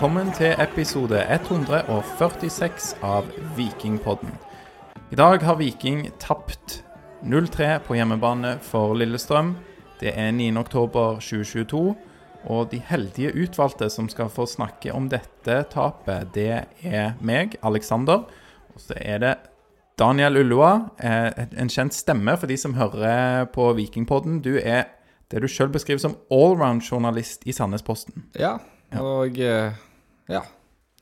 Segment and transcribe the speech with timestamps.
[0.00, 4.30] Velkommen til episode 146 av Vikingpodden.
[5.12, 6.78] I dag har Viking tapt
[7.20, 9.50] 0-3 på hjemmebane for Lillestrøm.
[10.00, 11.82] Det er 9.10.2022,
[12.48, 18.24] og de heldige utvalgte som skal få snakke om dette tapet, det er meg, Alexander,
[18.72, 19.34] og så er det
[20.00, 24.40] Daniel Ullua, eh, en kjent stemme for de som hører på Vikingpodden.
[24.40, 24.88] Du er
[25.28, 28.30] det du sjøl beskriver som allround-journalist i Sandnesposten.
[28.40, 28.56] Ja,
[28.96, 29.76] og eh,
[30.30, 30.44] ja.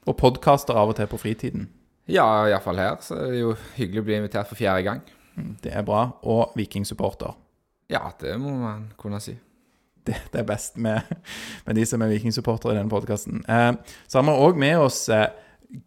[0.09, 1.69] Og podkaster av og til på fritiden.
[2.09, 2.97] Ja, iallfall her.
[3.05, 5.03] Så det er jo hyggelig å bli invitert for fjerde gang.
[5.63, 6.07] Det er bra.
[6.25, 7.37] Og vikingsupporter.
[7.93, 9.37] Ja, det må man kunne si.
[10.09, 11.05] Det, det er best med,
[11.67, 13.43] med de som er vikingsupportere i denne podkasten.
[13.45, 13.73] Eh,
[14.09, 15.29] så har vi òg med oss eh,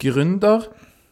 [0.02, 0.68] gründer,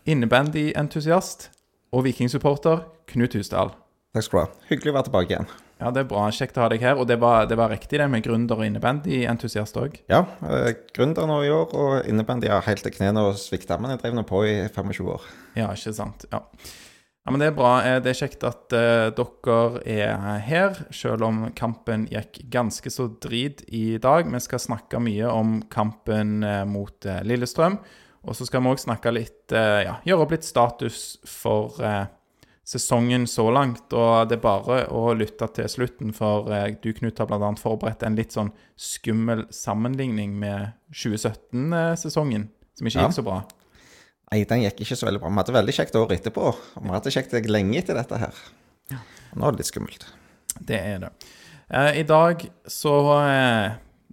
[0.09, 1.49] innebandyentusiast
[1.93, 3.73] og vikingsupporter Knut Husdal.
[4.13, 4.67] Takk skal du ha.
[4.69, 5.51] Hyggelig å være tilbake igjen.
[5.79, 6.25] Ja, det er bra.
[6.35, 6.99] Kjekt å ha deg her.
[6.99, 9.95] Og det var, det var riktig, det med gründer og innebandyentusiast òg?
[10.11, 13.95] Ja, eh, gründer nå i år, og innebandy har helt til knærne og svikta, men
[13.95, 15.29] jeg drev nå på i 25 år.
[15.55, 16.25] Ja, ikke sant.
[16.33, 16.41] Ja.
[16.49, 17.71] ja, men det er bra.
[17.87, 23.07] Eh, Det er kjekt at eh, dere er her, selv om kampen gikk ganske så
[23.23, 24.27] drit i dag.
[24.27, 27.79] Vi skal snakke mye om kampen eh, mot eh, Lillestrøm.
[28.27, 32.03] Og så skal vi òg snakke litt, eh, ja, gjøre opp litt status for eh,
[32.69, 33.87] sesongen så langt.
[33.97, 37.49] Og det er bare å lytte til slutten, for eh, du, Knut, har bl.a.
[37.57, 43.07] forberedt en litt sånn skummel sammenligning med 2017-sesongen, som ikke Ja.
[43.07, 43.39] gikk så bra.
[44.31, 45.29] Nei, den gikk ikke så veldig bra.
[45.33, 46.45] Vi hadde veldig kjekt år etterpå.
[46.77, 48.33] Og vi hadde kjekt lenge etter dette her.
[49.35, 50.05] Nå er det litt skummelt.
[50.61, 51.09] Det er det.
[51.69, 52.93] Eh, I dag så
[53.23, 53.71] eh,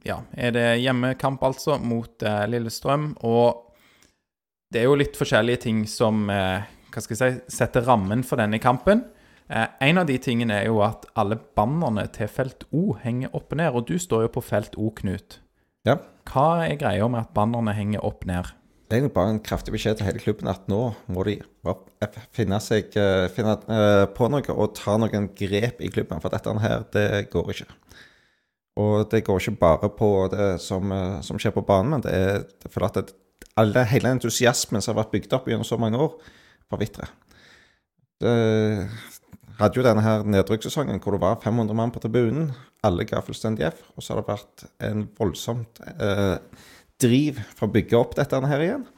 [0.09, 3.10] ja, er det hjemmekamp, altså, mot Lillestrøm.
[3.28, 3.62] Og
[4.72, 6.64] det er jo litt forskjellige ting som eh,
[6.96, 9.04] hva skal jeg si, setter rammen for denne kampen.
[9.52, 13.52] Eh, en av de tingene er jo at alle bannerne til felt O henger opp
[13.52, 13.76] og ned.
[13.76, 15.40] Og du står jo på felt O, Knut.
[15.86, 16.00] Ja.
[16.26, 18.48] Hva er greia med at bannerne henger opp ned?
[18.86, 20.80] Det er egentlig bare en kraftig beskjed til hele klubben at nå
[21.10, 21.40] må de
[22.34, 26.22] finne, seg, eh, finne eh, på noe og ta noen grep i klubben.
[26.22, 27.68] For dette her, det går ikke.
[28.78, 32.14] Og det går ikke bare på det som, eh, som skjer på banen, men det
[32.14, 33.14] er for at det,
[33.58, 36.14] alle, hele entusiasmen som har vært bygd opp gjennom så mange år,
[36.72, 37.12] forvitrer.
[38.22, 38.37] Det
[39.59, 42.50] hadde jo denne her nedrykkssesongen hvor det var 500 mann på tribunen.
[42.84, 43.84] Alle ga fullstendig F.
[43.97, 46.38] Og så har det vært en voldsomt eh,
[47.03, 48.88] driv for å bygge opp dette her igjen.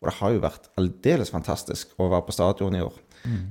[0.00, 2.96] Og det har jo vært aldeles fantastisk å være på stadion i år.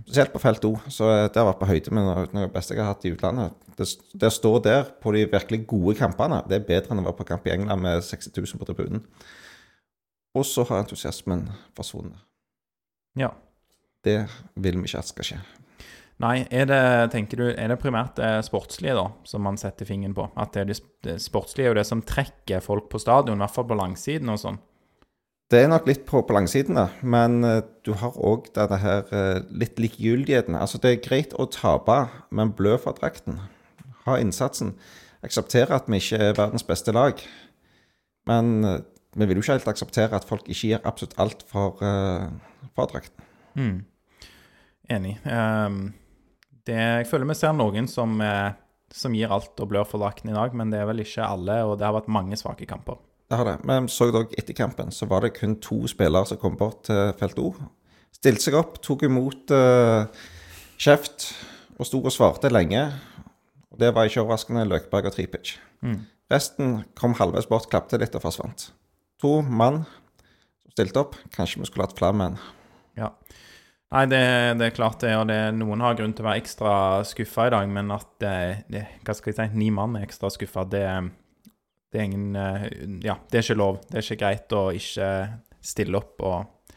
[0.06, 0.74] Spesielt på felt O.
[0.92, 3.06] Så eh, det har vært på høyde med noe av det beste jeg har hatt
[3.08, 3.56] i utlandet.
[3.76, 7.08] Det, det å stå der på de virkelig gode kampene, det er bedre enn å
[7.10, 9.04] være på kamp i England med 60 000 på tribunen.
[10.36, 12.20] Og så har entusiasmen forsvunnet.
[13.20, 13.32] Ja.
[14.06, 14.20] Det
[14.62, 15.44] vil vi ikke at skal skje.
[16.24, 20.14] Nei, er det, tenker du, er det primært det sportslige da, som man setter fingeren
[20.16, 20.30] på?
[20.40, 20.70] At det, er
[21.04, 24.32] det, sportslige er jo det som trekker folk på stadion, i hvert fall på langsiden
[24.32, 24.62] og sånn?
[25.52, 26.88] Det er nok litt på, på langsiden, da.
[27.06, 30.56] Men eh, du har òg denne her eh, litt likegyldigheten.
[30.58, 32.00] Altså, det er greit å tape,
[32.34, 33.42] men blø for drakten.
[34.08, 34.74] Ha innsatsen.
[35.26, 37.20] Akseptere at vi ikke er verdens beste lag.
[38.26, 38.80] Men eh,
[39.20, 41.78] vi vil jo ikke helt akseptere at folk ikke gir absolutt alt for,
[42.76, 43.30] for drakten.
[43.56, 43.78] Mm.
[44.92, 45.16] Enig.
[45.26, 45.94] Um,
[46.66, 48.54] det, jeg føler vi ser noen som, eh,
[48.94, 51.60] som gir alt og blør for lakken i dag, men det er vel ikke alle,
[51.66, 52.98] og det har vært mange svake kamper.
[53.30, 53.58] Det har det.
[53.66, 57.14] Men så dog etter kampen så var det kun to spillere som kom bort til
[57.20, 57.52] felt O.
[58.14, 60.06] Stilte seg opp, tok imot uh,
[60.82, 61.32] kjeft
[61.78, 62.86] og sto og svarte lenge.
[63.74, 65.58] Og Det var ikke overraskende Løkberg og Tripic.
[66.32, 68.70] Resten kom halvveis bort, klapte litt og forsvant.
[69.22, 71.18] To mann som stilte opp.
[71.36, 72.40] Kanskje vi skulle hatt flere menn.
[72.98, 73.12] Ja.
[73.96, 74.24] Nei, det,
[74.60, 76.72] det er klart det, og det, noen har grunn til å være ekstra
[77.08, 80.66] skuffa i dag, men at det, hva skal jeg si, ni mann er ekstra skuffa,
[80.68, 80.84] det,
[81.96, 82.66] det er ingen eh,
[83.06, 83.78] Ja, det er ikke lov.
[83.88, 85.12] Det er ikke greit å ikke
[85.64, 86.74] stille opp og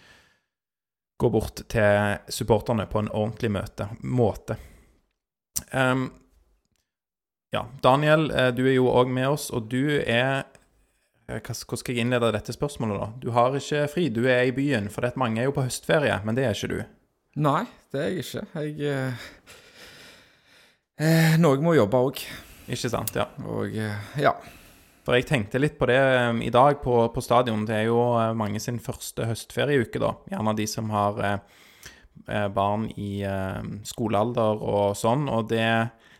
[1.18, 4.54] gå bort til supporterne på en ordentlig møte, måte.
[5.72, 6.06] Um,
[7.50, 10.44] ja, Daniel, eh, du er jo òg med oss, og du er
[11.26, 13.10] eh, Hvordan skal jeg innlede dette spørsmålet, da?
[13.26, 16.20] Du har ikke fri, du er i byen, for det mange er jo på høstferie,
[16.22, 16.78] men det er ikke du.
[17.38, 17.62] Nei,
[17.94, 18.40] det er jeg ikke.
[18.58, 19.26] Jeg eh,
[20.98, 22.22] eh, Noe må jobbe òg.
[22.66, 23.14] Ikke sant?
[23.14, 23.28] Ja.
[23.46, 24.34] Og eh, ja.
[25.06, 27.62] For jeg tenkte litt på det um, i dag på, på stadion.
[27.68, 30.12] Det er jo uh, mange sin første høstferieuke, da.
[30.34, 35.30] Gjerne de som har uh, barn i uh, skolealder og sånn.
[35.30, 35.64] Og det,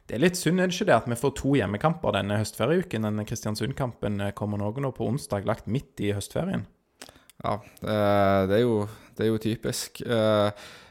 [0.06, 3.10] det er litt synd, er det ikke det, at vi får to hjemmekamper denne høstferieuken.
[3.10, 6.68] Denne Kristiansund-kampen kommer noen nå på onsdag, lagt midt i høstferien.
[7.42, 8.84] Ja, det er jo,
[9.18, 10.00] det er jo typisk.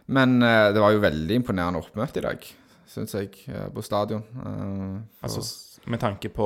[0.07, 2.45] Men uh, det var jo veldig imponerende oppmøte i dag,
[2.87, 4.23] syns jeg, eh, på stadion.
[4.39, 5.47] Uh, for- Altså
[5.87, 6.45] med tanke på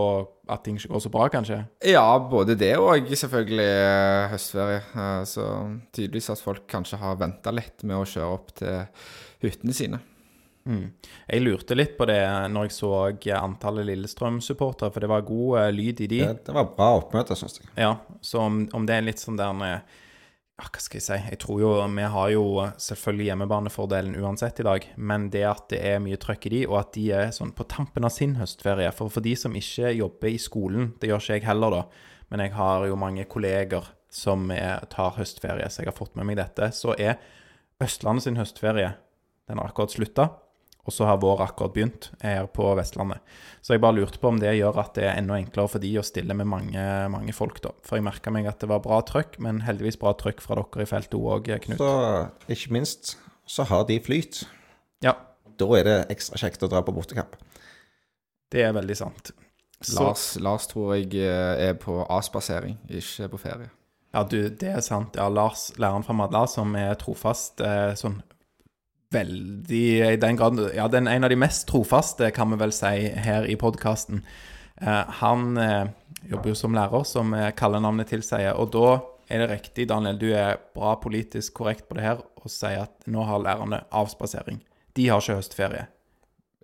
[0.53, 1.55] at ting ikke går så bra, kanskje.
[1.89, 4.81] Ja, både det og selvfølgelig uh, høstferie.
[5.25, 5.45] Så
[5.93, 8.83] tydeligvis at folk kanskje har venta litt med å kjøre opp til
[9.41, 10.01] hyttene sine.
[10.69, 10.91] Mm.
[11.25, 12.19] Jeg lurte litt på det
[12.53, 12.91] når jeg så
[13.39, 16.21] antallet Lillestrøm-supportere, for det var god lyd i de.
[16.21, 17.71] Det, det var bra oppmøte, syns jeg.
[17.81, 19.97] Ja, så om, om det er litt sånn der med
[20.61, 21.17] Hva skal jeg si?
[21.31, 22.43] Jeg tror jo Vi har jo
[22.77, 26.77] selvfølgelig hjemmebanefordelen uansett i dag, men det at det er mye trøkk i de, og
[26.83, 30.29] at de er sånn på tampen av sin høstferie For for de som ikke jobber
[30.29, 31.81] i skolen, det gjør ikke jeg heller, da,
[32.29, 36.27] men jeg har jo mange kolleger som er, tar høstferie, så jeg har fått med
[36.29, 37.17] meg dette, så er
[37.81, 38.91] Østlandet sin høstferie
[39.49, 40.27] Den har akkurat slutta.
[40.87, 43.19] Og så har vår akkurat begynt her på Vestlandet.
[43.61, 45.91] Så jeg bare lurte på om det gjør at det er enda enklere for de
[46.01, 47.69] å stille med mange, mange folk, da.
[47.85, 50.87] For jeg merka meg at det var bra trøkk, men heldigvis bra trøkk fra dere
[50.87, 51.77] i feltet òg, Knut.
[51.77, 51.91] Så
[52.57, 53.13] ikke minst
[53.45, 54.41] så har de flyt.
[55.05, 55.13] Ja,
[55.61, 57.35] Da er det ekstra kjekt å dra på bortekamp.
[58.51, 59.31] det er veldig sant.
[59.81, 63.69] Så, Lars, Lars tror jeg eh, er på avspasering, ikke på ferie.
[64.13, 65.15] ja, du, det er sant.
[65.17, 68.19] Ja, Lars, læreren fra Madla, som er trofast eh, sånn
[69.11, 73.11] veldig I den grad Ja, den en av de mest trofaste, kan vi vel si,
[73.25, 74.23] her i podkasten.
[74.81, 75.87] Eh, han eh,
[76.31, 78.55] jobber jo som lærer, som eh, kallenavnet tilsier.
[78.55, 78.99] Og da
[79.31, 83.07] er det riktig, Daniel, du er bra politisk korrekt på det her, og sier at
[83.11, 84.61] nå har lærerne avspasering.
[84.97, 85.87] De har ikke høstferie.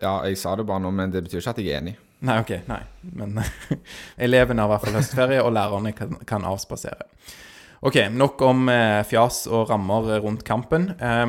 [0.02, 1.96] Ja, jeg sa det bare nå, men det betyr ikke at jeg er enig.
[2.28, 2.54] Nei, OK.
[2.70, 2.82] Nei.
[3.18, 3.38] Men
[4.28, 7.10] elevene har i hvert fall høstferie, og lærerne kan, kan avspasere.
[7.86, 10.90] OK, nok om eh, fjas og rammer rundt kampen.
[10.98, 11.28] Eh,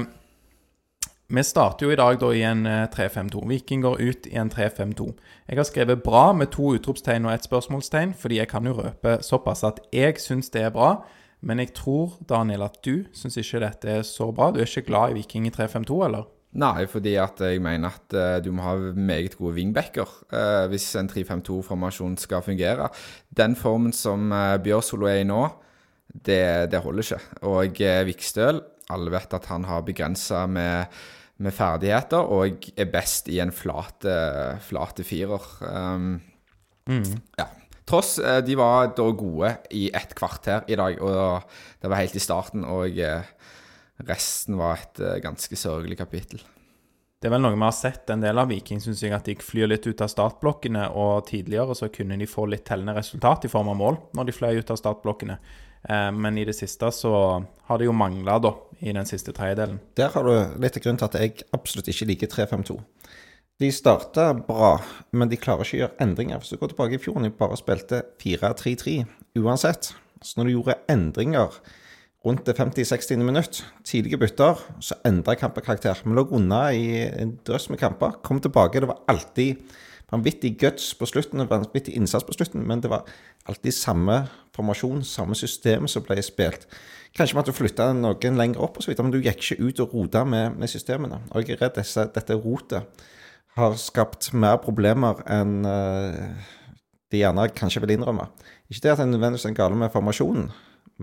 [1.29, 3.43] vi starter jo i dag da i en eh, 3-5-2.
[3.51, 5.11] Viking går ut i en 3-5-2.
[5.49, 9.19] Jeg har skrevet 'bra' med to utropstegn og ett spørsmålstegn, fordi jeg kan jo røpe
[9.21, 11.05] såpass at jeg syns det er bra.
[11.43, 14.51] Men jeg tror, Daniel, at du syns ikke dette er så bra.
[14.51, 16.25] Du er ikke glad i Viking i 3-5-2, eller?
[16.57, 20.97] Nei, fordi at jeg mener at eh, du må ha meget gode wingbacker eh, hvis
[20.97, 22.89] en 3-5-2-formasjon skal fungere.
[23.29, 24.33] Den formen som
[24.65, 25.45] Bjørsolo er i nå,
[26.09, 27.21] det, det holder ikke.
[27.45, 30.89] Og Vikstøl, alle vet at han har begrensa med,
[31.38, 34.12] med ferdigheter, og er best i en flate,
[34.67, 35.46] flate firer.
[35.62, 36.19] Um,
[37.38, 37.46] ja.
[37.88, 41.46] Tross eh, de var da gode i ett kvarter i dag, og
[41.81, 42.67] det var helt i starten.
[42.69, 43.31] Og eh,
[44.08, 46.43] resten var et eh, ganske sørgelig kapittel.
[47.19, 49.34] Det er vel noe vi har sett en del av Viking, syns jeg, at de
[49.43, 50.84] flyr litt ut av startblokkene.
[51.00, 54.37] Og tidligere så kunne de få litt tellende resultat i form av mål når de
[54.37, 55.38] fløy ut av startblokkene.
[55.85, 57.13] Eh, men i det siste så
[57.69, 59.81] har det jo mangla, da, i den siste tredjedelen.
[59.99, 62.79] Der har du litt av grunnen til at jeg absolutt ikke liker 3-5-2.
[63.59, 64.77] De starta bra,
[65.11, 66.39] men de klarer ikke å gjøre endringer.
[66.39, 69.01] Hvis du går tilbake i fjor, de bare spilte 4-3-3
[69.41, 69.93] uansett.
[70.23, 71.59] Så når du gjorde endringer
[72.27, 73.17] rundt det 50-60.
[73.23, 75.99] minutt, tidlige bytter, så endra kampen karakter.
[76.05, 78.19] Vi lå unna i en drøss med kamper.
[78.23, 79.57] Kom tilbake, det var alltid
[80.11, 83.09] vanvittig guts på slutten, vanvittig innsats på slutten, men det var
[83.49, 84.23] alltid samme
[84.58, 86.67] formasjon, samme system som ble spilt.
[87.17, 89.81] Kanskje vi du flytta noen lenger opp, og så videre, men du gikk ikke ut
[89.84, 91.22] og rota med, med systemene.
[91.32, 93.06] Og jeg er redd disse, dette rotet
[93.58, 96.46] har skapt mer problemer enn eh,
[97.10, 98.29] de gjerne kanskje vil innrømme.
[98.69, 100.50] Ikke det at det nødvendigvis er gale med formasjonen,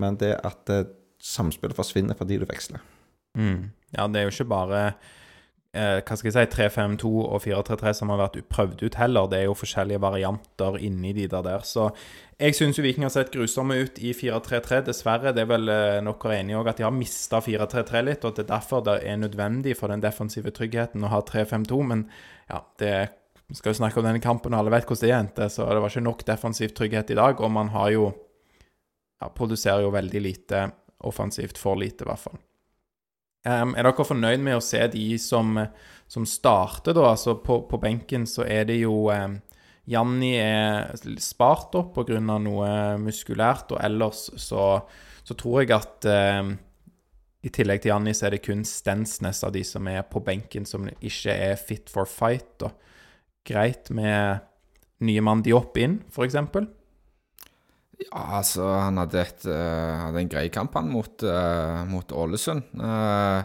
[0.00, 0.86] men det at eh,
[1.22, 2.80] samspillet forsvinner fordi du veksler.
[3.36, 3.72] Mm.
[3.96, 4.82] Ja, det er jo ikke bare
[5.76, 9.28] eh, hva skal jeg si, 3-5-2 og 4-3-3 som har vært prøvd ut heller.
[9.30, 11.66] Det er jo forskjellige varianter inni de der der.
[11.68, 11.90] Så
[12.40, 14.82] jeg syns Viking har sett grusomme ut i 4-3-3.
[14.88, 15.34] Dessverre.
[15.36, 18.40] Det er vel eh, dere enige òg at de har mista 4-3-3 litt, og at
[18.40, 21.80] det er derfor det er nødvendig for den defensive tryggheten å ha 3-5-2.
[21.92, 22.08] Men
[22.50, 22.96] ja, det
[23.46, 25.78] vi skal jo snakke om denne kampen, og alle vet hvordan det endte, så det
[25.78, 27.38] var ikke nok defensiv trygghet i dag.
[27.38, 28.08] Og man har jo
[29.20, 30.66] ja, produserer jo veldig lite
[31.06, 32.40] offensivt, for lite i hvert fall.
[33.46, 35.54] Em, er dere fornøyd med å se de som,
[36.10, 37.12] som starter, da?
[37.12, 39.38] Altså på, på benken så er det jo um,
[39.86, 42.18] Janni er spart opp pga.
[42.18, 44.64] noe muskulært, og ellers så,
[45.22, 46.56] så tror jeg at em,
[47.46, 50.66] i tillegg til Janni så er det kun Stensnes av de som er på benken
[50.66, 52.48] som ikke er fit for fight.
[52.58, 52.72] Da.
[53.46, 54.42] Greit med
[55.06, 56.34] nye mann Diop inn, f.eks.
[57.96, 62.66] Ja, altså, han hadde, et, uh, hadde en grei kamp han mot, uh, mot Ålesund.
[62.76, 63.40] Uh,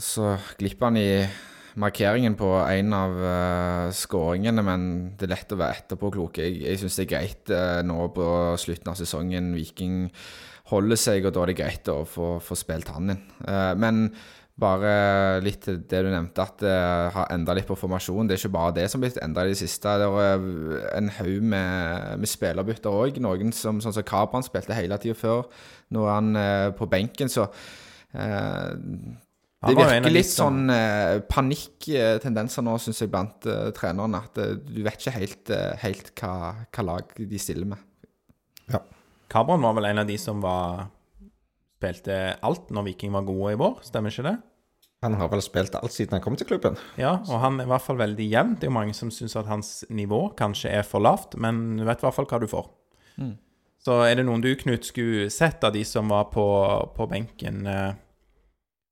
[0.00, 1.10] så glipper han i
[1.78, 6.40] markeringen på en av uh, skåringene, men det er lett å være etterpåklok.
[6.40, 7.54] Jeg, jeg syns det er greit
[7.86, 10.06] nå på slutten av sesongen Viking
[10.72, 13.22] holder seg, og da er det greit å få, få spilt han inn.
[13.80, 14.08] Men
[14.58, 14.92] bare
[15.44, 16.74] litt til det du nevnte, at det
[17.14, 18.26] har endra litt på formasjonen.
[18.26, 19.94] Det er ikke bare det som har blitt endra i det siste.
[20.00, 20.48] Det er
[20.98, 23.22] en haug med, med spillerbytter òg.
[23.22, 25.46] Noen som sånn som Kabran spilte hele tida før.
[25.94, 27.46] Nå er han på benken, så
[29.58, 34.20] det virker litt sånn eh, panikktendenser nå, syns jeg, blant eh, trenerne.
[34.28, 36.34] At eh, du vet ikke helt, eh, helt hva,
[36.70, 37.82] hva, lag de stiller med.
[38.70, 38.84] Ja.
[39.32, 40.86] Kabran var vel en av de som var
[41.78, 44.36] spilte alt når Viking var gode i vår, stemmer ikke det?
[45.06, 46.78] Han har vel spilt alt siden han kom til klubben.
[46.98, 48.56] Ja, og han er i hvert fall veldig jevn.
[48.58, 51.84] Det er jo mange som syns at hans nivå kanskje er for lavt, men du
[51.86, 52.66] vet i hvert fall hva du får.
[53.22, 53.36] Mm.
[53.84, 56.44] Så er det noen du, Knut, skulle sett av de som var på,
[56.96, 57.62] på benken?
[57.70, 57.92] Eh,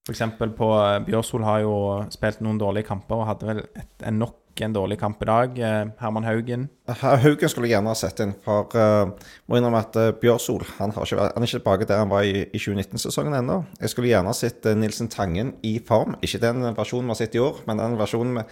[0.06, 0.22] F.eks.
[0.38, 1.76] på eh, Bjørsol har jo
[2.14, 5.58] spilt noen dårlige kamper og hadde vel et, en nok en dårlig kamp i dag.
[5.58, 6.68] Eh, Herman Haugen.
[7.02, 8.32] Haugen skulle jeg gjerne ha sett inn.
[8.44, 9.12] For uh,
[9.46, 12.46] må innrømme at uh, Bjørsol han, ikke, han, er ikke tilbake der han var i,
[12.46, 13.60] i 2019-sesongen ennå.
[13.82, 16.16] Jeg skulle gjerne ha sett uh, Nilsen Tangen i form.
[16.24, 18.46] Ikke den versjonen vi har sett i år, men den versjonen vi,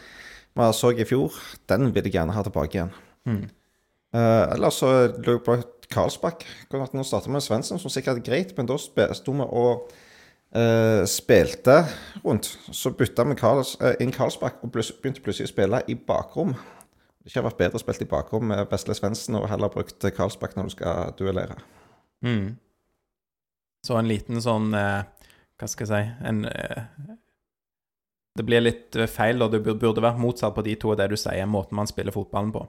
[0.61, 1.41] vi så i fjor.
[1.71, 2.95] Den vil jeg gjerne ha tilbake igjen.
[3.25, 3.45] Mm.
[4.15, 5.59] Uh, ellers så lå jeg på
[5.95, 6.45] Karlsbakk.
[6.75, 9.89] Nå starta vi med Svendsen, som sikkert er greit, men da sto vi og
[10.57, 11.85] uh, spilte
[12.25, 16.55] rundt, så bytta vi Karls, uh, inn Karlsbakk og begynte plutselig å spille i bakrom.
[16.55, 20.57] Det ikke har vært bedre spilt i bakrom med Vesle Svendsen og heller brukt Karlsbakk
[20.59, 21.59] når du skal duellere.
[22.25, 22.55] Mm.
[23.85, 25.05] Så en liten sånn uh,
[25.61, 26.39] Hva skal jeg si en,
[28.39, 31.45] Det blir litt feil, og det burde vært motsatt på de to, det du sier,
[31.47, 32.65] måten man spiller fotballen på.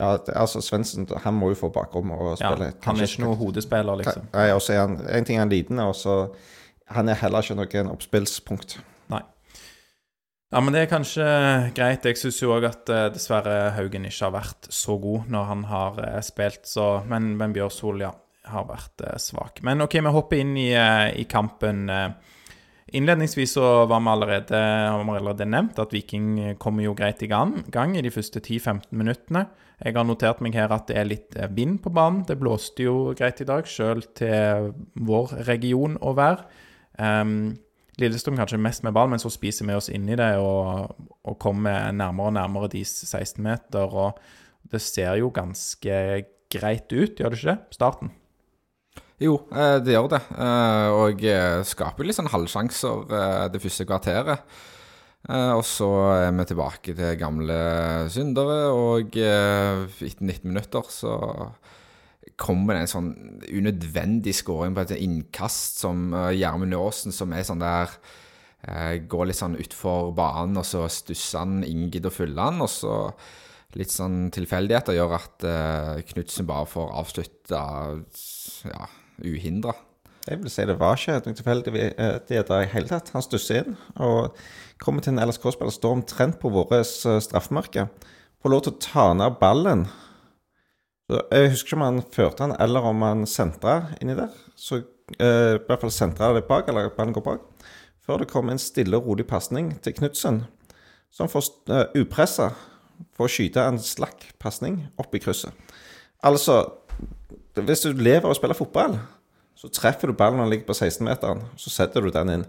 [0.00, 2.70] Ja, altså Svendsen han må jo få bakrom og spille.
[2.70, 4.30] Ja, han er ikke noen hodespiller, liksom.
[4.32, 6.22] Nei, og så er han, En ting er han liten, og så
[6.94, 8.78] han er heller ikke noen oppspillspunkt.
[9.12, 9.22] Nei.
[10.50, 11.26] Ja, men det er kanskje
[11.76, 12.06] greit.
[12.06, 15.62] Jeg syns jo òg at uh, dessverre Haugen ikke har vært så god når han
[15.70, 18.10] har uh, spilt, så Men, men Bjørsol, ja,
[18.50, 19.62] har vært uh, svak.
[19.66, 21.86] Men OK, vi hopper inn i, i kampen.
[22.90, 27.94] Innledningsvis så var vi allerede, har nevnt at Viking kommer jo greit i gang, gang
[27.94, 29.44] i de første 10-15 minuttene.
[29.78, 32.24] Jeg har notert meg her at det er litt vind på banen.
[32.26, 36.42] Det blåste jo greit i dag, sjøl til vår region å vær.
[37.00, 37.56] Um,
[38.00, 40.94] Lillestrøm kanskje mest med ball, men så spiser vi oss inn i det og,
[41.26, 43.92] og kommer nærmere og nærmere de 16 meter.
[43.92, 44.20] Og
[44.72, 45.98] det ser jo ganske
[46.50, 47.58] greit ut, gjør det ikke det?
[47.76, 48.12] Starten.
[49.20, 50.22] Jo, eh, det gjør det.
[50.32, 51.24] Eh, og
[51.68, 54.52] skaper litt sånn halvsjanser eh, det første kvarteret.
[55.28, 57.56] Og så er vi tilbake til gamle
[58.08, 61.12] syndere, og etter 19 minutter så
[62.40, 63.10] kommer det en sånn
[63.50, 67.92] unødvendig scoring på et innkast som uh, Gjermund Aasen, som er sånn der
[68.64, 72.72] uh, Går litt sånn utfor banen, og så stusser han, ingen gidder å han, og
[72.72, 72.96] så
[73.78, 77.62] litt sånn tilfeldigheter gjør at uh, Knutsen bare får avslutta
[78.66, 78.88] ja,
[79.22, 79.76] uhindra.
[80.26, 83.08] Jeg vil si det var ikke noe tilfeldigheter i hele tatt.
[83.14, 84.36] Han stusser inn og
[84.82, 87.86] kommer til en LSK-spiller, står omtrent på vårt straffemerke.
[88.40, 89.86] Får lov til å ta ned ballen
[91.18, 94.32] jeg husker ikke om han førte han, eller om han sentra inni der.
[94.58, 94.82] Så
[95.18, 97.46] eh, i hvert fall sentra det bak, eller ballen går bak.
[98.06, 100.44] Før det kom en stille og rolig pasning til Knutsen,
[101.10, 102.52] som får uh, upressa
[103.16, 105.54] for å skyte en slakk pasning opp i krysset.
[106.26, 106.62] Altså,
[107.56, 108.98] hvis du lever og spiller fotball,
[109.58, 112.44] så treffer du ballen når den ligger på 16-meteren, så setter du den inn.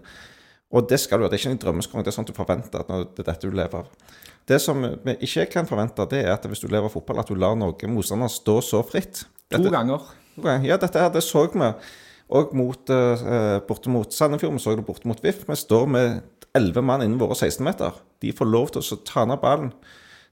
[0.72, 1.30] Og det skal du ha.
[1.30, 3.56] Det er ikke en drømmeskåring, det er sånn du forventer at det er dette du
[3.56, 4.12] lever av.
[4.48, 7.38] Det som vi ikke kan forvente, det er at hvis du lever fotball, at du
[7.38, 9.24] lar noen motstander stå så fritt.
[9.46, 10.08] Dette, to ganger.
[10.64, 11.70] Ja, dette her, det så vi
[12.32, 14.56] òg mot, uh, borte mot Sandefjord.
[14.56, 15.44] Vi så det borte mot VIF.
[15.48, 16.22] Vi står med
[16.56, 17.98] elleve mann innen våre 16-meter.
[18.24, 19.72] De får lov til å ta ned ballen.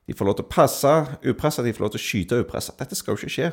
[0.09, 2.75] De får lov til å passe upressa, de får lov til å skyte upressa.
[2.79, 3.51] Dette skal jo ikke skje.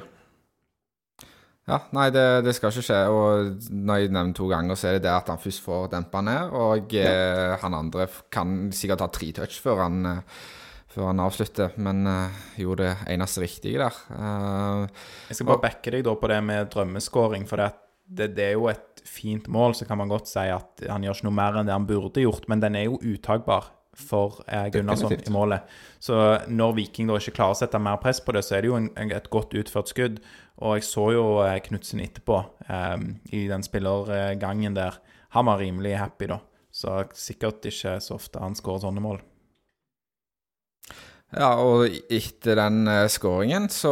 [1.68, 3.00] Ja, nei, det, det, skal ikke skje.
[3.12, 6.22] Og når jeg nevner to ganger, så er det det at han først får dempa
[6.24, 6.54] ned.
[6.56, 7.10] Og ja.
[7.12, 10.46] eh, han andre kan sikkert ta tre touch før han, eh,
[10.94, 11.76] før han avslutter.
[11.84, 14.00] Men eh, gjorde det eneste riktige der.
[14.16, 17.50] Eh, jeg skal bare og, backe deg da på det med drømmeskåring.
[17.52, 17.70] For det,
[18.08, 21.20] det, det, er jo et fint mål, så kan man godt si at han gjør
[21.20, 22.48] ikke noe mer enn det han burde gjort.
[22.48, 25.68] Men den er jo uttakbar for eh, Gunnarsson i målet.
[26.00, 26.16] Så
[26.48, 28.80] når Viking da ikke klarer å sette mer press på det, så er det jo
[28.80, 30.22] en, et godt utført skudd.
[30.66, 32.96] Og jeg så jo eh, Knutsen etterpå eh,
[33.38, 34.98] i den spillergangen der.
[35.36, 36.40] Han var rimelig happy, da.
[36.74, 39.22] Så sikkert ikke så ofte han skårer sånne mål.
[41.36, 43.92] Ja, og etter den uh, skåringen så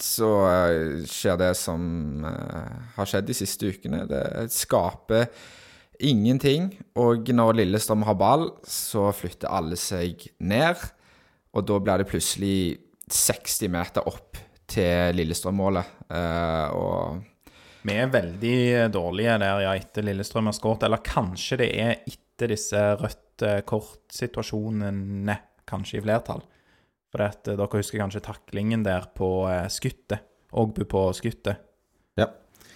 [0.00, 4.06] så uh, skjer det som har skjedd de siste ukene.
[4.08, 5.26] Det skaper
[5.98, 6.70] Ingenting.
[6.94, 10.78] Og når Lillestrøm har ball, så flytter alle seg ned.
[11.50, 12.58] Og da blir det plutselig
[13.10, 14.38] 60 meter opp
[14.68, 15.96] til Lillestrøm-målet.
[16.12, 18.58] Eh, og Vi er veldig
[18.92, 20.84] dårlige der, ja, etter Lillestrøm har skåret.
[20.88, 25.36] Eller kanskje det er etter disse rødt kort-situasjonene,
[25.68, 26.42] kanskje i flertall.
[27.12, 30.24] For at, eh, dere husker kanskje taklingen der på eh, skuttet.
[30.52, 31.60] Ågbu på skuttet.
[32.16, 32.28] Ja.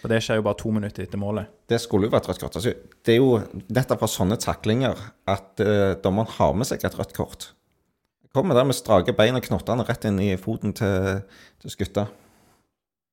[0.02, 1.48] Og det skjer jo bare to minutter etter målet.
[1.68, 2.56] Det skulle jo vært rødt kort.
[2.58, 3.38] Altså, det er jo
[3.72, 4.98] nettopp fra sånne taklinger
[5.30, 7.46] at uh, dommeren har med seg et rødt kort.
[8.32, 11.20] Kommer der med strake bein og knottene rett inn i foten til,
[11.60, 12.06] til skutta.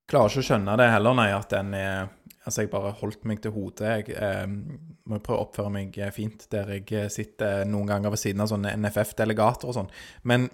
[0.10, 2.08] Klarer ikke å skjønne det heller, nei, at den er
[2.48, 3.90] Altså, jeg bare holdt meg til hodet.
[4.08, 8.14] Jeg eh, må prøve å oppføre meg eh, fint der jeg eh, sitter noen ganger
[8.14, 9.92] ved siden av sånne NFF-delegater og sånn.
[10.26, 10.48] Men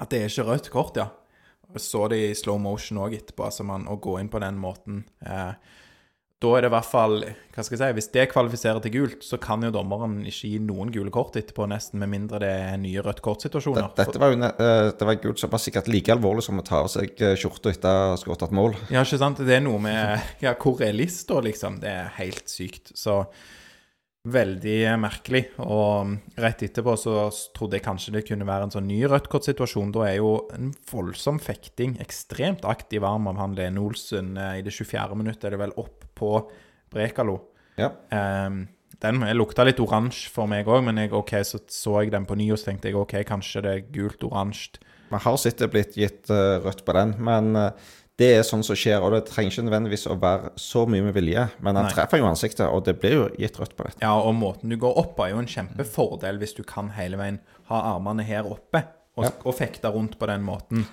[0.00, 1.10] at det er ikke rødt kort, ja.
[1.72, 4.56] Jeg så det i slow motion òg etterpå, altså man, å gå inn på den
[4.62, 5.02] måten.
[5.26, 5.52] Eh,
[6.42, 9.24] da er det i hvert fall Hva skal jeg si Hvis det kvalifiserer til gult,
[9.26, 12.76] så kan jo dommeren ikke gi noen gule kort etterpå, nesten, med mindre det er
[12.82, 13.92] nye rødt kort-situasjoner.
[13.98, 16.82] Dette var jo eh, det var gult som var sikkert like alvorlig som å ta
[16.82, 18.76] av seg eh, skjorta etter å ha et mål.
[18.90, 19.42] Ja, ikke sant?
[19.46, 21.80] Det er noe med Ja, hvor er lista, liksom?
[21.82, 22.94] Det er helt sykt.
[22.98, 23.22] Så
[24.22, 25.42] veldig merkelig.
[25.64, 29.92] Og rett etterpå så trodde jeg kanskje det kunne være en sånn ny rødt kort-situasjon.
[29.94, 34.64] Da er jo en voldsom fekting, ekstremt aktiv arm av han Lene Olsen eh, i
[34.66, 35.18] det 24.
[35.18, 36.30] minuttet, er det vel opp på
[36.92, 37.40] Brekalo.
[37.80, 37.90] Ja.
[38.46, 38.64] Um,
[39.02, 42.36] den lukta litt oransje for meg òg, men jeg, okay, så så jeg den på
[42.38, 44.82] ny og så tenkte jeg OK, kanskje det er gult-oransje.
[45.12, 48.62] Vi har sett det blitt gitt uh, rødt på den, men uh, det er sånn
[48.64, 49.02] som skjer.
[49.02, 51.94] Og det trenger ikke nødvendigvis å være så mye med vilje, men han Nei.
[51.96, 54.02] treffer jo ansiktet, og det blir jo gitt rødt på dette.
[54.04, 57.20] Ja, og måten du går opp på, er jo en kjempefordel hvis du kan hele
[57.20, 57.40] veien
[57.72, 58.84] ha armene her oppe
[59.16, 59.32] og, Ja.
[59.44, 60.86] og fekte rundt på den måten.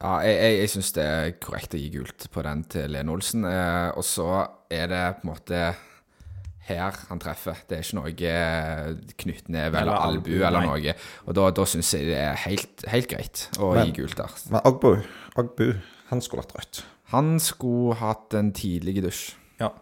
[0.00, 3.12] Ja, jeg, jeg, jeg syns det er korrekt å gi gult på den til Lene
[3.12, 3.44] Olsen.
[3.44, 4.28] Eh, og så
[4.72, 5.62] er det på en måte
[6.70, 7.58] her han treffer.
[7.68, 10.70] Det er ikke noe eh, knyttneve eller, albu, eller nei.
[10.70, 10.94] noe.
[11.26, 14.38] Og da, da syns jeg det er helt, helt greit å Men- gi gult der.
[14.54, 14.90] Men Agbu,
[15.40, 15.66] Agbu,
[16.12, 16.82] han skulle hatt rødt.
[17.12, 19.24] Han skulle hatt en tidlig dusj.
[19.60, 19.72] Ja.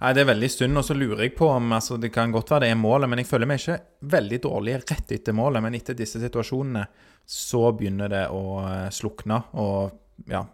[0.00, 2.50] Nei, Det er veldig synd, og så lurer jeg på om altså, Det kan godt
[2.54, 3.80] være det er målet, men jeg føler meg ikke
[4.14, 5.62] veldig dårlig rett etter målet.
[5.62, 6.86] Men etter disse situasjonene
[7.26, 9.42] så begynner det å eh, slukne.
[9.60, 10.46] Og ja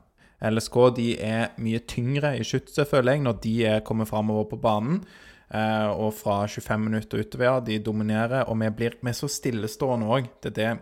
[0.45, 4.59] LSK de er mye tyngre i skytset, føler jeg, når de er kommer framover på
[4.61, 5.01] banen.
[5.49, 8.45] Eh, og fra 25 minutter utover, de dominerer.
[8.51, 10.29] Og vi blir vi er så stillestående òg.
[10.43, 10.73] Det, det,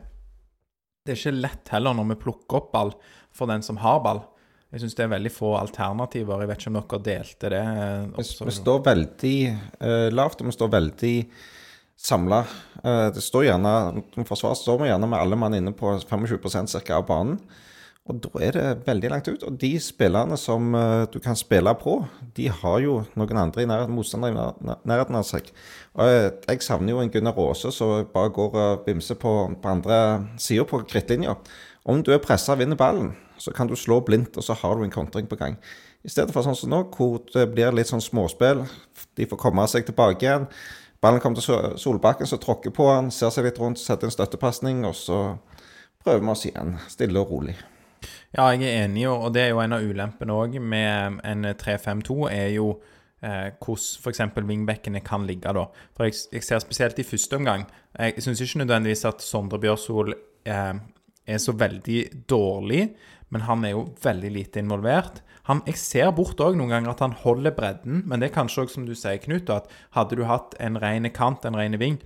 [1.05, 2.94] det er ikke lett heller når vi plukker opp ball
[3.35, 4.24] for den som har ball.
[4.74, 6.40] Jeg syns det er veldig få alternativer.
[6.42, 7.60] Jeg vet ikke om dere delte det.
[7.62, 8.46] eh, Vi, også.
[8.48, 9.37] vi står veldig
[9.87, 11.14] uh, lavt, og vi står veldig
[12.04, 12.40] samla.
[13.14, 16.96] det står gjerne Som forsvar står vi gjerne med alle mann inne på 25% cirka
[16.98, 17.38] av banen.
[18.04, 19.44] Og da er det veldig langt ut.
[19.48, 21.94] Og de spillerne som uh, du kan spille på,
[22.37, 25.48] de har jo noen andre i nærheten, motstandere i nær- nær- nærheten av seg.
[25.96, 29.32] Og jeg, jeg savner jo en Gunnar Aase som bare går og bimser på,
[29.62, 30.02] på andre
[30.37, 31.38] sida på krittlinja.
[31.85, 34.79] Om du er pressa og vinner ballen, så kan du slå blindt, og så har
[34.79, 35.59] du en kontring på gang.
[36.05, 38.62] I stedet for sånn som nå, hvor det blir litt sånn småspill.
[39.16, 40.47] De får komme seg tilbake igjen.
[41.05, 44.81] Ballen kommer til Solbakken, så tråkker på han, ser seg litt rundt, setter en støttepasning,
[44.88, 45.18] og så
[46.01, 46.75] prøver vi oss igjen.
[46.88, 47.59] Stille og rolig.
[48.33, 52.16] Ja, jeg er enig, og det er jo en av ulempene òg med en 3-5-2,
[52.33, 52.70] er jo
[53.20, 54.25] eh, hvordan f.eks.
[54.40, 55.68] wingbackene kan ligge da.
[55.92, 60.16] For jeg, jeg ser spesielt i første omgang Jeg syns ikke nødvendigvis at Sondre Bjørsol
[60.49, 60.75] eh,
[61.26, 62.88] er så veldig dårlig,
[63.30, 65.22] men han er jo veldig lite involvert.
[65.48, 68.64] Han, jeg ser bort òg noen ganger at han holder bredden, men det er kanskje
[68.64, 71.98] òg som du sier, Knut, at hadde du hatt en ren kant, en ren ving,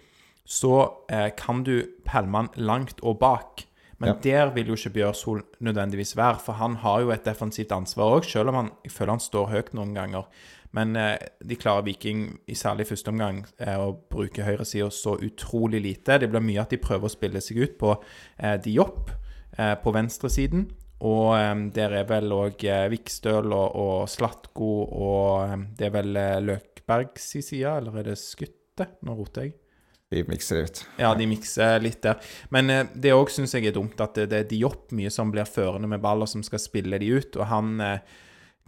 [0.49, 3.67] så eh, kan du pælme han langt og bak.
[3.99, 4.15] Men Ja.
[4.23, 8.25] der vil jo ikke Bjørsol nødvendigvis være, for han har jo et defensivt ansvar òg,
[8.25, 10.25] selv om han, jeg føler han står høyt noen ganger.
[10.77, 15.81] Men eh, de klarer Viking, i særlig første omgang, eh, å bruke høyresida så utrolig
[15.85, 16.19] lite.
[16.21, 17.95] Det blir mye at de prøver å spille seg ut på
[18.39, 19.15] eh, Diop
[19.59, 20.69] på venstresiden.
[21.07, 25.95] Og eh, der er vel òg eh, Vikstøl og, og Slatko og eh, Det er
[25.95, 28.89] vel eh, Løkbergs side, eller er det Skutte?
[29.07, 29.57] Nå roter jeg.
[30.09, 30.79] De mikser litt.
[30.97, 32.23] Ja, de mikser litt der.
[32.55, 35.31] Men eh, det òg syns jeg er dumt, at det, det er Diop mye som
[35.35, 37.39] blir førende med ball, og som skal spille de ut.
[37.39, 38.17] Og han eh,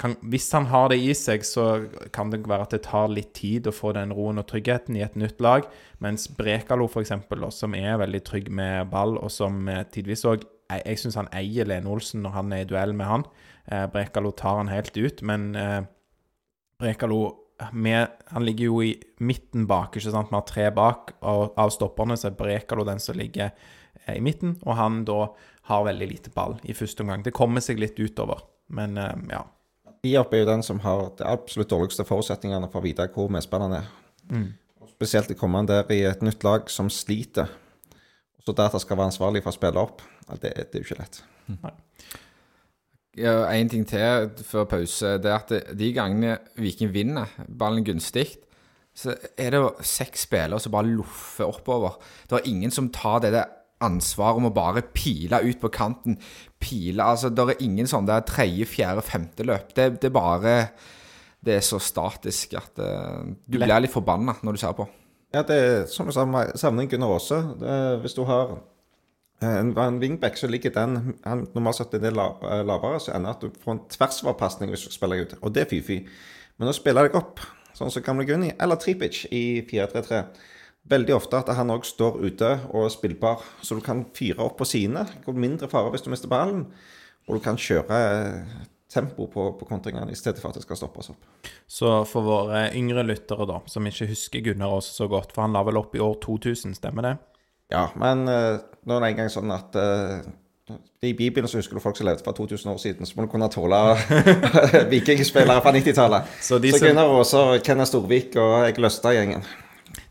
[0.00, 1.66] kan, Hvis han har det i seg, så
[2.14, 5.04] kan det være at det tar litt tid å få den roen og tryggheten i
[5.04, 5.68] et nytt lag.
[6.00, 10.84] Mens Brekalo, eksempel, som er veldig trygg med ball, og som eh, tidvis òg Jeg,
[10.86, 13.24] jeg syns han eier Lene Olsen når han er i duell med han.
[13.66, 15.80] Eh, Brekalo tar han helt ut, men eh,
[16.78, 17.20] Brekalo
[17.72, 20.30] med, han ligger jo i midten bak, ikke sant?
[20.30, 21.14] Vi har tre bak.
[21.26, 25.24] Og av stopperne så er Brekalo den som ligger eh, i midten, og han da
[25.70, 27.26] har veldig lite ball i første omgang.
[27.26, 29.44] Det kommer seg litt utover, men eh, ja.
[30.04, 33.82] Diop er jo den som har de absolutt dårligste forutsetningene for å vite hvor medspillerne
[33.82, 33.90] er.
[34.94, 37.50] Spesielt å kommer han der i et nytt lag som sliter.
[38.40, 40.02] Så data skal være ansvarlig for å spille opp.
[40.40, 41.22] Det, det er jo ikke lett.
[43.18, 45.16] Ja, en ting til før pause.
[45.20, 48.28] Det er at de gangene Viking vinner ballen gunstig,
[48.96, 51.98] så er det jo seks spillere som bare loffer oppover.
[52.28, 53.50] Det er ingen som tar det der
[53.85, 56.19] ansvaret om å bare pile ut på kanten.
[56.61, 59.75] Pile Altså, det er ingen sånn der tredje, fjerde, femte løp.
[59.77, 60.55] Det, det er bare
[61.40, 63.69] Det er så statisk at eh, du Lett.
[63.69, 64.85] blir litt forbanna når du ser på.
[65.33, 66.25] Ja, det er som jeg sa,
[66.59, 67.38] savner Gunnar Aase.
[68.03, 68.59] Hvis du har
[69.40, 73.14] eh, en, en wingback, så ligger den han, Normalt sett er det eh, lavere, så
[73.16, 75.37] ender det at du får en tversoverpasning hvis du spiller ut.
[75.40, 76.03] Og det er fy-fy.
[76.61, 77.40] Men å spille deg opp,
[77.79, 80.25] sånn som gamle Gunni, eller Tripic i 4-3-3
[80.88, 84.57] Veldig ofte at han òg står ute og er spillbar, så du kan fyre opp
[84.59, 85.05] på sine.
[85.27, 86.64] Går mindre fare hvis du mister ballen,
[87.29, 90.81] og du kan kjøre eh, tempo på, på kontringene i stedet for at det skal
[90.81, 91.29] stoppes opp.
[91.71, 95.55] Så for våre yngre lyttere, da, som ikke husker Gunnar Aas så godt, for han
[95.55, 97.14] la vel opp i år 2000, stemmer det?
[97.71, 100.25] Ja, men uh, nå er det en gang sånn at uh,
[101.07, 103.31] i Bibelen så husker du folk som levde for 2000 år siden, så må du
[103.31, 103.79] kunne tåle
[104.90, 106.35] vikingspillere fra 90-tallet.
[106.40, 109.47] Så Så, som- Gunnar Aase, Kenneth Storvik og jeg Løstad-gjengen.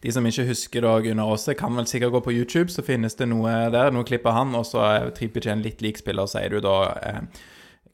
[0.01, 3.15] De som ikke husker da Gunnar Aase, kan vel sikkert gå på YouTube, så finnes
[3.19, 6.29] det noe der, noe klipp av han, og så er Tripic en litt lik spiller,
[6.31, 7.21] sier du da, eh,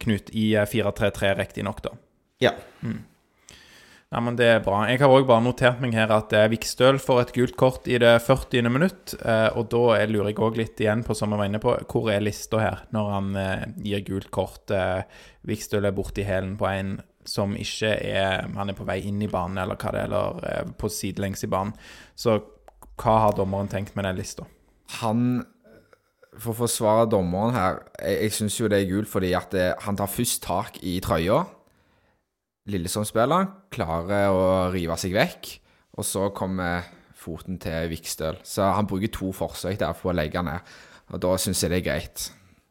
[0.04, 1.94] Knut, i eh, 4-3-3 riktignok, da.
[2.44, 2.52] Ja.
[4.14, 4.84] Ja, men det er bra.
[4.88, 7.98] Jeg har òg bare notert meg her at eh, Vikstøl får et gult kort i
[8.00, 8.70] det 40.
[8.72, 11.60] minutt, eh, og da er- lurer jeg òg litt igjen på, som jeg var inne
[11.64, 14.70] på, hvor er lista her, når han eh, gir gult kort?
[14.72, 15.02] Eh,
[15.50, 19.28] Vikstøl er borti hælen på en som ikke er Han er på vei inn i
[19.32, 21.74] banen, eller hva det er, eller eh, på sidelengs i banen.
[22.16, 22.38] Så
[23.02, 24.46] hva har dommeren tenkt med den lista?
[25.02, 25.44] Han
[26.38, 29.68] For å forsvare dommeren her Jeg, jeg syns jo det er gult fordi at det,
[29.86, 31.42] han tar først tak i trøya.
[32.72, 35.50] Lillesand-spilleren klarer å rive seg vekk,
[36.00, 36.88] og så kommer
[37.26, 38.40] foten til Vikstøl.
[38.46, 40.66] Så han bruker to forsøk der på å legge ned,
[41.14, 42.26] og da syns jeg det er greit.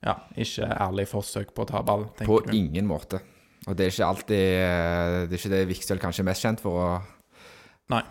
[0.04, 2.56] Ja, ikke ærlig forsøk på å ta ball, På tenker du?
[2.58, 3.22] ingen måte.
[3.64, 4.44] Og det er ikke alltid
[5.24, 6.88] Det er ikke det Vikstøl kanskje er mest kjent for å
[7.92, 8.02] Nei.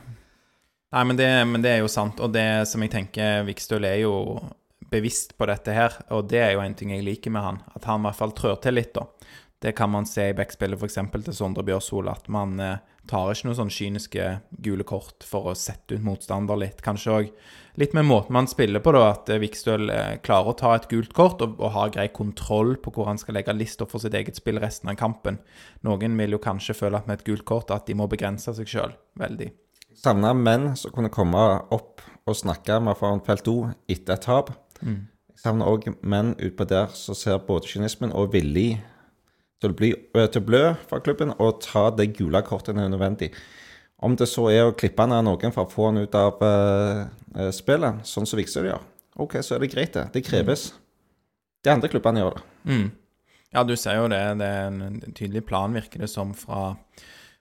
[0.94, 2.20] Nei, men det, men det er jo sant.
[2.22, 4.14] Og det som jeg tenker Vikstøl er jo
[4.94, 7.58] bevisst på dette her, og det er jo en ting jeg liker med han.
[7.74, 9.08] At han i hvert fall trør til litt, da.
[9.64, 10.98] Det kan man se i backspillet f.eks.
[11.14, 14.26] til Sondre Bjørsol, at man eh, tar ikke noen sånn kyniske
[14.66, 16.84] gule kort for å sette ut motstander litt.
[16.84, 17.30] Kanskje òg
[17.80, 20.90] litt med måten man spiller på, da, at eh, Vikstøl eh, klarer å ta et
[20.92, 24.20] gult kort og, og har grei kontroll på hvor han skal legge lista for sitt
[24.20, 25.40] eget spill resten av kampen.
[25.88, 28.68] Noen vil jo kanskje føle at med et gult kort at de må begrense seg
[28.68, 29.54] sjøl veldig.
[29.96, 31.40] Savna menn som kunne komme
[31.72, 34.52] opp og snakke med foran felt O etter et tap.
[34.84, 35.06] Mm.
[35.32, 38.82] Jeg savner òg menn utpå der som ser både kynismen og villig
[39.64, 42.96] til å, bli, øh, til blø fra klubben og ta det gule kortet når er
[42.98, 43.30] nødvendig.
[44.04, 47.06] Om det så er å klippe ned noen for å få han ut av eh,
[47.40, 48.84] eh, spillet, sånn som Vikstøl gjør,
[49.24, 50.10] OK, så er det greit, det.
[50.12, 50.72] Det kreves.
[51.64, 52.46] De andre klubbene gjør det.
[52.68, 52.86] Mm.
[53.54, 54.22] Ja, du ser jo det.
[54.42, 56.74] Det er en tydelig plan, virker det som, fra,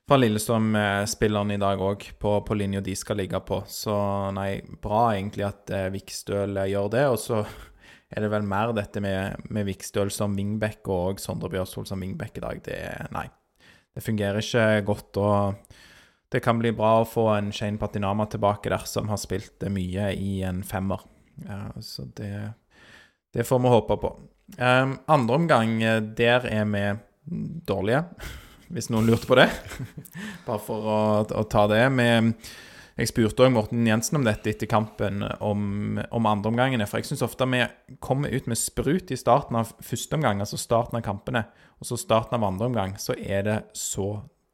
[0.07, 3.63] fra Lillestrøm-spillerne i dag òg, på, på linja de skal ligge på.
[3.67, 3.95] Så
[4.37, 7.07] nei, bra egentlig at eh, Vikstøl eh, gjør det.
[7.09, 7.41] Og så
[8.13, 12.37] er det vel mer dette med, med Vikstøl som wingback og Sondre Bjørsvold som wingback
[12.37, 12.61] i dag.
[12.65, 12.83] Det
[13.15, 13.27] Nei.
[13.93, 15.17] Det fungerer ikke godt.
[15.17, 15.73] og
[16.33, 20.09] det kan bli bra å få en Shane Patinama tilbake der, som har spilt mye
[20.17, 21.03] i en femmer.
[21.45, 22.53] Ja, så det,
[23.37, 24.13] det får vi håpe på.
[24.57, 26.83] Um, andre omgang, eh, der er vi
[27.69, 28.01] dårlige,
[28.73, 29.45] hvis noen lurte på det.
[30.47, 31.83] Bare for å, å ta det.
[31.99, 32.09] Vi,
[32.93, 36.85] jeg spurte òg Morten Jensen om dette etter kampen, om, om andreomgangene.
[36.89, 37.63] For jeg syns ofte vi
[38.05, 41.47] kommer ut med sprut i starten av første omgang, altså starten av kampene,
[41.81, 44.11] og så starten av andre omgang, så er det så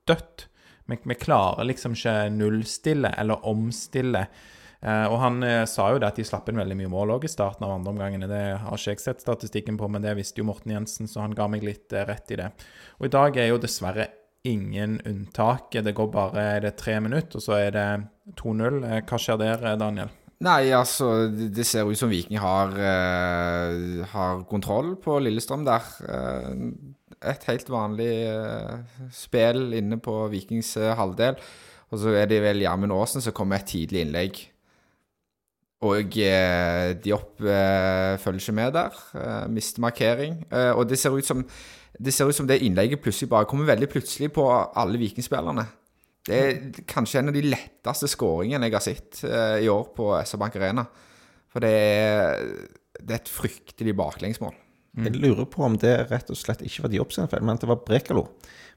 [0.08, 0.48] dødt.
[0.90, 4.24] Vi, vi klarer liksom ikke nullstille eller omstille.
[4.80, 7.28] Eh, og han eh, sa jo det at de slapp inn veldig mye mål òg
[7.28, 8.30] i starten av andre omgangene.
[8.32, 11.36] Det har ikke jeg sett statistikken på, men det visste jo Morten Jensen, så han
[11.36, 12.48] ga meg litt eh, rett i det.
[13.02, 14.08] Og i dag er jo dessverre
[14.48, 15.72] ingen unntak.
[15.72, 17.88] Det går bare er det tre minutter, og så er det
[18.40, 18.84] 2-0.
[18.88, 20.10] Eh, Hva skjer der, eh, Daniel?
[20.40, 25.84] Nei, altså, det ser ut som Viking har, uh, har kontroll på Lillestrøm der.
[26.00, 26.72] Uh,
[27.28, 28.80] et helt vanlig uh,
[29.12, 31.36] spill inne på Vikings halvdel.
[31.92, 34.40] Og så er det vel Gjermund Aasen som kommer med et tidlig innlegg.
[35.84, 38.98] Og de opp følger ikke med der.
[39.48, 40.34] Mister markering.
[40.76, 41.46] Og det ser ut som
[42.00, 45.66] det ser ut som det innlegget plutselig bare kommer veldig plutselig på alle vikingspillerne.
[46.30, 50.12] Det er kanskje en av de letteste skåringene jeg har sett eh, i år på
[50.24, 50.84] SR Bank Arena.
[51.50, 52.44] For det er,
[53.00, 54.54] det er et fryktelig baklengsmål.
[55.00, 57.62] Jeg lurer på om det rett og slett ikke var Diop sin feil, men at
[57.64, 58.24] det var Brekalo.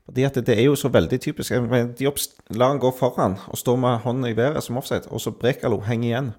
[0.07, 1.51] Fordi at det, det er jo så veldig typisk.
[1.55, 4.77] Jeg mener, Diop s- lar han gå foran og står med hånden i været som
[4.79, 6.31] offside, og så Brekalo henger igjen.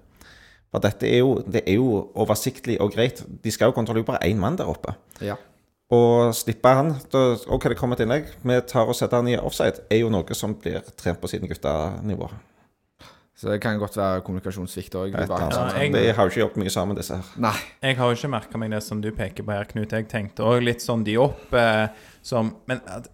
[0.72, 3.22] For dette er jo, det er jo oversiktlig og greit.
[3.44, 4.94] De skal jo kontrollere bare én mann der oppe.
[5.22, 5.36] Ja.
[5.92, 9.36] Og slippe han da, OK, det kommer et innlegg, vi tar og setter han i
[9.36, 12.30] offside, er jo noe som blir trent på siden guttenivå.
[13.36, 15.12] Så det kan godt være kommunikasjonssvikt òg.
[15.12, 17.24] Ja, jeg- De har jo ikke jobbet mye sammen, disse her.
[17.36, 17.52] Nei.
[17.82, 19.90] Jeg har jo ikke merka meg det som du peker på her, Knut.
[19.90, 21.88] Jeg tenkte òg litt sånn de opp eh,
[22.22, 23.08] som Men at,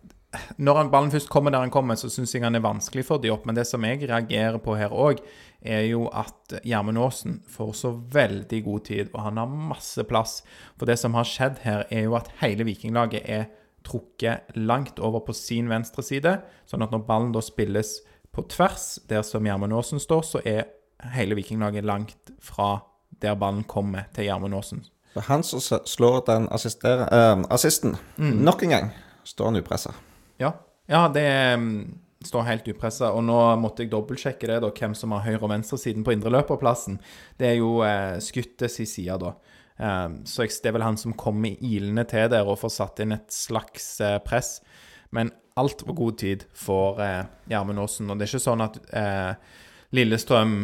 [0.58, 3.30] når ballen først kommer der han kommer, så syns jeg han er vanskelig for de
[3.30, 3.46] opp.
[3.46, 5.18] Men det som jeg reagerer på her òg,
[5.60, 10.40] er jo at Gjermund Aasen får så veldig god tid, og han har masse plass.
[10.78, 13.48] For det som har skjedd her, er jo at hele Vikinglaget er
[13.86, 16.38] trukket langt over på sin venstre side.
[16.68, 17.98] Sånn at når ballen da spilles
[18.34, 20.68] på tvers, der som Gjermund Aasen står, så er
[21.16, 22.78] hele Vikinglaget langt fra
[23.20, 24.84] der ballen kommer til Gjermund Aasen.
[25.14, 28.92] For han som slår den assisteren, assisten, nok en gang
[29.26, 29.92] står han upressa.
[30.38, 30.52] Ja,
[30.88, 31.26] ja det
[31.58, 31.80] mm,
[32.24, 33.12] står helt upressa.
[33.16, 37.00] Og nå måtte jeg dobbeltsjekke det, da, hvem som har høyre- og venstresiden på indreløperplassen.
[37.40, 39.34] Det er jo eh, Skuttes i sida, da.
[39.80, 43.04] Eh, så jeg, det er vel han som kommer ilende til der og får satt
[43.04, 44.58] inn et slags eh, press.
[45.16, 48.10] Men altfor god tid for eh, Gjermund Aasen.
[48.12, 49.32] Og det er ikke sånn at eh,
[49.96, 50.60] Lillestrøm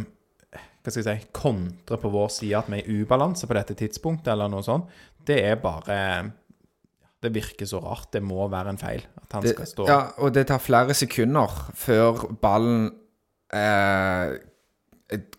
[0.87, 3.75] hva skal jeg si, kontrer på vår side at vi er i ubalanse på dette
[3.75, 4.93] tidspunktet, eller noe sånt.
[5.27, 5.97] Det er bare
[7.23, 8.11] Det virker så rart.
[8.13, 10.95] Det må være en feil at han Det, skal stå ja, og det tar flere
[10.95, 12.91] sekunder før ballen
[13.55, 14.37] eh,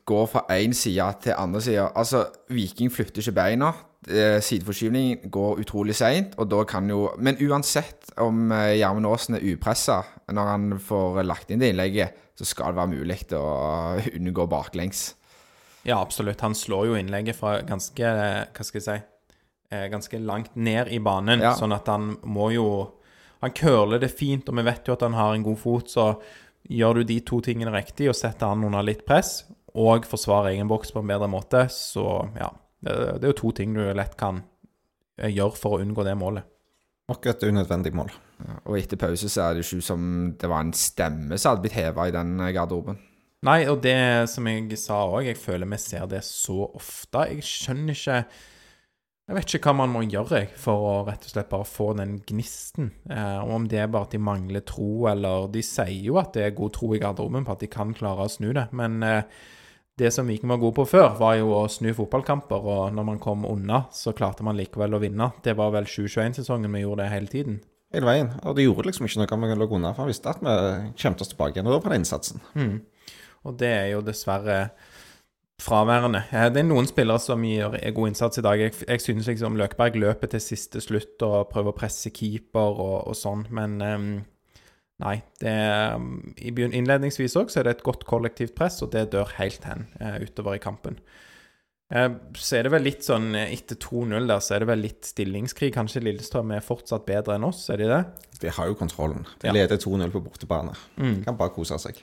[0.07, 1.89] går fra én side til andre side.
[1.95, 3.73] Altså, Viking flytter ikke beina.
[4.07, 9.35] Eh, Sideforskyvningen går utrolig seint, og da kan jo Men uansett om eh, Gjermund Aasen
[9.35, 13.99] er upressa når han får lagt inn det innlegget, så skal det være mulig å
[14.15, 15.15] unngå baklengs.
[15.83, 16.41] Ja, absolutt.
[16.41, 18.97] Han slår jo innlegget fra ganske Hva skal jeg si
[19.71, 21.53] Ganske langt ned i banen, Ja.
[21.59, 22.67] sånn at han må jo
[23.41, 26.19] Han curler det fint, og vi vet jo at han har en god fot, så
[26.69, 29.43] gjør du de to tingene riktig og setter han under litt press,
[29.75, 32.49] og forsvarer egen boks på en bedre måte, så ja.
[32.81, 34.43] Det, det er jo to ting du lett kan
[35.19, 36.43] eh, gjøre for å unngå det målet.
[37.09, 38.09] Nok et unødvendig mål.
[38.65, 41.77] Og etter pause så er det ikke som det var en stemme som hadde blitt
[41.77, 42.97] heva i den eh, garderoben.
[43.45, 47.27] Nei, og det som jeg sa òg, jeg føler vi ser det så ofte.
[47.29, 48.25] Jeg skjønner ikke
[49.27, 51.89] Jeg vet ikke hva man må gjøre jeg, for å rett og slett bare få
[51.99, 52.93] den gnisten.
[53.11, 56.45] Eh, om det er bare at de mangler tro, eller De sier jo at det
[56.45, 59.27] er god tro i garderoben på at de kan klare å snu det, men eh,
[59.99, 63.19] det som Viking var gode på før, var jo å snu fotballkamper, og når man
[63.19, 65.31] kom unna, så klarte man likevel å vinne.
[65.43, 67.57] Det var vel 2021-sesongen vi gjorde det hele tiden.
[67.95, 68.29] Hele veien.
[68.45, 70.55] Og det gjorde liksom ikke noe om vi lå unna, for han visste at vi
[71.01, 71.67] kjempet oss tilbake igjen.
[71.67, 72.43] Og da var det innsatsen.
[73.47, 74.59] Og det er jo dessverre
[75.61, 76.21] fraværende.
[76.53, 78.61] Det er noen spillere som gjør god innsats i dag.
[78.61, 82.97] Jeg, jeg synes liksom Løkberg løper til siste slutt og prøver å presse keeper og,
[83.09, 84.09] og sånn, men um,
[85.03, 85.15] nei.
[85.41, 89.65] Det, er, um, innledningsvis òg er det et godt kollektivt press, og det dør helt
[89.69, 90.99] hen uh, utover i kampen.
[91.87, 94.81] Eh, så er det vel litt sånn eh, Etter 2-0 der, så er det vel
[94.83, 95.69] litt stillingskrig.
[95.71, 98.01] Kanskje Lillestrøm er fortsatt bedre enn oss, er de det?
[98.41, 99.23] De har jo kontrollen.
[99.39, 99.53] De Ja.
[99.55, 100.73] leder 2-0 på bortebane.
[101.23, 102.01] Kan bare kose seg.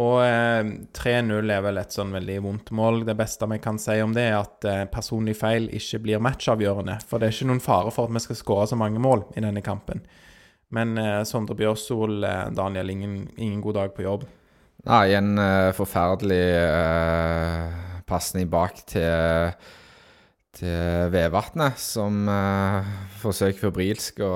[0.00, 0.62] Og eh,
[0.96, 3.02] 3-0 er vel et sånn veldig vondt mål.
[3.08, 6.96] Det beste vi kan si om det, er at eh, personlig feil ikke blir matchavgjørende.
[7.08, 9.44] For det er ikke noen fare for at vi skal skåre så mange mål i
[9.44, 10.00] denne kampen.
[10.72, 14.24] Men eh, Sondre Bjørsol, eh, Daniel, ingen, ingen god dag på jobb.
[14.88, 19.52] Nei, en eh, forferdelig eh, pasning bak til,
[20.56, 22.82] til Vevatnet, som uh,
[23.22, 24.32] forsøker febrilsk å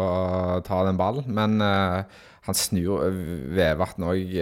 [0.66, 1.28] ta den ballen.
[1.36, 3.08] Men eh, han snur
[3.56, 4.34] Vevatn òg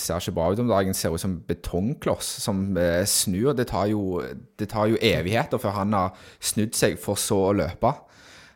[0.00, 0.96] Ser ikke bra ut om dagen.
[0.96, 2.64] Ser ut som betongkloss som
[3.06, 3.52] snur.
[3.54, 4.22] Det tar, jo,
[4.58, 7.94] det tar jo evigheter før han har snudd seg for så å løpe.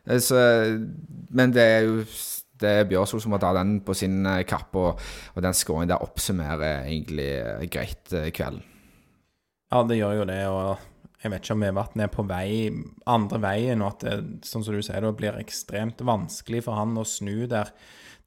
[0.08, 0.40] Eh, Så,
[1.30, 2.02] men det er jo
[2.58, 4.98] det er Bjørsol som må ta den på sin kapp, og,
[5.36, 7.28] og den skåringen der oppsummerer egentlig
[7.70, 8.64] greit kvelden.
[9.70, 10.40] Ja, det gjør jo det.
[10.50, 12.50] Og jeg vet ikke om Vevatn er på vei
[13.06, 14.16] andre veien, og at det,
[14.48, 17.70] sånn som du sier, det blir ekstremt vanskelig for han å snu der.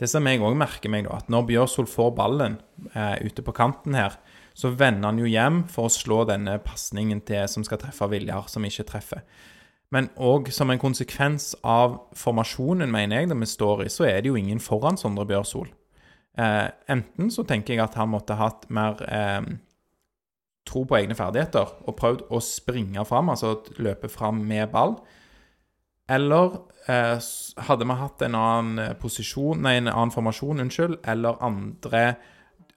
[0.02, 2.58] Det som jeg òg merker meg, da, at når Bjørsol får ballen
[2.96, 4.16] eh, ute på kanten her,
[4.58, 8.50] så vender han jo hjem for å slå denne pasningen til som skal treffe Viljar,
[8.50, 9.22] som ikke treffer.
[9.94, 14.24] Men òg som en konsekvens av formasjonen, mener jeg, det vi står i, så er
[14.24, 15.70] det jo ingen foran Sondre Bjørsol.
[16.40, 19.44] Eh, enten så tenker jeg at han måtte hatt mer eh,
[20.68, 24.98] tro på egne ferdigheter og prøvd å springe fram, altså løpe fram med ball.
[26.12, 26.58] Eller
[26.92, 27.18] eh,
[27.68, 32.04] hadde vi hatt en annen eh, posisjon, nei, en annen formasjon, unnskyld, eller andre,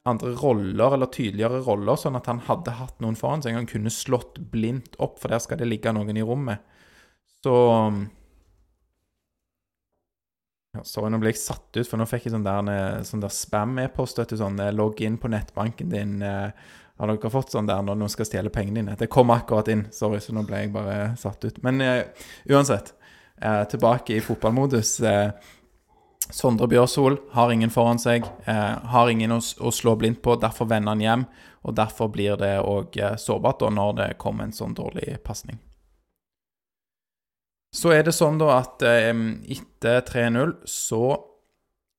[0.07, 3.57] andre roller, eller tydeligere roller, sånn at han hadde hatt noen foran seg.
[3.59, 6.62] Han kunne slått blindt opp, for der skal det ligge noen i rommet.
[7.44, 7.57] Så
[10.75, 13.23] Ja, sorry, nå ble jeg satt ut, for nå fikk jeg sånn der, eh, sånn
[13.23, 14.18] der spam-e-post.
[14.35, 16.16] sånn eh, Logg inn på nettbanken din.
[16.99, 18.99] Har dere fått sånn der når noen skal stjele pengene dine?
[18.99, 19.88] Det kom akkurat inn.
[19.94, 21.62] Sorry, så nå ble jeg bare satt ut.
[21.66, 22.92] Men eh, uansett.
[23.42, 25.01] Eh, tilbake i fotballmodus.
[25.01, 25.31] Eh,
[26.33, 30.38] Sondre Bjørsol har ingen foran seg, eh, har ingen å, å slå blindt på.
[30.40, 31.27] Derfor vender han hjem,
[31.62, 35.61] og derfor blir det òg eh, sårbart da, når det kommer en sånn dårlig pasning.
[37.75, 39.11] Så er det sånn da at eh,
[39.53, 41.05] etter 3-0 så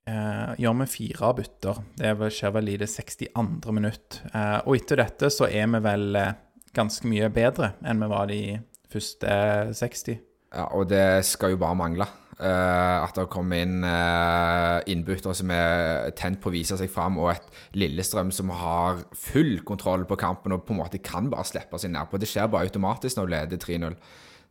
[0.07, 1.81] eh, gjør vi fire bytter.
[1.99, 3.75] Det er skjer vel i det 62.
[3.75, 4.21] minutt.
[4.31, 6.37] Eh, og etter dette så er vi vel eh,
[6.75, 8.41] ganske mye bedre enn vi var de
[8.89, 9.35] første
[9.75, 10.23] 60.
[10.55, 12.07] Ja, og det skal jo bare mangle.
[12.35, 17.15] Uh, at det kommer inn uh, innbyttere som er tent på å vise seg fram,
[17.21, 17.45] og et
[17.79, 21.93] Lillestrøm som har full kontroll på kampen og på en måte kan bare slippe seg
[21.93, 22.19] nedpå.
[22.19, 23.95] Det skjer bare automatisk når du leder 3-0.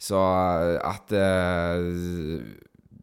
[0.04, 2.40] Så eh, at uh,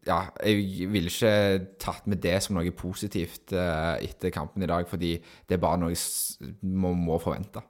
[0.02, 5.12] Ja, jeg ville ikke tatt med det som noe positivt etter kampen i dag, fordi
[5.46, 5.94] det er bare noe
[6.66, 7.62] man må forvente.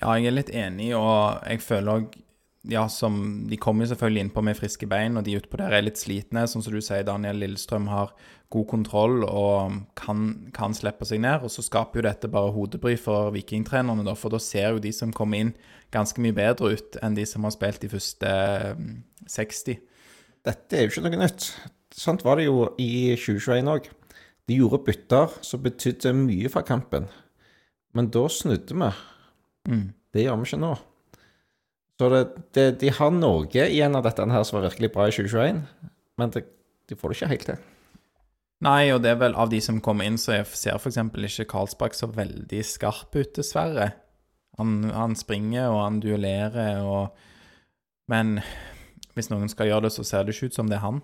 [0.00, 2.21] Ja, jeg er litt enig, og jeg føler òg
[2.62, 5.98] ja, som De kommer selvfølgelig innpå med friske bein, og de utpå der er litt
[5.98, 6.44] slitne.
[6.46, 8.12] Sånn som du sier, Daniel Lillestrøm har
[8.52, 11.42] god kontroll og kan, kan slippe seg ned.
[11.42, 14.92] Og så skaper jo dette bare hodebry for vikingtrenerne, da, for da ser jo de
[14.94, 15.54] som kommer inn,
[15.92, 18.30] ganske mye bedre ut enn de som har spilt de første
[18.78, 18.94] mm,
[19.28, 19.82] 60.
[20.46, 21.48] Dette er jo ikke noe nytt.
[21.92, 23.90] Sånt var det jo i 2021 òg.
[24.48, 27.10] De gjorde bytter som betydde mye for kampen.
[27.92, 28.94] Men da snudde vi.
[29.68, 29.84] Mm.
[30.14, 30.72] Det gjør vi ikke nå.
[32.00, 32.22] Så det,
[32.56, 35.60] det, de har noe igjen av dette her som var virkelig bra i 2021,
[36.18, 36.46] men det,
[36.88, 37.60] de får det ikke helt til.
[38.62, 41.00] Nei, og det er vel av de som kommer inn, så jeg ser f.eks.
[41.02, 43.90] ikke Karlsbakk så veldig skarp ut, dessverre.
[44.60, 47.14] Han, han springer og han duellerer og
[48.10, 48.42] Men
[49.16, 51.00] hvis noen skal gjøre det, så ser det ikke ut som det er han.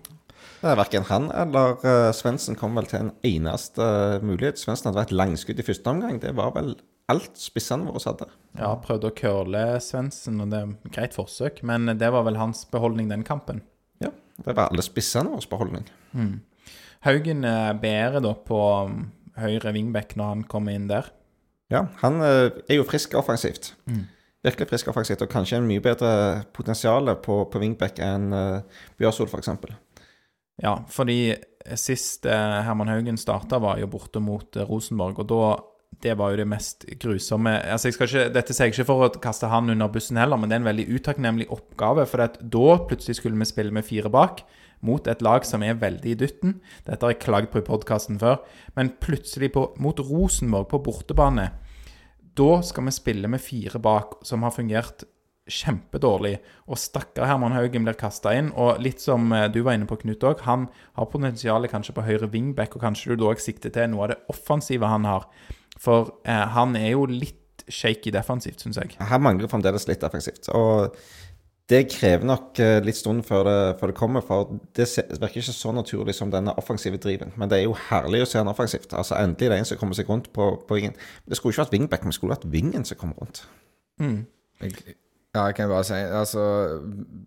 [0.59, 4.59] Det er Verken han eller uh, Svendsen kom vel til en eneste uh, mulighet.
[4.61, 6.19] Svendsen hadde vært langskudd i første omgang.
[6.21, 6.75] Det var vel
[7.11, 8.27] alt spissene våre hadde.
[8.59, 12.65] Ja, prøvde å curle Svendsen, og det er greit forsøk, men det var vel hans
[12.71, 13.63] beholdning den kampen.
[14.03, 14.11] Ja,
[14.45, 15.89] det var alle spissene våre beholdning.
[17.07, 19.01] Haugen er bedre da på um,
[19.39, 21.11] høyre vingbekk når han kommer inn der.
[21.71, 23.73] Ja, han uh, er jo frisk offensivt.
[24.45, 29.29] Virkelig frisk offensivt, og kanskje en mye bedre potensial på, på vingbekk enn uh, Bjørsol,
[29.31, 29.53] f.eks.
[30.59, 31.37] Ja, fordi
[31.79, 35.43] sist eh, Herman Haugen starta, var jo borte mot eh, Rosenborg, og da
[36.03, 39.49] det var jo det mest grusomme altså ikke, Dette sier jeg ikke for å kaste
[39.51, 42.05] han under bussen heller, men det er en veldig utakknemlig oppgave.
[42.07, 44.45] For da plutselig skulle vi spille med fire bak
[44.85, 46.59] mot et lag som er veldig i dytten.
[46.87, 48.39] Dette har jeg klagd på i podkasten før.
[48.77, 51.49] Men plutselig på, mot Rosenborg på bortebane,
[52.39, 55.03] da skal vi spille med fire bak, som har fungert
[55.49, 56.37] kjempedårlig.
[56.69, 58.53] Og stakkar Herman Haugen blir kasta inn.
[58.55, 62.05] Og litt som eh, du var inne på, Knut òg, han har potensialet kanskje på
[62.07, 65.27] høyre wingback, og kanskje du da sikter til noe av det offensive han har.
[65.79, 67.37] For eh, han er jo litt
[67.69, 68.95] shaky defensivt, syns jeg.
[69.11, 70.49] Han mangler fremdeles litt defensivt.
[70.57, 70.95] Og
[71.69, 74.87] det krever nok eh, litt stund før det, før det kommer, for det
[75.21, 77.33] virker ikke så naturlig som denne offensive driven.
[77.37, 78.95] Men det er jo herlig å se han offensivt.
[78.97, 80.97] Altså Endelig er det en som kommer seg rundt på, på vingen.
[81.29, 83.43] Det skulle ikke vært wingback, men det skulle vært vingen som kom rundt.
[84.01, 84.23] Mm.
[84.63, 86.43] ja, jeg kan bare si altså,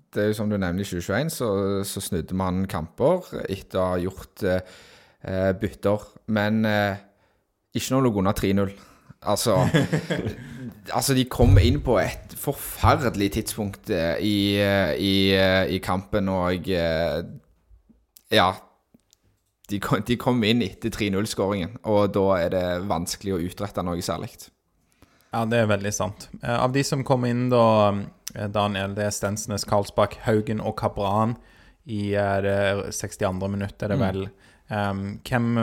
[0.09, 1.49] Det er jo som du nevner, i 2021 så,
[1.85, 6.09] så snudde man kamper etter å ha gjort eh, bytter.
[6.35, 7.05] Men eh,
[7.75, 8.73] ikke når det lå under 3-0.
[9.23, 9.57] Altså
[10.91, 16.29] Altså, de kom inn på et forferdelig tidspunkt eh, i, eh, i, eh, i kampen,
[16.29, 16.69] og
[18.33, 18.53] Ja.
[19.71, 24.03] De kom, de kom inn etter 3-0-skåringen, og da er det vanskelig å utrette noe
[24.05, 24.35] særlig.
[25.33, 26.27] Ja, det er veldig sant.
[26.43, 27.95] Av de som kom inn da,
[28.53, 31.39] Daniel, det er Stensnes, Karlsbakk, Haugen og Kabran
[31.87, 33.33] i det 62.
[33.49, 34.27] minutt, er det vel.
[34.69, 35.57] Um, hvem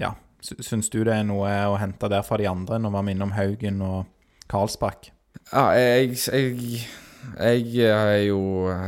[0.00, 3.16] Ja, syns du det er noe å hente der fra de andre, når vi er
[3.16, 4.04] innom Haugen og
[4.52, 5.10] Karlsbakk?
[5.50, 6.84] Ja, jeg, jeg,
[7.40, 8.38] jeg er jo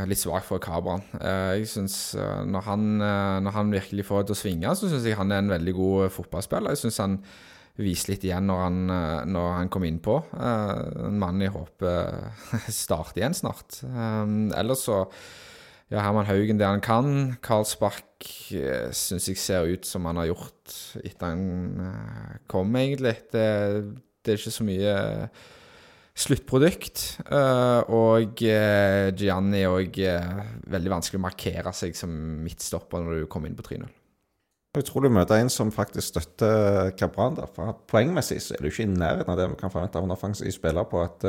[0.09, 1.03] litt svak for Kabran.
[1.19, 4.89] Eh, Jeg synes eh, når eh, når han virkelig får det til å svinge, så
[4.91, 6.73] syns jeg han er en veldig god fotballspiller.
[6.75, 7.17] Jeg syns han
[7.77, 10.15] viser litt igjen når han, eh, når han kom innpå.
[10.37, 12.31] Eh, En mann jeg håper
[12.83, 13.81] starter igjen snart.
[13.85, 14.23] Eh,
[14.61, 15.03] Ellers så
[15.91, 17.37] ja, Herman Haugen det han kan.
[17.43, 20.73] Karlsbakk uh, syns jeg ser ut som han har gjort
[21.03, 23.13] etter han eh, kom, egentlig.
[23.31, 23.45] Det,
[24.25, 24.95] det er ikke så mye
[26.17, 27.03] sluttprodukt.
[27.29, 30.01] eh, og Gianni òg
[30.73, 32.11] veldig vanskelig å markere seg som
[32.43, 33.87] midtstopper når du kommer inn på 3-0.
[34.77, 37.37] Jeg tror du møter en som faktisk støtter Cabran.
[37.39, 40.05] der, for Poengmessig så er du ikke i nærheten av det vi kan forvente av
[40.05, 41.25] en offensiv spiller på et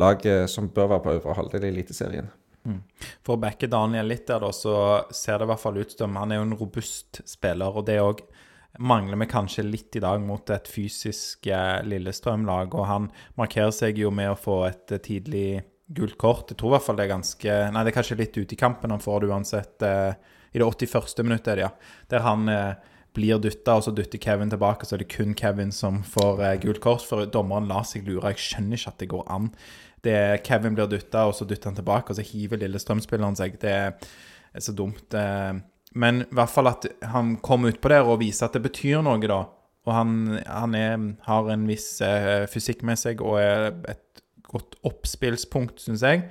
[0.00, 2.28] lag eh, som bør være på øvre halvdel i Eliteserien.
[3.24, 4.74] For å backe Daniel litt der, da, så
[5.14, 7.78] ser det i hvert fall ut som han er jo en robust spiller.
[7.78, 8.24] Og det òg
[8.78, 12.74] mangler vi kanskje litt i dag mot et fysisk eh, Lillestrøm-lag.
[12.74, 13.08] Og han
[13.40, 15.48] markerer seg jo med å få et eh, tidlig
[15.86, 16.50] gult kort.
[16.50, 18.58] Jeg tror i hvert fall det er ganske Nei, det er kanskje litt ute i
[18.58, 19.86] kampen han får det uansett.
[19.86, 21.24] Eh, I det 81.
[21.24, 22.04] minuttet, er det, ja.
[22.12, 25.72] Der han eh, blir dytta, og så dytter Kevin tilbake, så er det kun Kevin
[25.72, 27.06] som får eh, gult kort.
[27.06, 28.34] For dommeren lar seg lure.
[28.34, 29.50] Jeg skjønner ikke at det går an.
[30.06, 33.58] Det Kevin blir dytta, og så dytter han tilbake, og så hiver Lillestrøm-spilleren seg.
[33.62, 35.14] Det er så dumt.
[35.14, 35.58] eh.
[35.96, 39.20] Men i hvert fall at han kommer utpå der og viser at det betyr noe,
[39.22, 39.44] da.
[39.86, 40.96] Og han, han er,
[41.28, 46.26] har en viss eh, fysikk med seg og er et godt oppspillspunkt, syns jeg.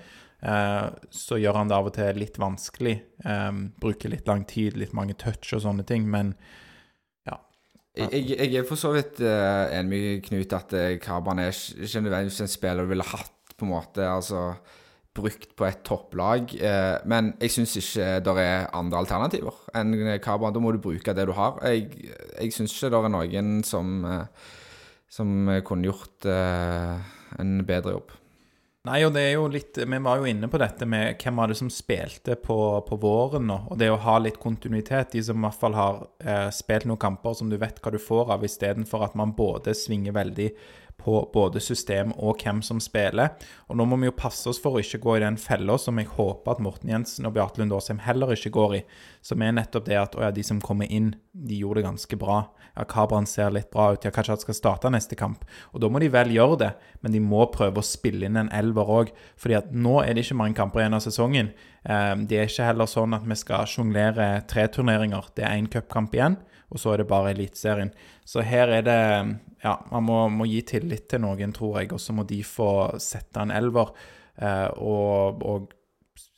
[0.45, 2.99] Eh, så gjør han det av og til litt vanskelig.
[3.81, 6.35] Bruker litt lang tid, litt mange touch og sånne ting, men.
[7.95, 12.01] Jeg, jeg er for så vidt uh, enig med Knut at uh, Karban er ikke
[12.03, 14.49] nødvendigvis en spiller du ville hatt på en måte altså
[15.15, 16.55] brukt på et topplag.
[16.59, 20.53] eh, men jeg syns ikke det er andre alternativer enn Carbon.
[20.53, 21.61] Da må du bruke det du har.
[21.63, 24.51] Jeg, jeg syns ikke det er noen som, eh,
[25.07, 28.15] som kunne gjort eh, en bedre jobb.
[28.85, 31.49] Nei, og det er jo litt Vi var jo inne på dette med hvem var
[31.49, 33.57] det som spilte på, på våren nå.
[33.73, 35.15] Og det å ha litt kontinuitet.
[35.15, 37.97] De som i hvert fall har eh, spilt noen kamper som du vet hva du
[38.01, 40.51] får av, istedenfor at man både svinger veldig
[41.05, 43.35] på både system og hvem som spiller.
[43.69, 45.99] Og nå må vi jo passe oss for å ikke gå i den fella som
[46.01, 48.81] jeg håper at Morten Jensen og Beate Lund Aasheim heller ikke går i.
[49.25, 52.19] Som er nettopp det at å ja, de som kommer inn, de gjorde det ganske
[52.21, 52.39] bra.
[52.75, 54.03] Ja, Kabran ser litt bra ut.
[54.03, 55.45] Ja, kanskje han skal starte neste kamp.
[55.73, 56.71] Og da må de vel gjøre det,
[57.05, 59.13] men de må prøve å spille inn en elver òg.
[59.37, 61.53] fordi at nå er det ikke mange kamper igjen av sesongen.
[61.85, 65.29] Eh, Det er ikke heller sånn at vi skal sjonglere tre turneringer.
[65.35, 66.37] Det er én cupkamp igjen,
[66.71, 67.91] og så er det bare Eliteserien.
[68.25, 68.99] Så her er det
[69.65, 72.99] Ja, man må, må gi tillit til noen, tror jeg, og så må de få
[73.01, 73.93] sette en elver.
[74.37, 75.71] eh, Og, og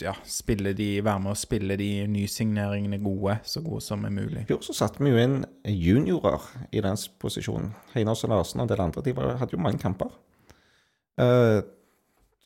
[0.01, 4.43] ja, spille de, være med å spille de nysigneringene gode, så gode som er mulig.
[4.43, 7.73] I fjor så satte vi jo inn juniorer i den posisjonen.
[7.95, 9.03] Heinås og Larsen og en del andre.
[9.05, 10.13] De var, hadde jo mange kamper.
[11.17, 11.61] Uh,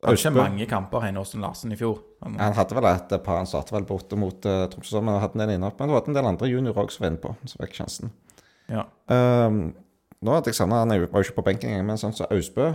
[0.02, 2.00] Hadde ikke mange kamper Heinåsen Larsen i fjor.
[2.26, 5.38] Han, Han hadde vel et par han startet vel borte mot uh, Tromsø, men hadde
[5.38, 5.70] en del inne.
[5.78, 8.14] Men det var en del andre juniorer òg som var inne på, som fikk sjansen.
[8.72, 8.88] ja.
[9.12, 9.64] Um,
[10.22, 12.68] nå hadde jeg savna Han var jo ikke på benken engang, men sånn som Austbø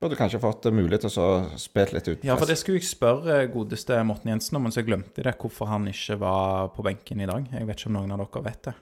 [0.00, 1.30] burde kanskje fått uh, mulighet til å
[1.60, 2.22] spille litt ut.
[2.24, 5.36] ja, for det skulle jeg spørre godeste Morten Jensen om, men så glemte jeg det,
[5.40, 7.48] hvorfor han ikke var på benken i dag.
[7.52, 8.76] Jeg vet ikke om noen av dere vet det.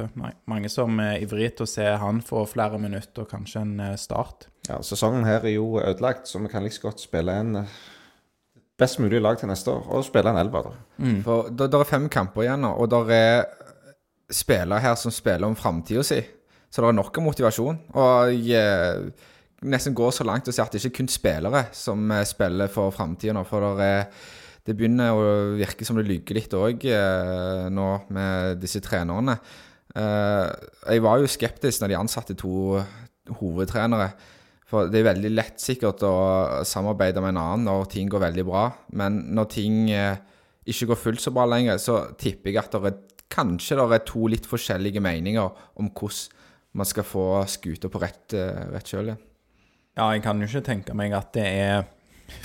[0.00, 0.32] Nei.
[0.48, 3.98] Mange som er ivrige til å se han få flere minutter og kanskje en eh,
[4.00, 4.48] start.
[4.66, 7.74] Ja, Sesongen her er jo ødelagt, så vi kan like så godt spille en uh,
[8.80, 10.70] best mulig lag til neste år, og spille en elver.
[10.70, 11.12] da.
[11.26, 13.44] For det er fem kamper igjen nå, og det er
[14.32, 16.20] spillere her som spiller om framtida si.
[16.72, 17.80] Så det er nok av motivasjon.
[18.00, 19.26] Og jeg eh,
[19.68, 22.72] nesten går så langt å si at det ikke er kun spillere som eh, spiller
[22.72, 23.44] for framtida nå.
[23.48, 24.30] For det, er,
[24.64, 25.26] det begynner å
[25.58, 29.36] virke som det lyker litt òg eh, nå med disse trenerne.
[29.98, 30.50] Eh,
[30.94, 32.80] jeg var jo skeptisk når de ansatte to
[33.40, 34.12] hovedtrenere.
[34.72, 36.14] For det er veldig lett sikkert å
[36.64, 38.66] samarbeide med en annen når ting går veldig bra.
[38.96, 40.16] Men når ting eh,
[40.64, 43.00] ikke går fullt så bra lenger, så tipper jeg at det er,
[43.32, 46.40] kanskje det er to litt forskjellige meninger om hvordan
[46.76, 49.22] man skal få skuta på rett, eh, rett kjøl igjen.
[49.92, 51.82] Ja, jeg kan jo ikke tenke meg at det er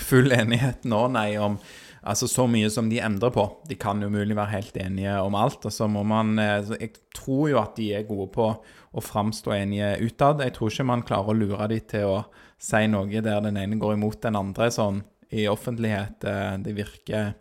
[0.08, 1.56] full enighet nå, nei, om
[2.04, 3.44] altså så mye som de endrer på.
[3.68, 5.64] De kan jo mulig være helt enige om alt.
[5.66, 8.48] Og så må man eh, Jeg tror jo at de er gode på
[8.94, 10.40] å framstå enige utad.
[10.40, 12.24] Jeg tror ikke man klarer å lure de til å
[12.58, 16.24] si noe der den ene går imot den andre sånn i offentlighet.
[16.24, 17.34] Eh, Det virker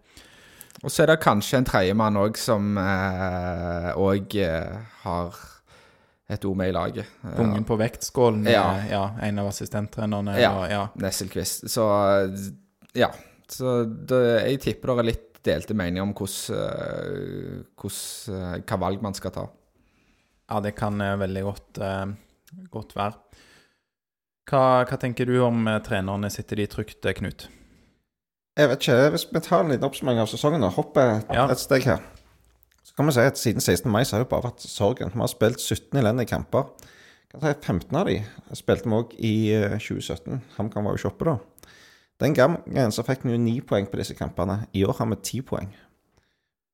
[0.84, 4.36] Og så er det kanskje en tredjemann òg som òg
[5.04, 5.38] har
[6.30, 7.06] et ord med i laget.
[7.24, 8.44] Eh, Pungen på vektskålen.
[8.52, 8.66] Ja.
[8.78, 10.38] eh, ja en av assistenttrenerne.
[10.40, 10.52] Ja.
[10.60, 10.88] og- ja.
[10.96, 11.70] Nesselquist.
[11.72, 11.86] Så
[12.94, 13.10] ja.
[13.52, 14.22] Så det,
[14.52, 19.16] jeg tipper det er litt delte meninger om hvordan, eh, hvordan, eh, hva valg man
[19.16, 19.46] skal ta.
[20.48, 21.80] Ja, det kan eh, veldig godt,
[22.72, 23.16] godt være.
[24.48, 26.30] Hva, hva tenker du om trenerne?
[26.32, 27.48] Sitter de trygt, Knut?
[28.58, 31.46] Jeg vet ikke, Hvis vi tar en liten oppsummering av sesongen og hopper et, Ja.
[31.52, 32.00] et steg her,
[32.84, 33.92] så kan vi si at siden 16.
[33.92, 35.12] mai så har det bare vært sorgen.
[35.14, 36.72] Vi har spilt 17 elendige kamper.
[37.30, 38.24] Kan si 15 av de
[38.56, 40.42] spilte vi òg i eh, 2017.
[40.58, 41.36] HamKam var jo ikke oppe da.
[42.22, 44.64] Den gangen så fikk vi jo ni poeng på disse kampene.
[44.74, 45.70] I år har vi ti poeng.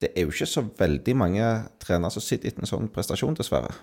[0.00, 1.48] Det er jo ikke så veldig mange
[1.80, 3.74] trenere som sitter etter en sånn prestasjon, dessverre.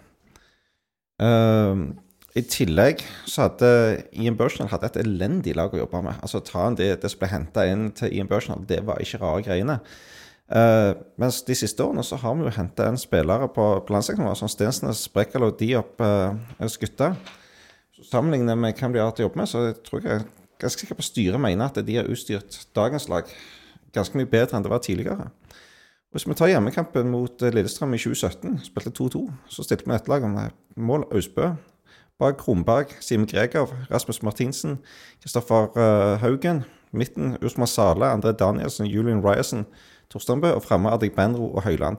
[1.22, 1.94] Uh,
[2.34, 3.70] I tillegg så hadde
[4.18, 6.18] Ian Burchnell hadde et elendig lag å jobbe med.
[6.26, 9.22] Altså ta en det, det som ble henta inn til Ian Burchnell, det var ikke
[9.22, 9.78] rare greiene.
[10.52, 14.50] Uh, mens de siste årene så har vi jo henta en spillere på, landslagsnivå som
[14.52, 17.14] Stensnes, Brekkalo, Diop, uh, Skutta.
[17.96, 20.26] Så Sammenlignet med hvem de har hatt å jobbe med, så tror jeg
[20.62, 23.30] ganske sikker på styret mener at de har utstyrt dagens lag
[23.96, 25.30] ganske mye bedre enn det var tidligere.
[26.12, 30.10] Hvis vi tar hjemmekampen mot eh, Lillestrøm i 2017, spilte 2-2, så stilte vi et
[30.12, 30.36] lag om
[30.76, 31.54] mål Austbø.
[32.20, 34.78] Bak Kronberg, Simen Greger, Rasmus Martinsen,
[35.24, 36.64] Kristoffer uh, Haugen.
[36.92, 39.66] Midten Usman Sale, André Danielsen, Julian Ryerson,
[40.12, 40.52] Torstenbø.
[40.52, 41.98] Og fremme Adik Benro og Høyland.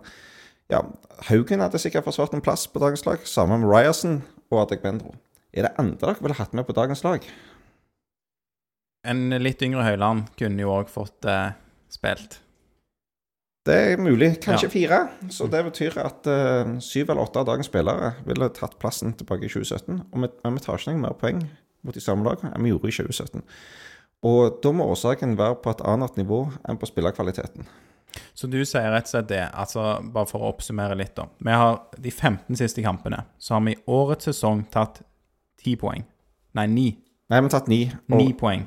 [0.71, 0.85] Ja,
[1.29, 5.15] Haugen hadde sikkert forsvart en plass på dagens lag, sammen med Ryerson og Adik Benro.
[5.53, 7.25] Er det andre dere ville hatt med på dagens lag?
[9.03, 11.55] En litt yngre Høyland kunne jo òg fått eh,
[11.91, 12.39] spilt.
[13.67, 14.37] Det er mulig.
[14.43, 14.73] Kanskje ja.
[14.73, 14.99] fire.
[15.31, 19.47] Så det betyr at eh, syv eller åtte av dagens spillere ville tatt plassen tilbake
[19.47, 20.01] i 2017.
[20.11, 21.45] Og vi, vi tar ikke noe mer poeng
[21.83, 23.47] mot de samme lagene enn vi gjorde i 2017.
[24.27, 27.67] Og da må årsaken være på et annet nivå enn på spillerkvaliteten.
[28.37, 31.25] Så du sier rett og slett det, altså bare for å oppsummere litt, da.
[31.43, 33.23] Vi har de 15 siste kampene.
[33.41, 35.01] Så har vi i årets sesong tatt
[35.65, 36.05] 10 poeng.
[36.59, 36.93] Nei, 9.
[37.33, 37.81] Nei, vi har tatt 9.
[38.13, 38.67] Ni 9 poeng.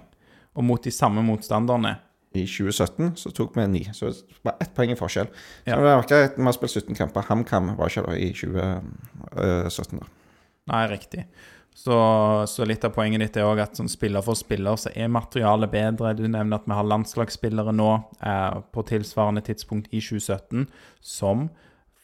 [0.55, 1.97] Og mot de samme motstanderne
[2.35, 3.83] i 2017 så tok vi 9.
[3.95, 5.27] Så det var ett poeng i forskjell.
[5.31, 5.79] Så ja.
[5.79, 7.27] det var Vi har spilt 17 kamper.
[7.27, 9.99] HamKam var ikke da i 2017.
[9.99, 10.07] da.
[10.71, 11.27] Nei, riktig.
[11.75, 11.95] Så,
[12.47, 15.73] så, litt av poenget ditt er òg at som spiller for spiller så er materialet
[15.73, 16.13] bedre.
[16.15, 17.89] Du nevner at vi har landslagsspillere nå
[18.23, 20.69] eh, på tilsvarende tidspunkt i 2017
[21.03, 21.49] som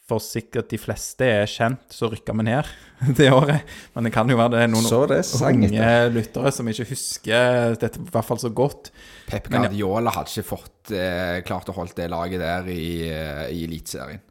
[0.08, 2.68] for sikkert de fleste er kjent, så rykka vi ned
[3.18, 3.68] det året.
[3.94, 8.02] Men det kan jo være det er noen det unge lyttere som ikke husker dette
[8.02, 8.90] i hvert fall så godt.
[9.30, 13.64] Pep Guardiola hadde ikke fått eh, klart å holde det laget der i, eh, i
[13.68, 14.22] Eliteserien.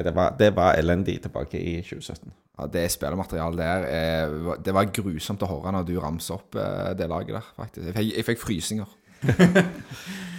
[0.00, 2.30] Det var, det var elendig tilbake i 2017.
[2.60, 6.90] Ja, Det spillermaterialet der eh, Det var grusomt å høre når du ramser opp eh,
[6.96, 7.86] det laget der, faktisk.
[7.90, 8.96] Jeg fikk, jeg fikk frysninger.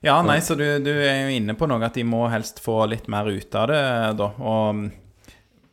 [0.00, 2.84] Ja, nei, så du, du, er jo inne på noe at de må helst få
[2.86, 3.82] litt mer ut av det,
[4.20, 4.28] da.
[4.38, 4.84] Og mm,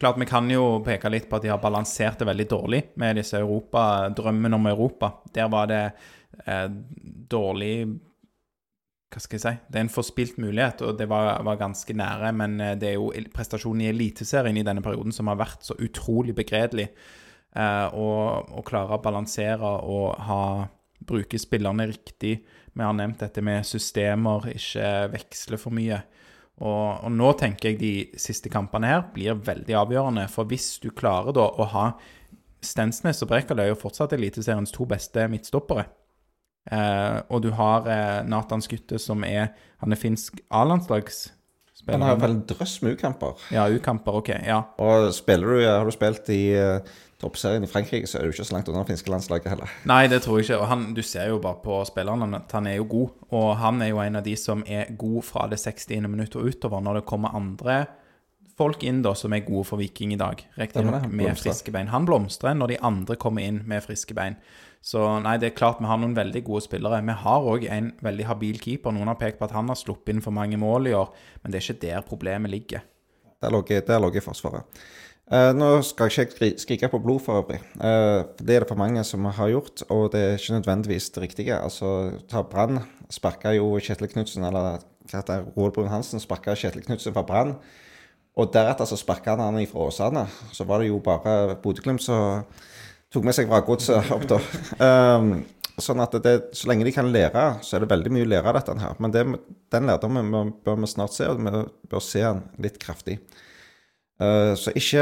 [0.01, 3.19] klart vi kan jo peke litt på at de har balansert det veldig dårlig med
[3.21, 5.11] disse Europa, drømmen om Europa.
[5.36, 5.84] Der var det
[6.45, 6.67] eh,
[7.36, 7.76] dårlig
[9.13, 9.53] Hva skal jeg si?
[9.69, 12.34] Det er en forspilt mulighet, og det var, var ganske nære.
[12.36, 15.78] Men eh, det er jo prestasjonen i Eliteserien i denne perioden som har vært så
[15.78, 16.89] utrolig begredelig.
[17.55, 20.41] Eh, å klare å balansere og ha
[21.05, 22.39] bruke spillerne riktig
[22.76, 26.01] vi har nevnt dette med systemer, ikke veksle for mye.
[26.55, 30.28] Og, og, nå tenker jeg de siste kampene her blir veldig avgjørende.
[30.32, 31.86] For hvis du klarer da å ha
[32.65, 35.86] Stensnes og Brekal er jo fortsatt Eliteseriens to beste midtstoppere.
[36.65, 39.51] Eh, og du har eh, Nathan Skutte, som er
[39.84, 41.93] Han er finsk A-landslagsspiller.
[41.93, 43.43] Han har vel drøss med U-kamper.
[43.53, 44.32] Ja, U-kamper, ok.
[44.47, 44.63] ja.
[44.82, 48.45] Og spiller du, har du spilt i uh, toppserien i Frankrike, så er du ikke
[48.47, 49.76] så langt unna det finske landslaget heller.
[49.88, 50.61] Nei, det tror jeg ikke.
[50.63, 53.13] Og han, du ser jo bare på spillerne at han er jo god.
[53.32, 56.09] Og han er jo en av de som er god fra det 60.
[56.09, 57.86] minutt og utover, når det kommer andre
[58.55, 60.43] folk inn da som er gode for Viking i dag.
[60.59, 61.91] Riktignok med friske bein.
[61.91, 64.39] Han blomstrer når de andre kommer inn med friske bein.
[64.86, 67.01] Så nei, det er klart vi har noen veldig gode spillere.
[67.01, 68.93] Vi har òg en veldig habil keeper.
[68.93, 71.09] Noen har pekt på at han har sluppet inn for mange mål i år,
[71.41, 72.86] men det er ikke der problemet ligger.
[73.41, 74.63] Der lå i Forsvaret.
[75.26, 77.57] Uh, nå skal jeg ikke skrike på blod, for øvrig.
[77.80, 81.23] Uh, det er det for mange som har gjort, og det er ikke nødvendigvis det
[81.23, 81.57] riktige.
[81.57, 84.78] Altså, ta Brann sparka jo Kjetil Knutsen, eller
[85.09, 87.55] hva heter Roald Brun Hansen sparka Kjetil Knutsen fra Brann.
[88.36, 90.26] Og deretter så sparka han han fra Åsane.
[90.53, 92.45] Så var det jo bare Bodø-Glimt som
[93.13, 94.39] tok med seg vrakgodset opp da.
[94.78, 95.38] Um,
[95.86, 98.51] sånn at det, så lenge de kan lære, så er det veldig mye å lære
[98.51, 98.99] av dette her.
[99.03, 99.26] Men det,
[99.73, 103.17] den lærdommen bør vi snart se, og vi bør se den litt kraftig.
[104.16, 105.01] Uh, så ikke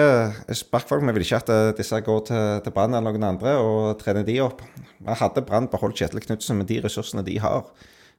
[0.58, 1.04] spark folk.
[1.06, 4.26] Vi vil ikke at uh, disse går til, til Brann eller noen andre og trener
[4.26, 4.64] de opp.
[4.98, 7.68] Men hadde Brann beholdt Kjetil Knutsen med de ressursene de har,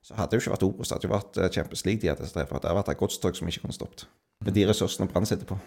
[0.04, 0.92] så hadde det jo ikke vært Obos.
[0.92, 2.54] Det hadde jo vært uh, Champions League de hadde strevet.
[2.54, 4.06] Det hadde vært et godstog som ikke kunne stoppet.
[4.46, 5.58] Med de ressursene Brann sitter på.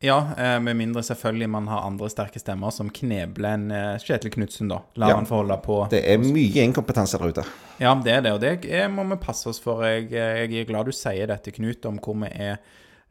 [0.00, 0.16] Ja,
[0.64, 3.66] med mindre selvfølgelig man har andre sterke stemmer som knebler en
[4.00, 4.78] Kjetil Knutsen, da.
[4.96, 5.76] La ja, han få holde på.
[5.92, 7.44] Det er mye inkompetanse der ute.
[7.82, 9.84] Ja, det er det, og det må vi passe oss for.
[9.84, 12.56] Jeg, jeg er glad du sier dette, Knut, om hvor vi er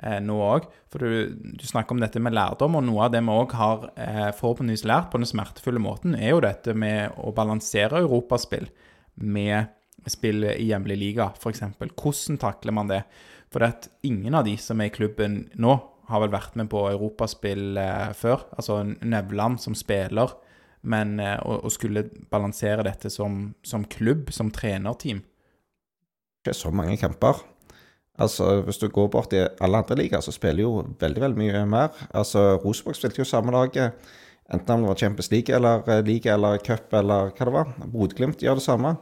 [0.04, 0.68] eh, nå òg.
[0.92, 3.90] For du, du, snakker om dette med lærdom, og noe av det vi òg har
[3.96, 8.70] eh, forhåpentligvis lært på den smertefulle måten, er jo dette med å balansere europaspill
[9.20, 9.76] med
[10.10, 11.66] spill i hjemlig liga, f.eks.
[11.80, 13.04] Hvordan takler man det?
[13.50, 15.78] For det at ingen av de som er i klubben nå,
[16.10, 18.48] har vel vært med på europaspill eh, før.
[18.58, 20.34] Altså Nevland som spiller,
[20.90, 25.22] men eh, å, skulle balansere dette som, som klubb, som trenerteam.
[26.42, 27.44] Ikke så mange kamper.
[28.20, 31.66] Altså, Hvis du går bort i alle andre ligaer, så spiller jo veldig veldig mye
[31.70, 31.90] mer.
[32.14, 33.96] Altså, Rosenborg spilte jo samme laget,
[34.52, 37.74] enten om det var Champions League eller eh, liga eller cup eller hva det var.
[37.86, 38.96] Bodø-Glimt gjør det samme.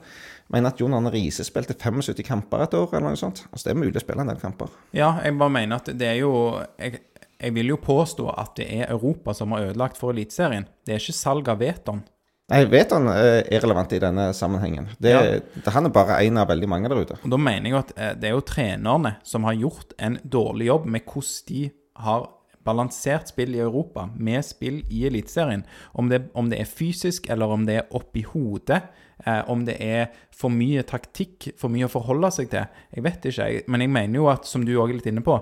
[0.53, 3.43] Mener at Jon Arne Riise spilte 75 kamper et år, eller noe sånt.
[3.51, 4.71] Altså, Det er mulig å spille en del kamper.
[4.95, 6.33] Ja, jeg bare mener at det er jo
[6.79, 7.01] Jeg,
[7.37, 10.67] jeg vil jo påstå at det er Europa som har ødelagt for Eliteserien.
[10.85, 12.03] Det er ikke salg av Veton.
[12.47, 14.85] Nei, Veton han er relevant i denne sammenhengen.
[15.03, 15.21] Det, Ja.
[15.41, 17.17] det, han er bare en av veldig mange der ute.
[17.23, 20.69] Og da mener jeg at eh, det er jo trenerne som har gjort en dårlig
[20.69, 21.65] jobb med hvordan de
[22.05, 22.29] har
[22.67, 25.65] balansert spill i Europa med spill i Eliteserien.
[25.93, 28.81] Om, det- om det er fysisk, eller om det er oppi hodet.
[29.25, 32.67] Eh, om det er for mye taktikk, for mye å forholde seg til.
[32.95, 33.63] Jeg vet ikke, jeg.
[33.67, 35.41] Men jeg mener jo at, som du òg er litt inne på,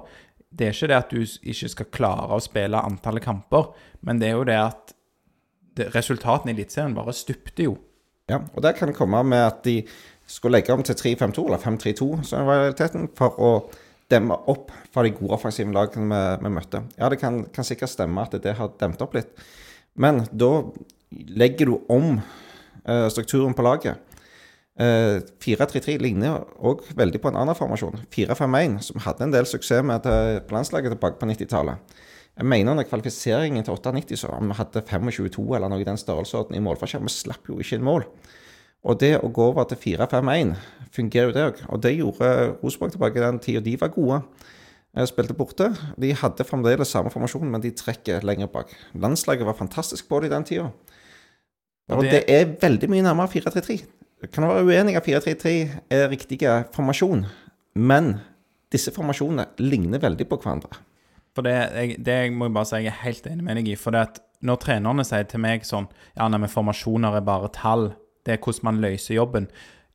[0.55, 4.29] det er ikke det at du ikke skal klare å spille antallet kamper, men det
[4.31, 4.94] er jo det at
[5.95, 7.77] resultatene i Eliteserien bare stupte jo.
[8.29, 9.81] Ja, og det kan komme med at de
[10.27, 13.51] skulle legge om til 3-5-2, eller 5-3-2, som var realiteten, for å
[14.11, 16.81] demme opp for de gode offensive lagene vi, vi møtte.
[16.97, 19.31] Ja, det kan, kan sikkert stemme at det har demt opp litt,
[20.01, 20.51] men da
[21.11, 24.01] legger du om uh, strukturen på laget.
[24.75, 29.85] Uh, 4-3-3 ligner òg veldig på en annen formasjon, 4-5-1, som hadde en del suksess
[29.85, 31.95] med til, på landslaget tilbake på 90-tallet.
[32.35, 36.57] Jeg mener under kvalifiseringen til 98 så vi hadde 25-2 eller noe i den størrelsesorden
[36.57, 37.05] i målforskjell.
[37.05, 38.03] Vi slapp jo ikke inn mål.
[38.85, 40.51] Og det å gå over til 4-5-1
[40.93, 41.61] fungerer jo det òg.
[41.71, 44.19] Og det gjorde Rosenborg tilbake i den tida de var gode.
[44.95, 45.69] Jeg Spilte borte.
[45.99, 48.69] De hadde fremdeles samme formasjon, men de trekker lenger bak.
[48.93, 50.69] Landslaget var fantastisk på det i den tida.
[51.89, 53.85] Og det- det er veldig mye nærmere 4-3-3.
[54.31, 56.39] Kan være uenig at 4-3-3 er riktig
[56.73, 57.25] formasjon,
[57.75, 58.21] men
[58.71, 60.77] disse formasjonene ligner veldig på hverandre.
[61.35, 63.77] For det, jeg, det må jeg bare si jeg er helt enig med deg i.
[63.79, 67.51] For det at når trenerne sier til meg sånn Ja, nei, men formasjoner er bare
[67.55, 67.89] tall.
[68.25, 69.49] Det er hvordan man løser jobben.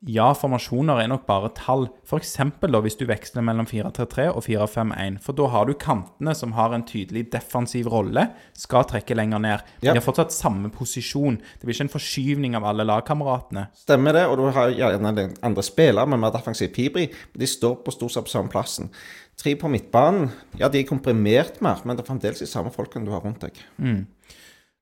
[0.09, 1.83] Ja, formasjoner er nok bare tall.
[2.09, 2.31] F.eks.
[2.57, 5.19] hvis du veksler mellom 4-3-3 og 4-5-1.
[5.21, 8.23] For da har du kantene som har en tydelig defensiv rolle,
[8.57, 9.67] skal trekke lenger ned.
[9.85, 9.91] Ja.
[9.91, 11.37] De har fortsatt samme posisjon.
[11.37, 13.67] Det blir ikke en forskyvning av alle lagkameratene.
[13.83, 17.05] Stemmer det, og du har gjerne den andre spillere med mer defensiv pibri.
[17.37, 18.89] De står på stort sett på samme plassen.
[19.37, 23.05] Tre på midtbanen, ja, de er komprimert mer, men det er fremdeles de samme folkene
[23.05, 23.61] du har rundt deg.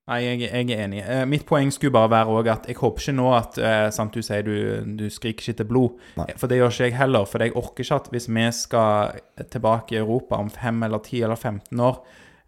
[0.10, 1.02] Nei, jeg, jeg er enig.
[1.06, 4.16] Eh, mitt poeng skulle bare være også at jeg håper ikke nå at eh, sant,
[4.16, 4.56] Du sier du,
[4.98, 6.00] du skriker ikke etter blod.
[6.18, 6.26] Nei.
[6.40, 7.28] For det gjør ikke jeg heller.
[7.30, 9.20] For jeg orker ikke at hvis vi skal
[9.54, 12.00] tilbake i Europa om 5 eller 10 eller 15 år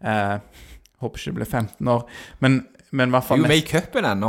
[0.02, 0.64] eh,
[1.02, 2.02] Håper ikke det blir 15 år,
[2.38, 2.60] men,
[2.94, 4.28] men i hvert fall Du er jo med i cupen ennå.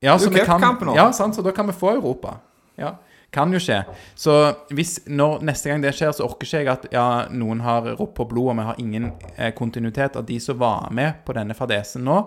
[0.00, 0.94] ja, er så kan, nå.
[0.96, 2.38] ja, sant, så da kan vi få Europa.
[2.80, 2.94] Ja,
[3.32, 3.82] kan jo skje.
[4.16, 4.32] Så
[4.72, 8.14] hvis når neste gang det skjer, så orker ikke jeg at ja, noen har ropt
[8.16, 10.16] på blod, og vi har ingen eh, kontinuitet.
[10.16, 12.18] At de som var med på denne fadesen nå,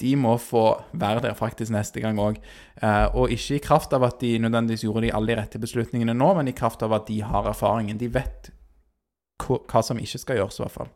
[0.00, 2.36] de må få være der faktisk neste gang òg.
[2.82, 6.14] Eh, og ikke i kraft av at de nødvendigvis gjorde de alle de rette beslutningene
[6.16, 7.98] nå, men i kraft av at de har erfaringen.
[8.00, 8.50] De vet
[9.40, 10.92] hva, som ikke skal gjøres, i hvert fall.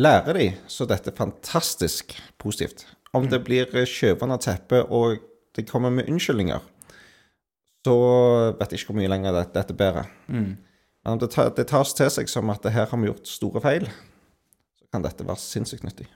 [0.00, 2.86] Lærer de, så dette er fantastisk positivt.
[3.12, 5.20] Om det blir eh, skjøvet under teppet og
[5.52, 6.64] det kommer med unnskyldninger,
[7.84, 7.94] så
[8.56, 10.08] vet jeg ikke hvor mye lenger det, dette bærer.
[10.32, 10.54] Mm.
[11.02, 13.28] Men om det, ta, det tas til seg som at det her har vi gjort
[13.28, 13.88] store feil,
[14.78, 16.08] så kan dette være sinnssykt nyttig.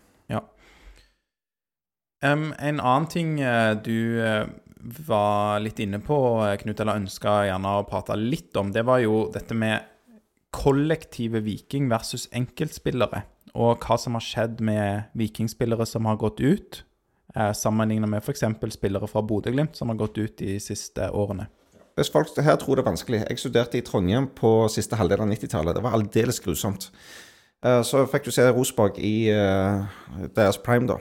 [2.27, 4.47] Em, en annen ting eh, du eh,
[5.07, 6.17] var litt inne på,
[6.47, 9.93] eh, Knut, eller ønska gjerne å prate litt om, det var jo dette med
[10.57, 13.25] kollektive Viking versus enkeltspillere.
[13.57, 16.83] Og hva som har skjedd med vikingspillere som har gått ut,
[17.35, 18.45] eh, sammenlignet med f.eks.
[18.75, 21.49] spillere fra Bodø-Glimt som har gått ut de siste årene.
[21.97, 25.31] Hvis folk her tror det er vanskelig Jeg studerte i Trondheim på siste halvdel av
[25.31, 25.77] 90-tallet.
[25.77, 26.91] Det var aldeles grusomt.
[27.65, 29.33] Så fikk du se Rosborg i
[30.37, 30.99] deres prime, da.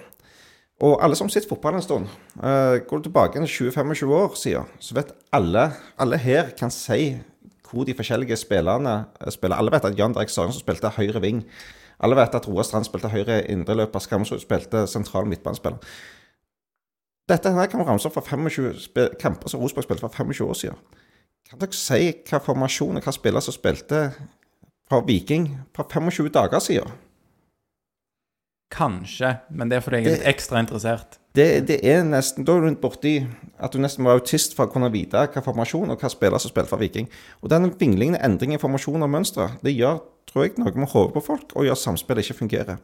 [0.84, 2.10] Og alle som sitter fotball en stund,
[2.44, 7.16] uh, går du tilbake en 20-25 år siden, så vet alle Alle her kan si
[7.72, 9.56] hvor de forskjellige spillerne eh, spiller.
[9.56, 11.44] Alle vet at Jan Derek Sørensen spilte høyre ving.
[12.00, 14.00] Alle vet at Roar Strand spilte høyre indreløper.
[14.00, 15.78] Skamsrud spilte sentral midtbanespiller.
[17.30, 20.78] Dette her kan ramse opp fra 25 kamper som Rosenborg spilte for 25 år siden.
[21.50, 24.12] Kan dere si hva formasjon og hva spiller som spilte
[24.90, 26.92] fra Viking for 25 dager siden?
[28.76, 31.20] Kanskje, men det er fordi jeg er litt ekstra interessert.
[31.36, 33.18] Det, det er nesten, Da er du borti
[33.60, 36.42] at du nesten må være autist for å kunne vite hva formasjon og hva spiller
[36.44, 37.08] som spiller for Viking.
[37.44, 40.02] Og den vinglingen, endring i formasjon og mønstre, det gjør
[40.32, 42.82] tror jeg, noe med hodet på folk og gjør samspillet ikke fungerer.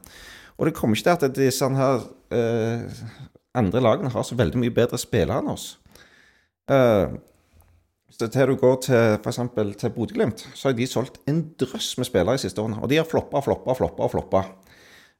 [0.59, 3.03] Og det kommer ikke til at disse her eh,
[3.57, 5.73] andre lagene har så veldig mye bedre spillere enn oss.
[6.71, 7.17] Eh,
[8.21, 9.39] til du går til f.eks.
[9.81, 12.81] til Bodø-Glimt, så har de solgt en drøss med spillere de siste årene.
[12.83, 13.73] Og de har floppa floppa.
[13.73, 14.43] og floppa.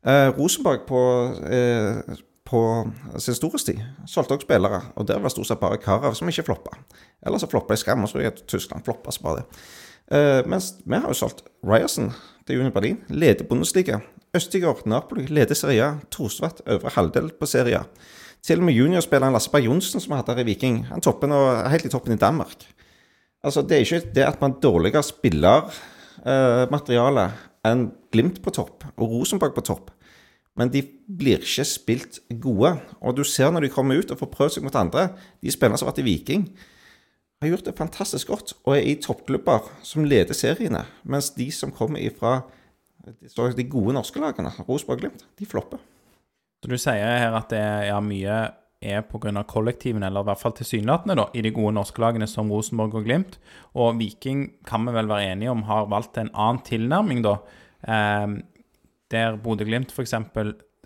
[0.06, 1.00] Eh, Rosenborg på,
[1.46, 3.80] eh, på sin storhetstid
[4.10, 6.72] solgte også spillere, og der var stort sett bare Karav som ikke floppa.
[7.26, 9.46] Ellers så floppa de skam, og så tror Tyskland floppa så bare det.
[10.12, 12.14] Eh, mens vi har jo solgt Ryerson
[12.48, 14.00] til Juni Berlin, leder Bundesliga.
[14.36, 15.94] Østigård, Napoli, leder Serie A.
[16.12, 17.84] Thorstvedt, øvre halvdel på Serie A.
[18.44, 21.32] Til og med juniorspilleren Lasse Berg Johnsen, som vi hadde her i Viking, han toppen
[21.32, 22.74] og, helt i toppen i Danmark.
[23.44, 27.32] Altså, Det er ikke det at man dårligere spillermateriale
[27.66, 29.92] enn Glimt på topp og Rosenborg på topp.
[30.60, 32.74] Men de blir ikke spilt gode.
[33.00, 35.80] Og du ser når de kommer ut og får prøvd seg mot andre De spillerne
[35.80, 36.48] som har vært i Viking,
[37.42, 40.84] har gjort det fantastisk godt og er i toppklubber som leder seriene.
[41.02, 42.44] Mens de som kommer ifra
[43.02, 45.82] de gode norske lagene, Rosenborg og Glimt, de flopper.
[46.62, 48.36] Så du sier her at det er ja, mye
[48.82, 49.44] er pga.
[49.46, 53.06] kollektivene, eller i hvert fall tilsynelatende, da, i de gode norske lagene som Rosenborg og
[53.06, 53.40] Glimt.
[53.74, 57.40] Og Viking kan vi vel være enige om har valgt en annen tilnærming, da.
[57.82, 58.38] Eh,
[59.12, 60.16] der Bodø-Glimt f.eks.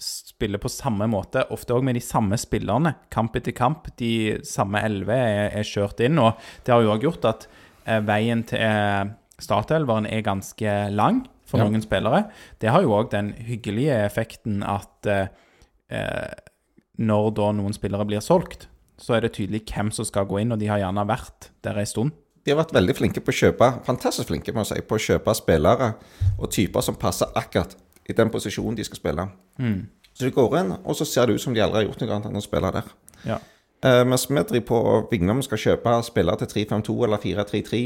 [0.02, 2.96] spiller på samme måte, ofte òg med de samme spillerne.
[3.14, 3.92] Kamp etter kamp.
[4.00, 6.20] De samme elleve er, er, kjørt inn.
[6.22, 6.34] Og
[6.66, 7.48] det har jo òg gjort at
[7.86, 9.06] eh, veien til eh,
[9.42, 11.68] startelveren er ganske lang for ja.
[11.68, 12.26] noen spillere.
[12.62, 15.32] Det har jo òg den hyggelige effekten at eh,
[15.94, 16.52] eh
[16.96, 20.54] når da noen spillere blir solgt, så er det tydelig hvem som skal gå inn,
[20.56, 22.14] og de har gjerne vært der en stund.
[22.46, 25.02] De har vært veldig flinke på å kjøpe fantastisk flinke må jeg si, på å
[25.02, 25.90] kjøpe spillere
[26.38, 27.74] og typer som passer akkurat
[28.10, 29.28] i den posisjonen de skal spille.
[29.58, 29.82] Mm.
[30.14, 32.14] Så de går inn, og så ser det ut som de aldri har gjort noe
[32.16, 32.92] annet enn å spille der.
[33.28, 33.40] Ja.
[33.86, 37.24] Eh, mens vi driver på og vingler om vi skal kjøpe spillere til 3-5-2 eller
[37.24, 37.82] 4-3-3,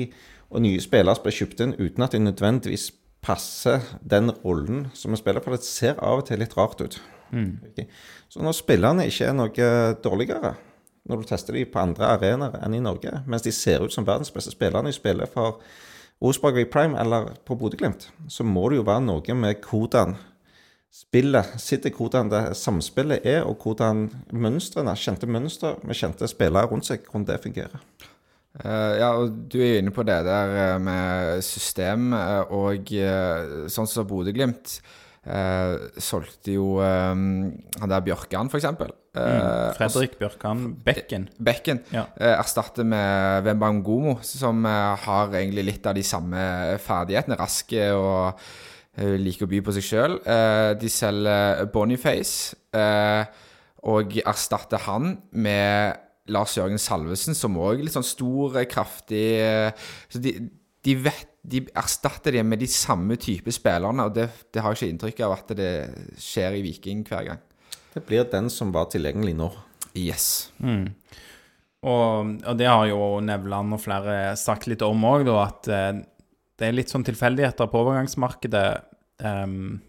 [0.50, 2.92] og nye spillere blir kjøpt inn uten at de nødvendigvis
[3.26, 7.00] passer den rollen som vi spiller, for det ser av og til litt rart ut.
[7.32, 7.60] Mm.
[7.72, 7.90] Okay.
[8.30, 9.70] Så når spillerne ikke er noe
[10.04, 10.54] dårligere,
[11.10, 14.06] når du tester dem på andre arenaer enn i Norge, mens de ser ut som
[14.08, 15.60] verdens beste spillere når de spiller for
[16.20, 20.18] Osborg i Prime eller på Bodø-Glimt, så må det jo være noe med hvordan
[20.92, 26.90] spillet sitter, hvordan det samspillet er, og hvordan mønstrene, kjente mønstre med kjente spillere rundt
[26.90, 27.84] seg, hvordan det fungerer.
[28.60, 32.90] Uh, ja, og du er inne på det der eh, med system, uh, og
[33.72, 34.80] sånn som Bodø-Glimt
[35.30, 38.68] eh, solgte jo eh, han der Bjørkan, f.eks.
[39.18, 39.76] Uh, mm.
[39.78, 41.30] Fredrik Bjørkan Bekken.
[41.42, 41.82] Bekken.
[41.94, 42.06] Ja.
[42.14, 46.42] Uh, erstatter med Wembangomo, som eh, har egentlig litt av de samme
[46.84, 47.38] ferdighetene.
[47.40, 48.38] Raske og
[49.00, 50.20] eh, liker å by på seg sjøl.
[50.80, 52.54] de selger Boniface,
[53.90, 55.98] og erstatter han med
[56.30, 59.40] Lars Jørgen Salvesen, som òg litt sånn stor, kraftig
[60.12, 60.36] Så de,
[60.86, 64.80] de vet de erstatter det med de samme type spillerne, og det, det har jeg
[64.80, 65.72] ikke inntrykk av at det
[66.20, 67.42] skjer i Viking hver gang.
[67.94, 69.50] Det blir den som var tilgjengelig nå.
[69.98, 70.52] Yes.
[70.60, 70.92] Mm.
[71.80, 76.02] Og, og, det har jo Nevland og flere sagt litt om òg, at eh,
[76.60, 78.68] det er litt sånn tilfeldigheter på overgangsmarkedet.
[79.24, 79.80] Um,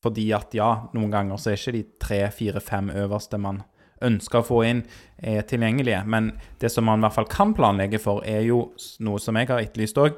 [0.00, 3.62] fordi at ja, noen ganger så er ikke de tre, fire, fem øverste man
[4.04, 4.80] ønsker å få inn,
[5.20, 6.00] er tilgjengelige.
[6.08, 6.30] Men
[6.60, 8.70] det som man i hvert fall kan planlegge for, er jo
[9.04, 10.16] noe som jeg har etterlyst òg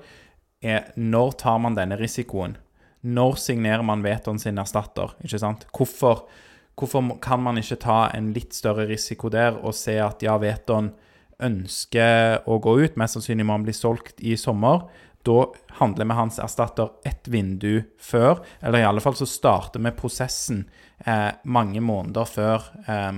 [0.62, 2.56] er når tar man denne risikoen?
[3.02, 5.16] Når signerer man vetoen sin erstatter?
[5.24, 5.66] ikke sant?
[5.74, 6.26] Hvorfor,
[6.78, 10.92] hvorfor, kan man ikke ta en litt større risiko der og se at ja, vetoen
[11.42, 12.98] ønsker å gå ut?
[13.00, 14.86] Mest sannsynlig må han bli solgt i sommer.
[15.26, 15.46] Da
[15.78, 20.64] handler vi hans erstatter ett vindu før, eller i alle fall så starter vi prosessen
[21.06, 23.12] eh, mange måneder før, eh,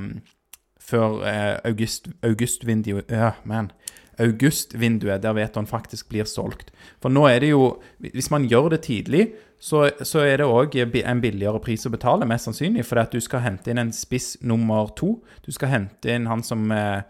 [0.81, 3.13] før eh, august, augustvinduet
[3.49, 3.73] man
[4.21, 6.71] augustvinduet, der Veton faktisk blir solgt.
[7.03, 10.77] For nå er det jo Hvis man gjør det tidlig, så, så er det òg
[10.77, 12.85] en billigere pris å betale, mest sannsynlig.
[12.85, 15.17] Fordi at du skal hente inn en spiss nummer to.
[15.47, 17.01] Du skal hente inn han som eh,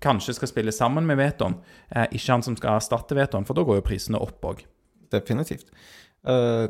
[0.00, 1.58] kanskje skal spille sammen med Veton,
[1.90, 4.64] eh, ikke han som skal erstatte Veton, for da går jo prisene opp òg.
[5.12, 5.68] Definitivt.
[6.26, 6.66] Uh,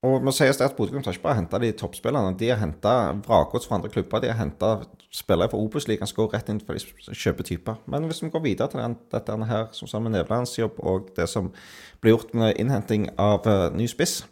[0.00, 2.32] og må sies det at Bodø Glimt har ikke bare henta de toppspillerne.
[2.40, 4.22] De har henta vrakgods fra andre klubber.
[4.24, 4.78] De har henta
[5.12, 7.82] spillere fra Obos-ligaen som går rett inn for de kjøper typer.
[7.84, 11.12] Men hvis vi går videre til den, dette her, som sammen med Nevlands jobb og
[11.18, 11.52] det som
[12.00, 14.22] ble gjort med innhenting av uh, ny spiss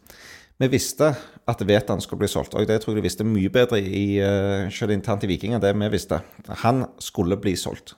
[0.58, 1.12] Vi visste
[1.48, 4.72] at Vetan skulle bli solgt, og det tror jeg de visste mye bedre i, uh,
[4.72, 6.22] selv internt i Viking enn det vi visste.
[6.64, 7.92] Han skulle bli solgt.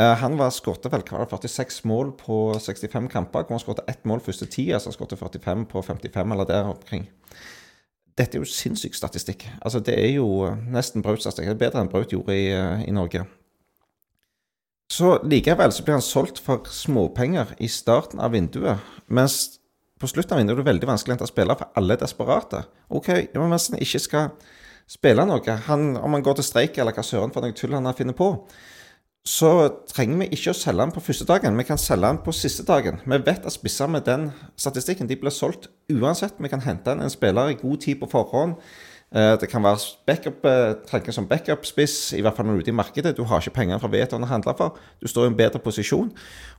[0.00, 3.44] Eh, han var skåret vel 46 mål på 65 kamper.
[3.50, 7.10] Han skåret ett mål første tida, så han skåret 45 på 55 eller der omkring.
[8.16, 9.46] Dette er jo sinnssyk statistikk.
[9.60, 11.50] Altså, det er jo nesten Braut-statistikk.
[11.50, 13.26] Det er bedre enn Braut gjorde i, eh, i, Norge.
[14.90, 18.80] Så likevel så blir han solgt for småpenger i starten av vinduet.
[19.06, 19.60] Mens
[20.00, 22.64] på slutten av vinduet er det veldig vanskelig å spillere, for alle er desperate.
[22.88, 24.30] OK, men hvis han ikke skal
[24.88, 27.86] spille noe, han, om han går til streik eller hva søren for noe tull han
[27.86, 28.32] har funnet på,
[29.26, 29.50] så
[29.90, 31.58] trenger vi ikke å selge den på første dagen.
[31.60, 33.02] Vi kan selge den på siste dagen.
[33.04, 36.40] Vi vet at spisser med den statistikken de blir solgt uansett.
[36.40, 38.56] Vi kan hente inn en spiller i god tid på forhånd.
[39.12, 42.64] Eh, det kan være backup, tanken trenger som backup-spiss, i hvert fall når du er
[42.64, 43.16] ute i markedet.
[43.18, 44.80] Du har ikke penger fra Veton å handle for.
[45.02, 46.12] Du står i en bedre posisjon.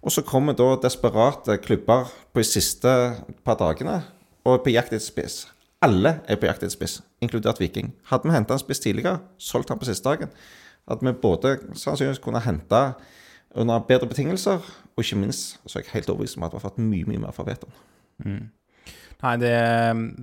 [0.03, 2.95] Og så kommer da desperate klubber på de siste
[3.45, 4.03] par dagene
[4.45, 5.45] og på jakt etter spiss.
[5.82, 7.93] Alle er på jakt etter spiss, inkludert Viking.
[8.12, 10.30] Hadde vi henta en spiss tidligere, solgt han på siste dagen,
[10.88, 12.82] at vi både sannsynligvis kunne hente
[13.55, 14.63] under bedre betingelser,
[14.95, 17.21] og ikke minst så er jeg helt overbevist om at vi har fått mye mye
[17.21, 17.71] mer for Veton.
[18.23, 18.49] Mm.
[19.21, 19.53] Nei, det,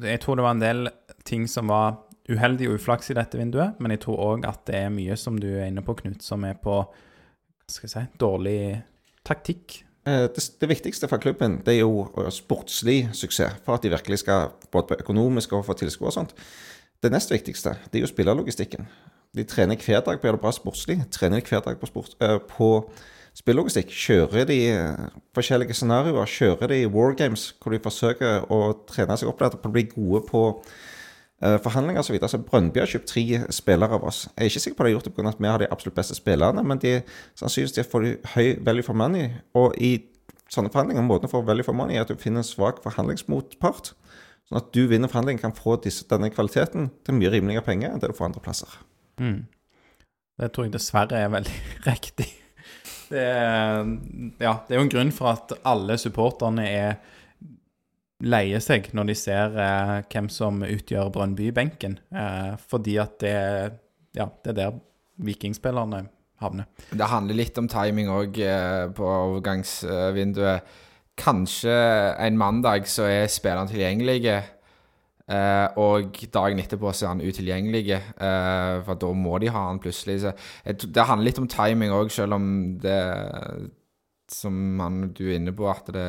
[0.09, 0.88] jeg tror det var en del
[1.28, 4.80] ting som var uheldig og uflaks i dette vinduet, men jeg tror òg at det
[4.82, 6.80] er mye som du er inne på, Knut, som er på
[7.68, 8.61] skal jeg si, dårlig
[9.28, 9.82] taktikk.
[10.09, 13.92] Eh, Det, det viktigste for klubben det er jo eh, sportslig suksess, for at de
[13.92, 16.34] virkelig skal både på økonomisk og få tilskuere og sånt.
[17.02, 18.88] Det nest viktigste det er jo spillerlogistikken.
[19.37, 20.99] De trener hver dag på å gjøre det bra sportslig.
[21.12, 22.70] Trener de hver dag på, sport, uh, på
[23.39, 23.93] spillogistikk.
[23.95, 26.26] Kjører de eh, forskjellige scenarioer.
[26.26, 30.43] Kjører de wargames hvor de forsøker å trene seg opp til å bli gode på
[30.57, 32.09] uh, forhandlinger osv.
[32.09, 32.33] Så, videre.
[32.33, 34.24] så Brøndby har kjøpt tre spillere av oss.
[34.33, 35.29] Jeg er ikke sikker på at de har gjort det pga.
[35.31, 36.97] at vi har de absolutt beste spillerne, men de
[37.39, 39.31] sannsynligvis de får høy value for money.
[39.55, 39.93] Og i
[40.49, 43.93] sånne forhandlinger, måten å få value for money er at du finner en svak forhandlingsmotpart.
[44.49, 48.01] Sånn at du vinner forhandlingen kan få disse, denne kvaliteten til mye rimeligere penger enn
[48.01, 48.79] det du får andre plasser.
[49.18, 49.44] Mm.
[50.38, 51.60] Det tror jeg dessverre er veldig
[51.90, 52.28] riktig.
[53.08, 53.86] Det er,
[54.42, 56.98] ja, det er jo en grunn for at alle supporterne er
[58.24, 63.34] leier seg når de ser eh, hvem som utgjør Brønnby-benken, Eh, fordi at det,
[64.18, 64.78] ja, det er der
[65.22, 66.04] vikingspillerne
[66.42, 66.68] havner.
[66.90, 70.76] Det handler litt om timing òg eh, på overgangsvinduet.
[71.18, 71.74] Kanskje
[72.22, 74.36] en mandag så er spillerne tilgjengelige,
[75.29, 77.99] eh, og dagen etterpå så er han utilgjengelig.
[78.20, 80.20] uh, for da må de ha han plutselig.
[80.22, 80.33] Så
[80.64, 82.99] det handler litt om timing òg, selv om det
[84.29, 86.07] Som han, du er inne på, at det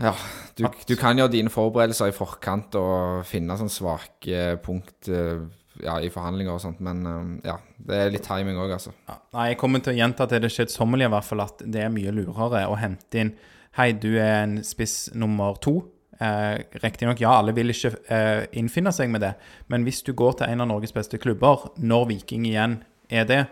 [0.00, 0.14] Ja,
[0.56, 5.42] du, du kan gjøre dine forberedelser i forkant og finne sånn svake punkt eh,
[5.84, 7.04] ja, i forhandlinger og sånt, men
[7.44, 8.94] ja, det er litt timing òg, altså.
[9.08, 11.92] Ja, jeg kommer til å gjenta til det kjedsommelige, i hvert fall, at det er
[11.92, 13.34] mye lurere å hente inn
[13.78, 15.76] Hei, du er en spiss nummer to.
[16.20, 19.32] Eh, Riktignok, ja, alle vil ikke eh, innfinne seg med det,
[19.72, 23.42] men hvis du går til en av Norges beste klubber, når Viking igjen er det,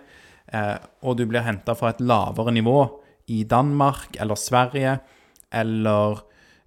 [0.53, 2.81] eh, og du blir henta fra et lavere nivå
[3.33, 4.99] i Danmark eller Sverige
[5.49, 6.21] eller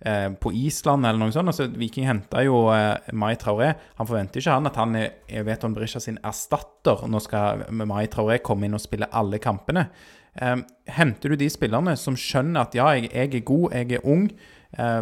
[0.05, 1.51] eh, på Island eller noe sånt.
[1.53, 3.73] Altså, Viking henta jo eh, Mai Traoré.
[3.99, 7.05] Han forventer ikke han at han er, er Veton Berisha sin erstatter.
[7.09, 9.87] Nå skal Mai Traoré komme inn og spille alle kampene.
[10.33, 10.57] Eh,
[10.97, 14.29] henter du de spillerne som skjønner at ja, jeg, jeg er god, jeg er ung,
[14.77, 15.01] eh,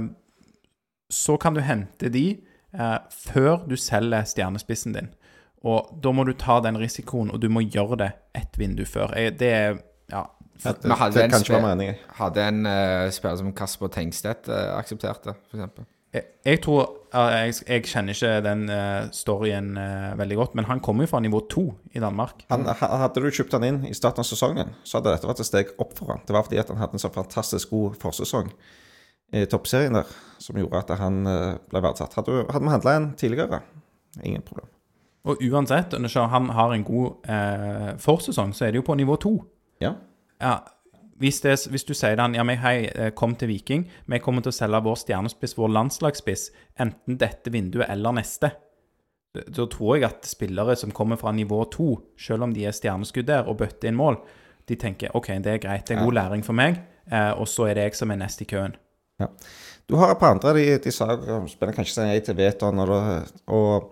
[1.10, 2.26] så kan du hente de
[2.74, 5.12] eh, før du selger stjernespissen din.
[5.68, 9.16] Og da må du ta den risikoen, og du må gjøre det ett vindu før.
[9.18, 9.80] Jeg, det er
[10.10, 10.24] ja,
[10.60, 11.94] Vi Men hadde.
[12.18, 15.88] Hadde en uh, spiller som Kasper Tengstedt uh, aksepterte, det, f.eks.?
[16.10, 20.66] Jeg, jeg tror uh, jeg, jeg kjenner ikke den eh, storyen eh, veldig godt, men
[20.66, 22.48] han kommer jo fra nivå to i Danmark.
[22.50, 25.50] Han, hadde du kjøpt han inn i starten av sesongen, så hadde dette vært et
[25.50, 26.24] steg opp for han.
[26.26, 28.50] Det var fordi at han hadde en så fantastisk god forsesong
[29.34, 30.10] i toppserien der,
[30.42, 32.14] som gjorde at han eh, ble verdsatt.
[32.18, 33.62] Hadde, du- hadde vi handla en tidligere,
[34.24, 34.68] ingen problem.
[35.30, 39.18] Og uansett, når han har en god eh, forsesong, så er det jo på nivå
[39.22, 39.34] to.
[39.84, 39.94] Ja.
[40.42, 40.54] Ja,
[41.20, 44.20] hvis, det, hvis du sier til han, ja, men hei, eh, kom til Viking, vi
[44.24, 46.48] kommer til å selge vår stjernespiss, vår landslagsspiss,
[46.80, 48.54] enten dette vinduet eller neste.
[49.36, 53.28] Da tror jeg at spillere som kommer fra nivå to, selv om de er stjerneskudd
[53.30, 54.18] der og bøtter inn mål,
[54.72, 56.80] de tenker OK, det er greit, det er god læring for meg,
[57.12, 58.74] eh, og så er det jeg som er nest i køen.
[59.20, 59.30] Ja.
[59.90, 61.16] Du har et par andre de, de sa
[61.50, 62.92] spiller kanskje si nei til Veton, og,
[63.50, 63.90] og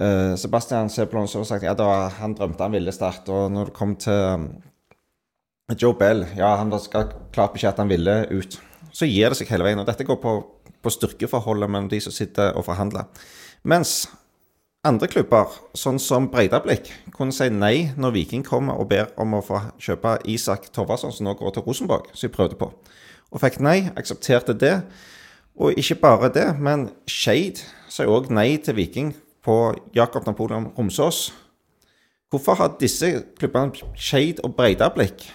[0.00, 3.32] uh, Sebastian Sebulon har sagt ja, da, han drømte han ville starte.
[3.32, 4.48] og når det kom til um,
[5.80, 6.84] Joe Bell, ja, han var
[7.32, 8.58] klart beskjed at han ville ut.
[8.92, 10.34] Så gir det seg hele veien, og dette går på,
[10.84, 13.08] på styrkeforholdet mellom de som sitter og forhandler.
[13.64, 14.04] Mens
[14.84, 19.40] andre klubber, sånn som Breidablikk, kunne si nei når Viking kommer og ber om å
[19.42, 22.68] få kjøpe Isak Torvarsson, som nå går til Rosenborg, som de prøvde på.
[23.34, 24.76] Og fikk nei, aksepterte det.
[25.58, 29.12] Og ikke bare det, men Skeid sa òg nei til Viking
[29.44, 31.28] på Jakob Napoleon Romsås.
[32.30, 35.26] Hvorfor har disse klubbene, Skeid og Breidablikk,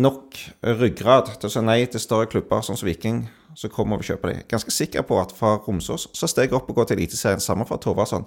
[0.00, 3.24] nok ryggrad til å si nei til større klubber sånn som Viking,
[3.58, 4.46] som kommer og kjøper dem?
[4.48, 7.80] Ganske sikker på at fra Romsås så steg opp og gå til Eliteserien sammen fra
[7.82, 8.24] Tovarsson.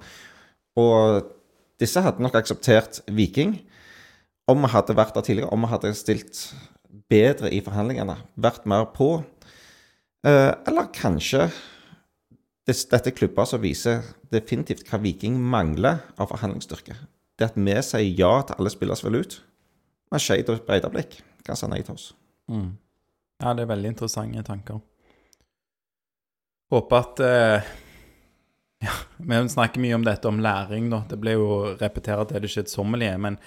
[0.78, 1.24] Og
[1.82, 3.56] disse hadde nok akseptert Viking
[4.50, 6.44] om vi hadde vært der tidligere, om vi hadde stilt
[7.12, 9.16] bedre i forhandlingene, vært mer på.
[10.24, 11.50] Eh, eller kanskje
[12.68, 16.96] dette er klubber som viser definitivt hva Viking mangler av forhandlingsstyrke.
[17.36, 19.38] Det at vi sier ja til alle spillere som vil ut,
[20.14, 22.12] men Skeid og Breidablikk kan si nei til oss.
[22.48, 24.80] Ja, det er veldig interessante tanker.
[26.72, 27.74] Håper at eh,
[28.84, 31.06] Ja, vi snakker mye om dette om læring, da.
[31.08, 31.46] Det ble jo
[31.80, 33.38] repetert til det kjedsommelige, men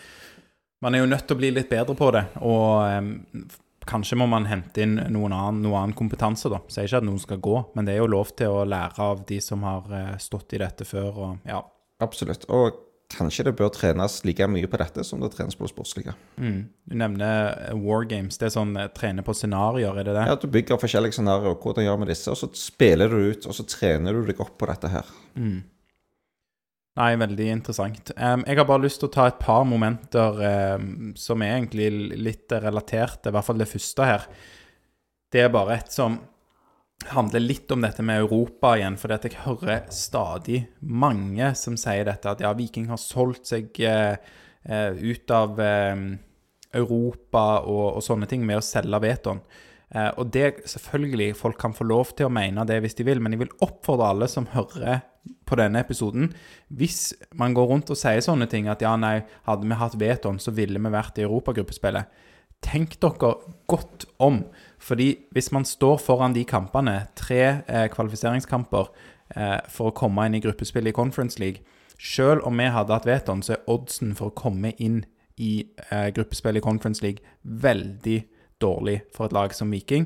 [0.85, 2.24] man er jo nødt til å bli litt bedre på det.
[2.45, 3.47] Og um,
[3.87, 6.61] kanskje må man hente inn noen annen, noe annen kompetanse, da.
[6.72, 9.22] Sier ikke at noen skal gå, men det er jo lov til å lære av
[9.29, 11.62] de som har eh, stått i dette før, og ja.
[12.03, 12.45] Absolutt.
[12.53, 16.16] Og kanskje det bør trenes like mye på dette som det trenes på det sportslige.
[16.43, 16.59] Mm.
[16.91, 18.39] Du nevner eh, War Games.
[18.41, 20.27] Det er sånn eh, trene på scenarioer, er det det?
[20.33, 23.57] Ja, Du bygger forskjellige scenarioer, hvordan gjør vi disse, og så spiller du ut, og
[23.57, 25.14] så trener du deg opp på dette her.
[25.39, 25.62] Mm.
[26.97, 28.12] Nei, veldig interessant.
[28.16, 30.38] Jeg har bare lyst til å ta et par momenter
[31.20, 34.24] som er egentlig litt relaterte, i hvert fall det første her.
[35.28, 36.16] Det er bare et som
[37.12, 42.30] handler litt om dette med Europa igjen, For jeg hører stadig mange som sier dette,
[42.30, 44.16] at ja, Viking har solgt seg eh,
[44.64, 45.94] eh, ut av eh,
[46.76, 49.42] Europa og, og sånne ting med å selge Veton.
[49.86, 53.20] Uh, og det selvfølgelig, folk kan få lov til å mene det hvis de vil,
[53.22, 55.05] men jeg vil oppfordre alle som hører
[55.47, 56.31] på denne episoden,
[56.68, 60.41] hvis man går rundt og sier sånne ting, at ja, nei, hadde vi hatt Veton,
[60.43, 62.24] så ville vi vært i europagruppespillet.
[62.64, 63.35] Tenk dere
[63.68, 64.45] godt om.
[64.79, 68.89] Fordi hvis man står foran de kampene, tre eh, kvalifiseringskamper
[69.37, 71.64] eh, for å komme inn i gruppespillet i Conference League
[71.97, 75.05] Selv om vi hadde hatt Veton, så er oddsen for å komme inn
[75.41, 78.18] i eh, gruppespillet i Conference League veldig
[78.61, 80.05] dårlig for et lag som Viking.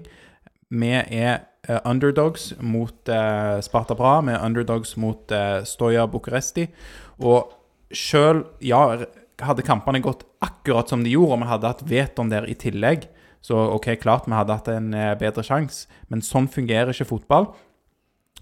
[0.70, 1.49] Vi er
[1.84, 6.68] underdogs mot eh, Sparta Bra, er underdogs mot eh, Stoja Bucuresti.
[7.20, 7.52] Og
[7.92, 8.82] sjøl, ja,
[9.44, 13.08] hadde kampene gått akkurat som de gjorde, og vi hadde hatt Veton der i tillegg,
[13.44, 17.50] så OK, klart vi hadde hatt en eh, bedre sjanse, men sånn fungerer ikke fotball.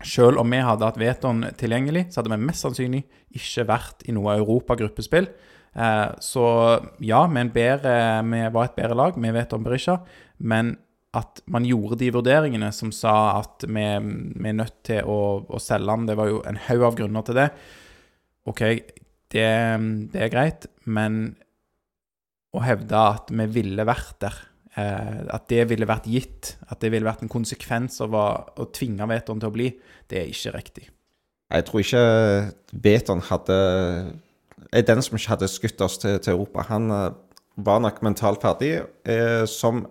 [0.06, 3.04] Selv om vi hadde hatt Veton tilgjengelig, så hadde vi mest sannsynlig
[3.34, 5.30] ikke vært i noe europagruppespill.
[5.74, 6.44] Eh, så
[7.04, 7.94] ja, vi, bedre,
[8.26, 10.00] vi var et bedre lag, vi vet om Berisha,
[10.38, 10.76] men
[11.16, 15.60] at man gjorde de vurderingene som sa at vi, vi er nødt til å, å
[15.62, 17.48] selge den, det var jo en haug av grunner til det.
[18.48, 18.62] OK,
[19.32, 19.48] det,
[20.12, 21.32] det er greit, men
[22.56, 24.36] å hevde at vi ville vært der,
[24.76, 28.28] eh, at det ville vært gitt, at det ville vært en konsekvens av å,
[28.60, 29.72] å tvinge Veton til å bli,
[30.08, 30.88] det er ikke riktig.
[31.48, 32.06] Jeg tror ikke
[32.84, 33.58] Veton hadde
[34.72, 36.66] er den som ikke hadde skutt oss til, til Europa.
[36.68, 37.10] Han eh,
[37.64, 38.74] var nok mentalt ferdig,
[39.08, 39.86] eh, som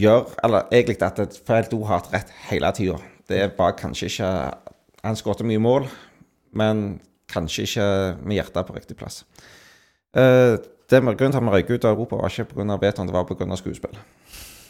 [0.00, 2.98] gjør Eller egentlig at Feldo har hatt rett hele tida.
[3.28, 4.30] Det var kanskje ikke
[5.04, 5.86] Han skåret mye mål,
[6.52, 7.86] men kanskje ikke
[8.22, 9.24] med hjertet på riktig plass.
[10.16, 10.58] Uh,
[10.90, 12.76] det Grunnen til at vi røyk ut av Europa, var ikke pga.
[12.78, 13.56] Beton, det var pga.
[13.56, 13.98] skuespill.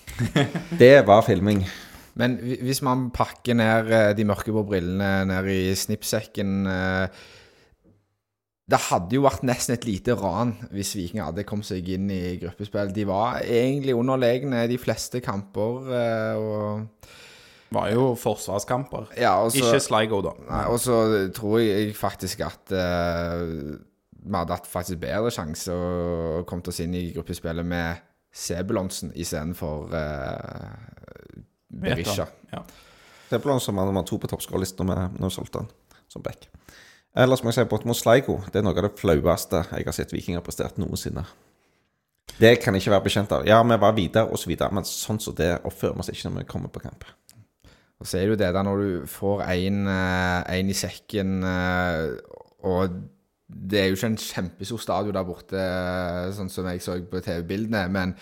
[0.82, 1.64] det var filming.
[2.16, 7.08] Men hvis man pakker ned de de mørkeblå brillene ned i snippsekken eh,
[8.66, 12.34] Det hadde jo vært nesten et lite ran hvis Viking hadde kommet seg inn i
[12.40, 12.90] gruppespill.
[12.94, 15.92] De var egentlig underlegne de fleste kamper.
[15.94, 17.14] eh, og
[17.70, 19.12] var jo forsvarskamper.
[19.18, 20.32] ja, også, Ikke Sligo, da.
[20.48, 20.96] Nei, og så
[21.34, 23.74] tror jeg faktisk at uh,
[24.26, 28.04] vi hadde hatt faktisk bedre sjanse å komme oss inn i gruppespillet med
[28.36, 31.40] Sebulonsen istedenfor uh,
[31.82, 32.28] Berisha.
[32.52, 32.62] Ja.
[33.58, 35.72] Som var nummer to på toppskårerlista når vi solgte han
[36.12, 36.46] som back.
[37.16, 38.40] Ellers må jeg si bortimot Sligo.
[38.52, 41.24] Det er noe av det flaueste jeg har sett Vikinger prestert noensinne.
[42.36, 43.46] Det kan jeg ikke være bekjent av.
[43.48, 46.42] Ja, vi var videre og så men sånn som det oppfører vi oss ikke når
[46.42, 47.06] vi kommer på kamp.
[47.96, 52.18] Og så er det jo det der når du får en, eh, i sekken, eh,
[52.60, 53.00] og
[53.48, 57.22] det er jo ikke en kjempestor stadion der borte, eh, sånn som jeg så på
[57.24, 58.14] TV-bildene, men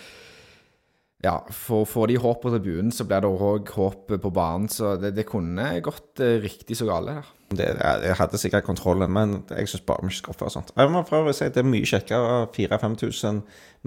[1.24, 4.94] ja, for får de håp på tribunen, så blir det òg håp på banen, så
[5.00, 7.26] det, det kunne gått riktig så gale her.
[7.58, 10.72] Det, jeg hadde sikkert kontrollen, men jeg syns bare vi skal oppføre sånt.
[10.76, 13.40] Jeg må for si Det er mye kjekkere å ha 4000-5000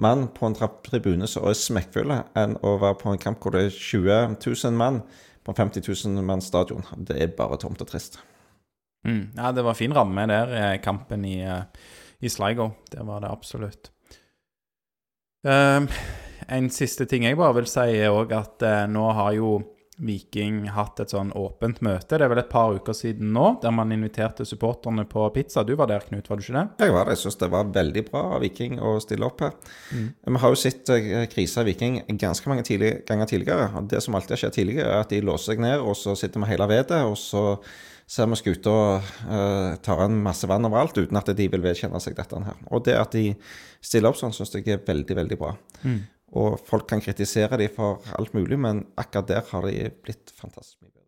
[0.04, 0.56] mann på en
[0.86, 4.78] tribune som er smekkfulle, enn å være på en kamp hvor det er 20 000
[4.78, 5.02] mann
[5.44, 6.84] på en 50 000 manns stadion.
[6.96, 8.20] Det er bare tomt og trist.
[9.06, 9.30] Mm.
[9.36, 11.62] ja, det var fin ramme der, kampen i, eh,
[12.20, 12.70] i Sligo.
[12.90, 13.92] Det var det absolutt.
[15.46, 15.86] Um,
[16.48, 19.52] en siste ting jeg bare vil si, er òg at uh, nå har jo
[19.98, 22.14] Viking hatt et sånn åpent møte.
[22.14, 25.64] Det er vel et par uker siden nå, der man inviterte supporterne på pizza.
[25.66, 26.86] Du var der, Knut, var du ikke det?
[26.86, 27.16] Jeg var det.
[27.16, 29.52] Jeg syns det var veldig bra av Viking å stille opp her.
[30.28, 33.70] Vi har jo sett eh, kriser i Viking ganske mange tidlig, ganger tidligere.
[33.74, 36.14] og Det som alltid har skjedd tidligere, er at de låser seg ned, og så
[36.18, 37.44] sitter vi hele vedet, og så
[38.08, 42.16] ser vi skuta uh, tar en masse vann overalt uten at de vil vedkjenne seg
[42.16, 42.62] dette her.
[42.72, 43.34] Og det at de
[43.84, 45.56] stiller opp sånn, syns jeg er veldig, veldig bra.
[46.36, 50.82] Og folk kan kritisere dem for alt mulig, men akkurat der har de blitt fantastisk
[50.82, 51.06] mye bedre.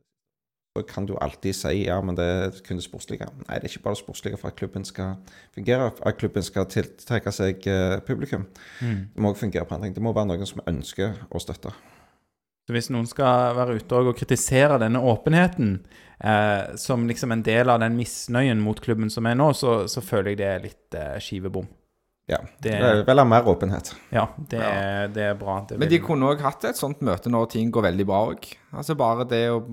[0.79, 3.27] Så kan du alltid si ja, men det er kun det sportslige.
[3.43, 5.17] Nei, det er ikke bare det sportslige for at klubben skal
[5.55, 7.67] fungere, at klubben skal tiltrekke seg
[8.07, 8.47] publikum.
[8.79, 9.09] publikum.
[9.15, 9.97] Det må også fungere på andre ting.
[9.99, 11.75] Det må være noen som ønsker å støtte.
[12.71, 15.73] Så hvis noen skal være ute og kritisere denne åpenheten
[16.23, 19.99] eh, som liksom en del av den misnøyen mot klubben som er nå, så, så
[20.05, 21.67] føler jeg det er litt eh, skivebom.
[22.31, 23.93] Ja, Det- det Vel ha mer åpenhet.
[24.15, 25.61] Ja, det, Er, det er bra.
[25.67, 28.21] Det Men vil- de kunne òg hatt et sånt møte når ting går veldig bra
[28.31, 28.53] òg.
[28.73, 29.65] Altså bare det å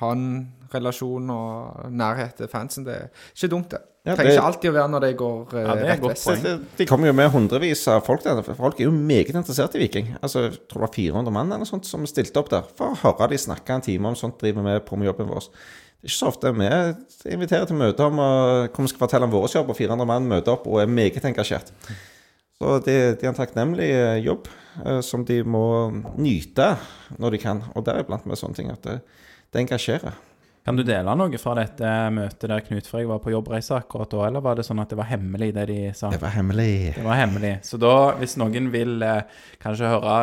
[0.00, 0.26] ha en
[0.72, 2.84] relasjon og nærhet til fansen.
[2.86, 3.80] Det er ikke dumt, det.
[4.06, 6.26] Ja, Trenger ikke alltid å være når det går eh, Ja, det rett vest.
[6.30, 8.40] Det- det- De kommer jo med hundrevis av folk der.
[8.42, 10.16] Folk er jo meget interessert i Viking.
[10.22, 12.96] Altså, Jeg tror det var 400 mann eller sånt som stilte opp der for å
[13.02, 15.40] høre de snakke en time om sånt driver vi med på med jobben vår.
[16.00, 19.30] Det er ikke så ofte vi inviterer til møte om hvor vi skal fortelle om
[19.30, 21.70] vår jobb, og 400 mann møter opp og er meget engasjert.
[22.58, 24.48] Så det, det er en takknemlig eh, jobb
[24.86, 26.76] eh, som de må nyte
[27.18, 27.62] når de kan.
[27.76, 29.00] Og deriblant med sånne ting at det,
[29.52, 30.18] det engasjerer.
[30.60, 34.26] Kan du dele noe fra dette møtet der Knut Frøy var på jobbreise akkurat da,
[34.28, 36.10] eller var det sånn at det var hemmelig, det de sa?
[36.12, 36.92] Det var hemmelig.
[36.98, 37.52] Det var hemmelig.
[37.64, 39.22] Så da, hvis noen vil eh,
[39.62, 40.18] kanskje høre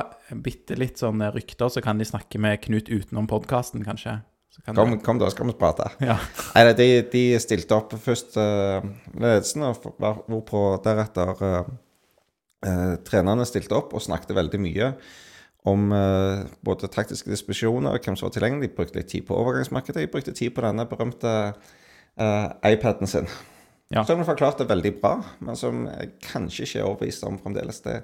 [0.45, 4.19] bitte litt sånne rykter, så kan de snakke med Knut utenom podkasten, kanskje.
[4.53, 5.89] Så kan Kom, du- kom da, skal vi prate.
[6.05, 6.19] Ja.
[6.53, 8.85] Nei, de, de stilte opp først uh,
[9.17, 14.93] ledelsen, og var- hvorpå deretter uh, trenerne stilte opp og snakket veldig mye
[15.67, 18.71] om uh, både taktiske disposisjoner og hvem som var tilgjengelig.
[18.71, 20.05] De brukte litt tid på overgangsmarkedet.
[20.05, 23.29] De brukte tid på denne berømte uh, iPaden sin.
[23.93, 24.03] Ja.
[24.03, 27.79] Som de forklarte veldig bra, men som jeg kanskje ikke er overbevist om fremdeles.
[27.85, 28.01] Det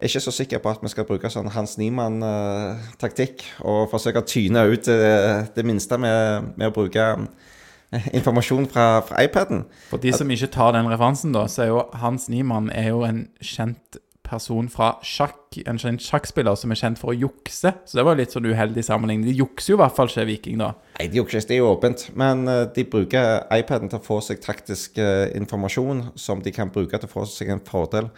[0.00, 4.26] er ikke så sikker på at vi skal bruke sånn Hans Niemann-taktikk og forsøke å
[4.26, 9.62] tyne ut eh, det minste med, med å bruke eh, informasjon fra, fra iPaden.
[9.92, 13.06] For de som ikke tar den referansen, da, så er jo Hans Niemann er jo
[13.06, 17.72] en kjent person fra sjakk, en kjent sjakkspiller som er kjent for å jukse.
[17.86, 19.26] Så det var litt sånn uheldig sammenligning.
[19.30, 20.72] De jukser jo i hvert fall ikke Viking, da.
[20.98, 22.06] Nei, de jukser ikke det, er jo åpent.
[22.18, 26.72] Men eh, de bruker iPaden til å få seg taktisk eh, informasjon som de kan
[26.74, 28.10] bruke til å få seg en fordel.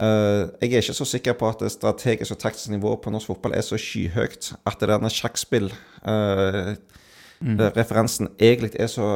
[0.00, 3.34] Eh, jeg er ikke så sikker på at det strategiske og taktiske nivået på norsk
[3.34, 5.70] fotball er så skyhøyt at det derne sjakkspill
[7.42, 9.08] eh, det- Referansen egentlig er så,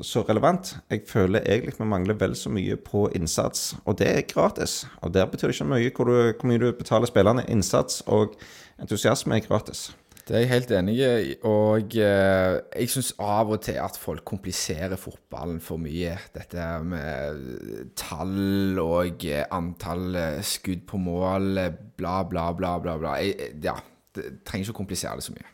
[0.00, 0.76] så relevant.
[0.90, 4.86] Jeg føler egentlig vi mangler vel så mye på innsats, og det er gratis.
[5.02, 7.44] Og der betyr det ikke mye hvor, du, hvor mye du betaler spillerne.
[7.48, 8.34] Innsats og
[8.80, 9.90] entusiasme er gratis.
[10.22, 14.22] Det er jeg helt enig i, og eh, jeg syns av og til at folk
[14.24, 16.12] kompliserer fotballen for mye.
[16.32, 22.94] Dette med tall og eh, antall eh, skudd på mål, eh, bla, bla, bla, bla.
[23.02, 23.16] bla.
[23.18, 23.74] Jeg, eh, ja,
[24.14, 25.51] det trenger ikke å komplisere det så mye.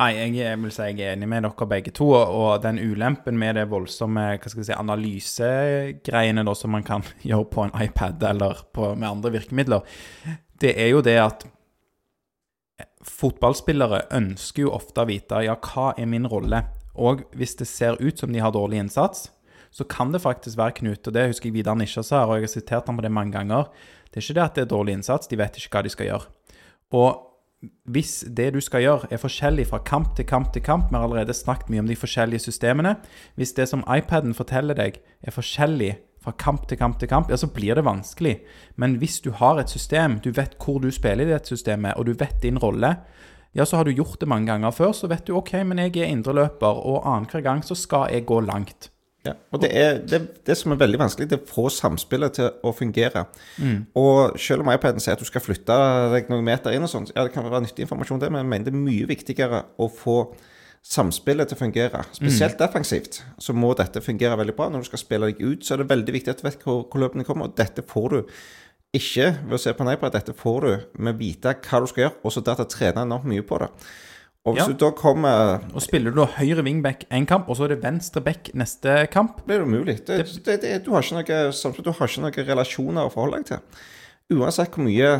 [0.00, 2.10] Nei, jeg vil si jeg er enig med dere begge to.
[2.14, 7.48] Og den ulempen med det voldsomme hva skal si, analysegreiene da, som man kan gjøre
[7.52, 9.98] på en iPad eller på, med andre virkemidler,
[10.60, 11.48] det er jo det at
[13.06, 16.64] fotballspillere ønsker jo ofte å vite ja, hva er min rolle.
[17.00, 19.30] Og hvis det ser ut som de har dårlig innsats,
[19.70, 21.06] så kan det faktisk være Knut.
[21.06, 23.36] Og det husker jeg Vidar Nisja sa, og jeg har sitert ham på det mange
[23.38, 23.70] ganger.
[24.10, 26.10] Det er ikke det at det er dårlig innsats, de vet ikke hva de skal
[26.10, 26.32] gjøre.
[26.98, 27.29] Og
[27.84, 31.04] hvis det du skal gjøre er forskjellig fra kamp til kamp til kamp, vi har
[31.04, 32.94] allerede snakket mye om de forskjellige systemene,
[33.36, 37.36] hvis det som iPaden forteller deg er forskjellig fra kamp til kamp til kamp, ja,
[37.36, 38.38] så blir det vanskelig.
[38.76, 42.06] Men hvis du har et system, du vet hvor du spiller i det systemet, og
[42.06, 42.94] du vet din rolle,
[43.56, 45.96] ja, så har du gjort det mange ganger før, så vet du ok, men jeg
[45.96, 48.89] er indreløper, og annenhver gang så skal jeg gå langt.
[49.26, 52.38] Ja, og det er det, det som er veldig vanskelig, det er å få samspillet
[52.38, 53.26] til å fungere.
[54.00, 55.76] Og selv om iPaden sier at du skal flytte
[56.14, 58.50] deg noen meter inn og sånn, ja, det kan være nyttig informasjon det, men jeg
[58.54, 60.16] mener det er mye viktigere å få
[60.80, 62.00] samspillet til å fungere.
[62.16, 64.70] Spesielt defensivt så må dette fungere veldig bra.
[64.72, 66.86] Når du skal spille deg ut, så er det veldig viktig at du vet hvor,
[66.88, 68.20] hvor løpene kommer, og dette får du
[68.96, 70.16] ikke ved å se på en iPad.
[70.16, 72.72] Dette får du med å vite hva du skal gjøre, og så der til å
[72.72, 73.68] trene enormt mye på det.
[74.48, 74.72] Og hvis Ja.
[74.72, 77.82] du da kommer Og spiller du da høyre wingback én kamp, og så er det
[77.82, 80.06] venstre back neste kamp, blir det umulig.
[80.06, 83.36] Det, det, det, du, har ikke noe, samtidig, du har ikke noen relasjoner å forholde
[83.36, 83.58] deg til.
[84.38, 85.12] Uansett hvor mye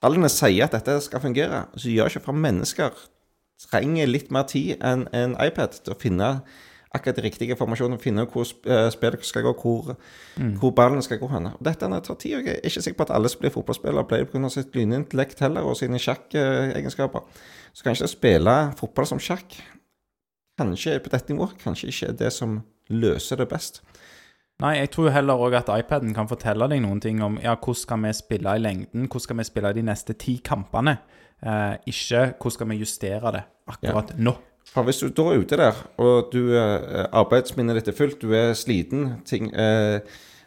[0.00, 2.90] tallene sier at dette skal fungere, så gjør ikke fra mennesker
[3.66, 6.28] trenger litt mer tid enn en iPad til å finne
[6.94, 9.96] akkurat de riktige formasjonene, finne ut hvor eh, spillet skal gå, hvor,
[10.60, 11.50] hvor ballen skal gå hen.
[11.64, 12.38] Dette tar tid.
[12.38, 14.48] og Jeg er ikke sikker på at alle som blir fotballspillere, det pga.
[14.48, 17.26] sitt lynintellekt heller, og sine sjakkegenskaper.
[17.72, 19.60] Så kanskje det å spille fotball som sjakk
[20.58, 22.60] kanskje på dette nivået kanskje ikke er det som
[22.90, 23.82] løser det best.
[24.58, 27.78] Nei, jeg tror heller òg at iPaden kan fortelle deg noen ting om ja, hvordan
[27.78, 30.96] skal vi spille i lengden, hvordan skal vi spille de neste ti kampene.
[31.38, 34.34] Eh, ikke hvordan skal vi justere det akkurat nå.
[34.68, 38.34] For hvis du da er ute der, og du, eh, arbeidsminnet ditt er fullt, du
[38.36, 40.00] er sliten, ting eh,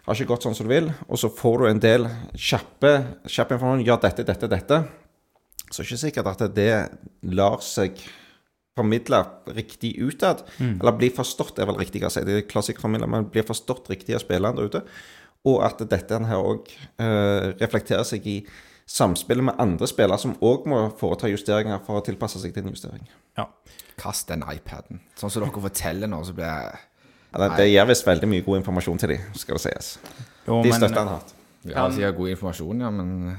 [0.06, 2.93] har ikke gått sånn som du vil, og så får du en del kjappe,
[3.26, 4.81] kjappe informasjon, ja, dette, dette, dette,
[5.72, 6.72] så er det ikke sikkert at det
[7.34, 7.99] lar seg
[8.77, 9.19] formidle
[9.52, 13.48] riktig utad, eller bli forstått er vel riktig å si, det er klassisk men blir
[13.48, 14.84] forstått riktig av spillerne der ute,
[15.49, 18.41] og at dette her også eh, reflekterer seg i
[18.91, 22.76] samspillet med andre spillere som også må foreta justeringer for å tilpasse seg til en
[22.76, 23.06] justering.
[23.39, 23.48] Ja.
[24.02, 25.03] Kast den iPaden.
[25.19, 26.80] Sånn som dere forteller nå, så blir jeg
[27.32, 29.91] ja, det gir visst veldig mye god informasjon til dem, skal det sies.
[30.44, 31.30] Jo, De støtter han hardt.
[31.64, 33.38] Ja, sikkert god informasjon, ja, men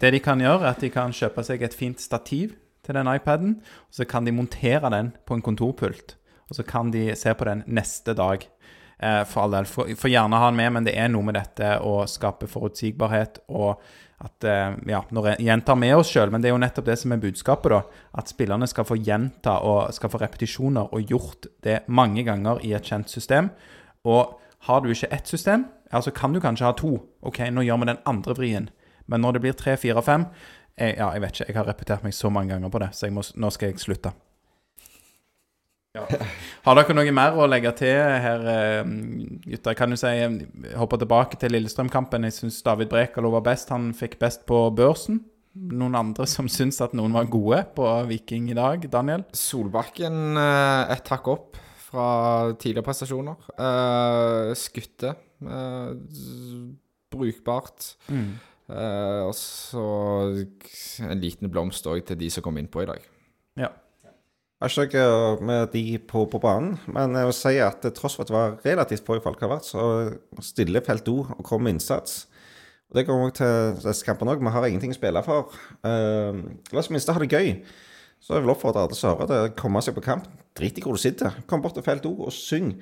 [0.00, 2.54] det de kan gjøre, er at de kan kjøpe seg et fint stativ
[2.86, 6.16] til den iPaden, og så kan de montere den på en kontorpult.
[6.48, 8.46] Og så kan de se på den neste dag.
[8.98, 9.66] Eh, for all del.
[9.68, 13.42] For, for gjerne ha den med, men det er noe med dette å skape forutsigbarhet
[13.48, 13.82] og
[14.24, 16.98] at eh, Ja, når jeg gjentar med oss sjøl, men det er jo nettopp det
[16.98, 18.02] som er budskapet, da.
[18.18, 22.74] At spillerne skal få gjenta og skal få repetisjoner og gjort det mange ganger i
[22.76, 23.52] et kjent system.
[24.08, 26.96] Og har du ikke ett system, altså kan du kanskje ha to.
[27.22, 28.70] OK, nå gjør vi den andre vrien.
[29.06, 30.28] Men når det blir tre, fire, fem
[30.78, 31.46] Ja, jeg vet ikke.
[31.48, 34.12] Jeg har repetert meg så mange ganger på det, så må, nå skal jeg slutte.
[35.98, 36.26] Ja.
[36.66, 38.90] Har dere noe mer å legge til her, eh,
[39.46, 39.76] gutter?
[39.78, 40.12] Kan du si
[40.78, 42.26] Hoppe tilbake til Lillestrøm-kampen.
[42.28, 43.72] Jeg syns David Brekalo var best.
[43.74, 45.22] Han fikk best på børsen.
[45.58, 48.84] Noen andre som syns at noen var gode på Viking i dag?
[48.92, 49.24] Daniel?
[49.34, 51.58] Solbakken eh, et hakk opp
[51.88, 54.54] fra tidligere prestasjoner.
[54.60, 55.14] Skutte.
[57.08, 57.94] Brukbart.
[58.12, 58.34] Mm.
[59.24, 59.84] Og så
[61.08, 63.06] en liten blomst òg til de som kom innpå i dag.
[63.56, 63.72] Ja.
[64.58, 68.24] Jeg har ikke med de på, på banen, men jeg vil si at tross for
[68.24, 69.84] at det var relativt få i folk har vært, så
[70.42, 72.24] stille felt O og kommer med innsats.
[72.90, 74.42] Og Det kommer også til disse kampene òg.
[74.42, 75.54] Vi har ingenting å spille for.
[75.84, 77.52] Uh, la oss minst ha det gøy.
[78.18, 80.26] Så jeg vil oppfordre alle som hører det, komme seg på kamp.
[80.58, 81.36] Drit i hvor du sitter.
[81.46, 82.72] Kom bort til felt O og syng.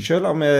[0.00, 0.52] Selv om vi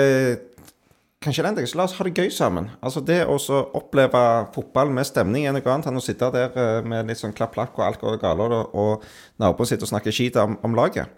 [1.25, 2.69] kanskje elendige, så la oss ha det gøy sammen.
[2.85, 3.39] Altså Det å
[3.79, 4.23] oppleve
[4.55, 7.79] fotball med stemning er noe annet enn å sitte der eh, med litt sånn klapp-klapp
[7.79, 11.09] og alt går galt, og, og naboen sitter og snakker skit om, om laget.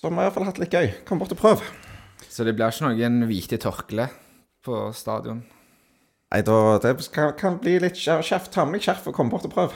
[0.00, 0.92] Så vi har i hvert fall hatt litt gøy.
[1.08, 1.64] Kom bort og prøv.
[2.30, 4.06] Så det blir ikke noen hvite tørkle
[4.64, 5.42] på stadion?
[6.30, 8.48] Nei, da, det kan, kan bli litt skjerf.
[8.54, 9.74] Ta med deg skjerf og kom bort og prøv.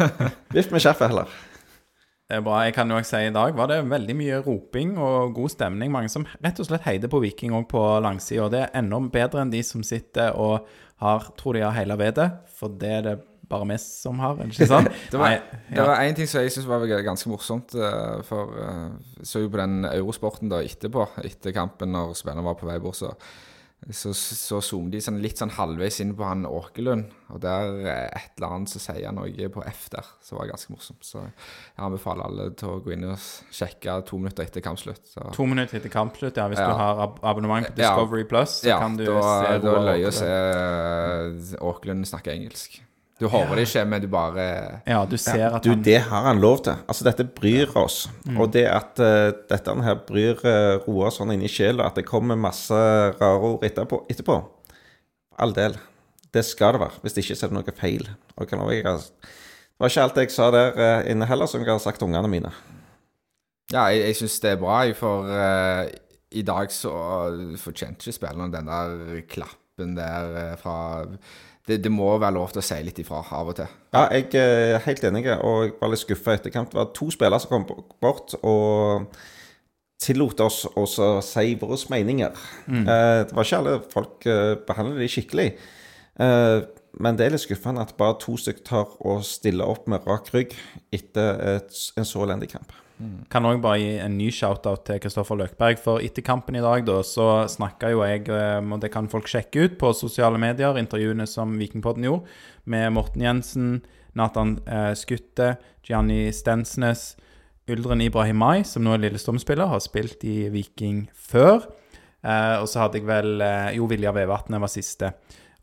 [0.54, 1.32] Vift med skjerfet heller.
[2.26, 2.56] Det er bra.
[2.66, 5.92] Jeg kan jo også si I dag var det veldig mye roping og god stemning.
[5.94, 8.48] Mange som rett og slett heider på Viking òg på langsida.
[8.50, 10.66] Det er enda bedre enn de som sitter og
[11.04, 12.26] har, tror de har hele vedet.
[12.58, 13.14] For det er det
[13.46, 14.90] bare vi som har, ikke sant?
[15.12, 15.36] Det var,
[15.70, 16.14] én ja.
[16.18, 17.76] ting som jeg syns var ganske morsomt.
[17.78, 22.58] eh, For jeg så jo på den eurosporten da etterpå, etter kampen, når spillerne var
[22.58, 23.12] på vei bort, så
[23.92, 27.10] så, så zoomer de sånn litt sånn halvveis inn på han Åkerlund.
[27.30, 30.48] Og der eh, et eller annet så sier han noe på F der, som var
[30.50, 31.04] ganske morsomt.
[31.06, 33.18] Så jeg anbefaler alle til å gå inn og
[33.54, 35.04] sjekke to minutter etter kampslutt.
[35.12, 35.28] Så.
[35.36, 36.48] To minutter etter kampslutt, ja.
[36.50, 36.70] Hvis Ja.
[36.72, 37.92] du har ab abonnement på Ja.
[37.92, 42.06] Discovery Plus, så Ja, kan du da, se da Roar løy å se eh, Åkerlund
[42.08, 42.80] snakke engelsk.
[43.16, 44.42] Du håper det ikke, men du bare
[44.84, 46.74] Ja, du ser at Du, han det har han lov til.
[46.84, 48.02] Altså, dette bryr oss.
[48.36, 52.36] Og det at uh, dette her bryr uh, Roar sånn inni sjela, at det kommer
[52.36, 54.36] masse rare ord etterpå, etterpå
[55.40, 55.78] all del.
[56.32, 57.00] Det skal det være.
[57.02, 58.04] Hvis det ikke så er det noe feil.
[58.36, 61.48] Og kan også, jeg, har- det var ikke alt jeg sa der uh, inne heller,
[61.48, 62.52] som jeg har sagt til ungene mine.
[63.72, 65.88] Ja, jeg, jeg syns det er bra, for uh,
[66.36, 66.92] i dag så
[67.64, 70.76] fortjente ikke spillerne den der klappen der fra
[71.66, 73.70] det, det må være lov til å si litt ifra av og til.
[73.96, 76.70] Ja, jeg er helt enig, og jeg var litt skuffa etter kamp.
[76.72, 77.66] Det var to spillere som kom
[78.02, 79.08] bort og
[80.02, 80.86] tillot oss å
[81.24, 82.46] si våre meninger.
[82.68, 85.48] Eh, det var ikke alle folk behandlet behandler de skikkelig.
[86.22, 86.58] Eh,
[87.02, 90.30] men det er litt skuffende at bare to stykker tar og stiller opp med rak
[90.32, 90.54] rygg
[90.94, 92.72] etter et, en så elendig kamp.
[93.28, 95.80] Kan òg bare gi en ny shout-out til Kristoffer Løkberg.
[95.82, 99.28] For etter kampen i dag, da, så snakka jo jeg, eh, og det kan folk
[99.28, 103.70] sjekke ut på sosiale medier, intervjuene som Vikingpodden gjorde, med Morten Jensen,
[104.16, 107.10] Nathan eh, Skutte, Gianni Stensnes,
[107.68, 111.66] Uldren Ibrahimai, som nå er Lillestrøm-spiller, har spilt i Viking før.
[112.24, 115.12] Eh, og så hadde jeg vel eh, Jo, Vilja Vevatnet var siste.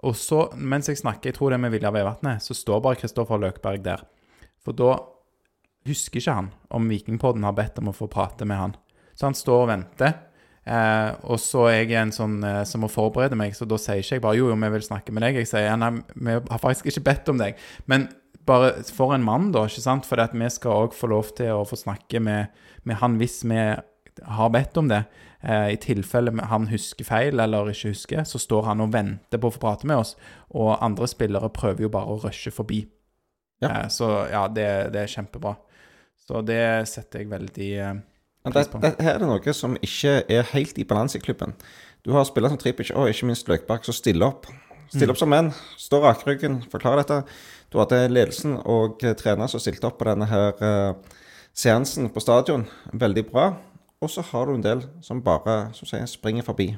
[0.04, 3.00] Og så, mens jeg snakker, jeg tror det er med Vilja Vevatnet, så står bare
[3.02, 4.06] Kristoffer Løkberg der.
[4.64, 4.94] For da
[5.88, 8.78] husker ikke han om Vikingpodden har bedt om å få prate med han.
[9.14, 10.14] Så han står og venter.
[10.64, 14.00] Eh, og så er jeg en sånn eh, som må forberede meg, så da sier
[14.00, 15.42] ikke jeg bare jo, jo, vi vil snakke med deg.
[15.42, 17.60] Jeg sier nei, vi har faktisk ikke bedt om deg.
[17.92, 18.08] Men
[18.48, 20.08] bare for en mann, da, ikke sant?
[20.08, 23.60] For vi skal òg få lov til å få snakke med, med han hvis vi
[23.60, 25.04] har bedt om det.
[25.44, 29.50] Eh, I tilfelle han husker feil eller ikke husker, så står han og venter på
[29.50, 30.16] å få prate med oss.
[30.56, 32.86] Og andre spillere prøver jo bare å rushe forbi.
[33.64, 33.70] Ja.
[33.70, 35.58] Eh, så ja, det, det er kjempebra.
[36.24, 37.96] Så det setter jeg veldig eh,
[38.48, 38.80] pris på.
[38.84, 41.56] det, her er det noe som ikke er helt i balanse i klubben.
[42.04, 44.48] Du har spillere som Tripic og ikke minst Løkberg som stiller opp.
[44.94, 47.36] Stiller opp som menn, står rakryggen, forklarer dette.
[47.74, 51.22] Du hadde ledelsen og eh, trener som stilte opp på denne her uh,
[51.58, 52.68] seansen på stadion.
[52.94, 53.48] Veldig bra.
[54.04, 56.74] Og så har du en del som bare som sier, springer forbi.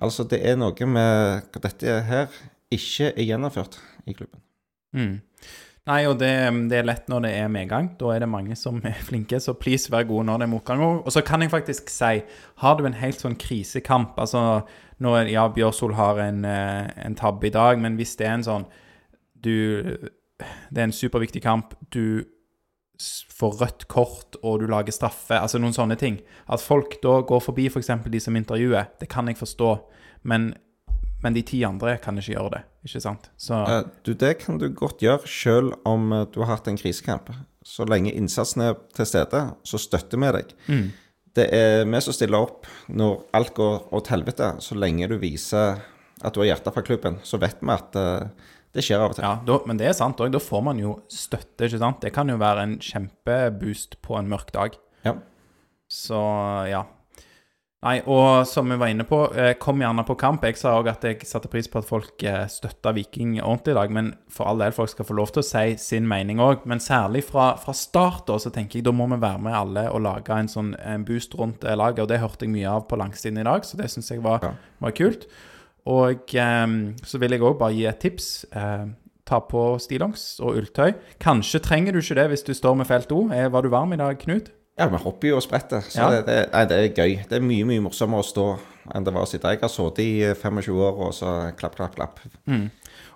[0.00, 2.28] Altså det er noe med dette her
[2.72, 4.40] ikke er gjennomført i klubben.
[4.96, 5.20] Mm.
[5.88, 6.28] Nei, og det,
[6.68, 7.88] det er lett når det er medgang.
[7.98, 10.84] Da er det mange som er flinke, så please, vær god når det er motgang
[10.84, 11.00] òg.
[11.06, 12.20] Og så kan jeg faktisk si,
[12.62, 14.62] har du en helt sånn krisekamp Altså,
[15.00, 18.46] nå Ja, Bjørsol har en, eh, en tabbe i dag, men hvis det er en
[18.46, 18.66] sånn
[19.40, 19.56] Du
[20.70, 21.74] Det er en superviktig kamp.
[21.92, 22.24] Du
[23.00, 26.18] får rødt kort og du lager straffe, altså noen sånne ting.
[26.48, 27.88] At folk da går forbi f.eks.
[28.04, 29.70] de som intervjuer, det kan jeg forstå.
[30.28, 30.54] Men,
[31.24, 33.30] men de ti andre kan ikke gjøre det, ikke sant?
[33.40, 36.80] Så uh, Du, det kan du godt gjøre selv om eh, du har hatt en
[36.80, 37.30] krisekamp.
[37.66, 40.54] Så lenge innsatsen er til stede, så støtter vi deg.
[40.70, 40.86] Mm.
[41.36, 44.54] Det er vi som stiller opp når alt går åt helvete.
[44.64, 45.82] Så lenge du viser
[46.20, 49.18] at du har hjertet fra klubben, så vet vi at uh, det skjer av og
[49.18, 49.26] til.
[49.26, 50.32] Ja, da, men det er sant òg.
[50.32, 52.00] Da får man jo støtte, ikke sant?
[52.04, 54.76] Det kan jo være en kjempeboost på en mørk dag.
[55.06, 55.16] Ja.
[55.90, 56.20] Så
[56.70, 56.84] ja.
[57.80, 60.42] Nei, og som vi var inne på, eh, kom gjerne på kamp.
[60.44, 63.78] Jeg sa òg at jeg satte pris på at folk eh, støtta Viking ordentlig i
[63.78, 63.90] dag.
[63.96, 66.66] Men for all del, folk skal få lov til å si sin mening òg.
[66.68, 69.86] Men særlig fra, fra start da, så tenker jeg da må vi være med alle
[69.94, 72.04] og lage en sånn en boost rundt eh, laget.
[72.04, 74.44] Og det hørte jeg mye av på langsiden i dag, så det syns jeg var,
[74.44, 74.52] Ja.
[74.84, 75.24] var kult.
[75.88, 76.66] Og eh,
[77.00, 78.44] så vil jeg òg bare gi et tips.
[78.52, 78.88] Eh,
[79.24, 80.92] ta på stillongs og ulltøy.
[81.22, 83.24] Kanskje trenger du ikke det hvis du står med felt O.
[83.30, 84.50] Var du varm i dag, Knut?
[84.80, 86.10] Ja, vi hopper jo og spretter, så Ja.
[86.16, 87.16] det, det, nei, det er gøy.
[87.28, 88.46] Det er mye mye morsommere å stå
[88.96, 89.50] enn det var å sitte.
[89.52, 92.22] Jeg har sittet i eh, 25 år, og så klapp, klapp, klapp.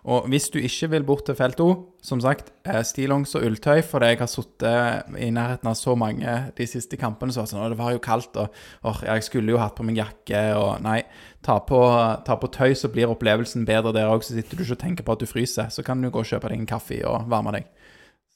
[0.04, 1.68] Og hvis du ikke vil bort til felt O,
[2.04, 6.34] som sagt, eh, stillongs og ulltøy, fordi jeg har sittet i nærheten av så mange
[6.58, 8.52] de siste kampene, så sånn, og det var jo kaldt, og
[8.84, 10.98] åh, jeg skulle jo hatt på meg jakke, og nei,
[11.42, 11.80] ta på,
[12.28, 15.08] ta på tøy, så blir opplevelsen bedre der òg, så sitter du ikke og tenker
[15.08, 17.56] på at du fryser, så kan du gå og kjøpe deg en kaffe og varme
[17.56, 17.64] deg.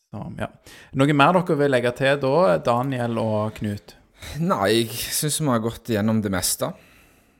[0.08, 0.48] Så, ja.
[0.96, 3.96] Noe mer dere vil legge til da, Daniel og Knut?
[4.40, 6.70] Nei, jeg syns vi har gått gjennom det meste.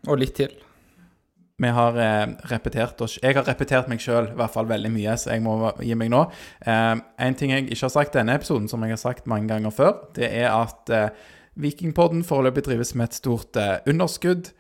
[0.07, 0.53] Og litt til.
[1.59, 5.17] Vi har eh, repetert oss Jeg har repetert meg sjøl i hvert fall veldig mye,
[5.19, 6.21] så jeg må gi meg nå.
[6.63, 6.93] Eh,
[7.27, 9.97] en ting jeg ikke har sagt denne episoden, som jeg har sagt mange ganger før,
[10.15, 11.11] det er at eh,
[11.59, 14.53] Vikingpodden foreløpig drives med et stort eh, underskudd.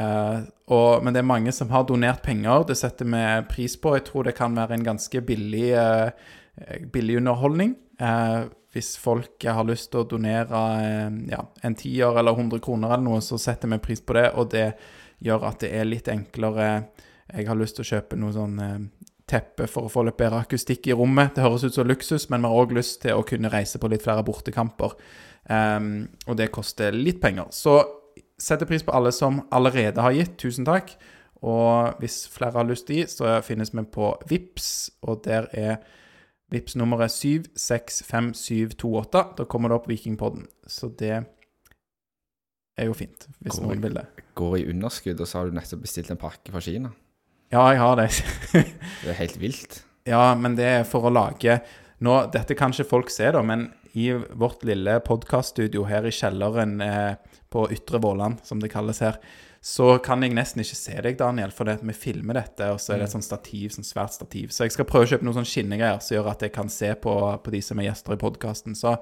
[0.00, 0.38] Eh,
[0.72, 2.64] og, men det er mange som har donert penger.
[2.70, 3.92] Det setter vi pris på.
[3.98, 6.32] Jeg tror det kan være en ganske billig, eh,
[6.92, 7.74] billig underholdning.
[8.00, 8.44] Eh,
[8.76, 13.06] hvis folk har lyst til å donere eh, ja, en tier eller 100 kroner eller
[13.06, 14.28] noe, så setter vi pris på det.
[14.36, 14.68] Og det
[15.24, 16.70] gjør at det er litt enklere.
[17.32, 18.80] Jeg har lyst til å kjøpe noe sånn eh,
[19.26, 21.34] teppe for å få litt bedre akustikk i rommet.
[21.34, 23.90] Det høres ut som luksus, men vi har òg lyst til å kunne reise på
[23.90, 24.94] litt flere bortekamper.
[25.50, 27.50] Ehm, og det koster litt penger.
[27.50, 27.80] Så
[28.38, 30.36] setter pris på alle som allerede har gitt.
[30.38, 30.94] Tusen takk.
[31.42, 34.68] Og hvis flere har lyst til å gi, så finnes vi på VIPS,
[35.02, 35.80] og der er
[36.52, 39.24] VIPS nummeret 765728.
[39.38, 40.44] Da kommer det opp Vikingpodden.
[40.70, 41.16] Så det
[42.76, 44.06] er jo fint, hvis Går noen vil det.
[44.38, 46.90] Går i underskudd, og så har du nettopp bestilt en pakke fra Kina.
[47.54, 48.08] Ja, jeg har det.
[49.02, 49.72] Det er helt vilt.
[50.06, 51.60] Ja, men det er for å lage
[52.04, 56.80] nå, Dette kan ikke folk se, da, men i vårt lille podkaststudio her i kjelleren
[56.84, 57.14] eh,
[57.48, 59.16] på Ytre Våland, som det kalles her,
[59.66, 62.92] så kan jeg nesten ikke se deg, Daniel, for det vi filmer dette, og så
[62.94, 64.52] er det et sånt stativ, sånn svært stativ.
[64.54, 66.92] Så jeg skal prøve å kjøpe noen sånne skinnegreier som gjør at jeg kan se
[67.02, 68.76] på, på de som er gjester i podkasten.
[68.78, 68.92] Så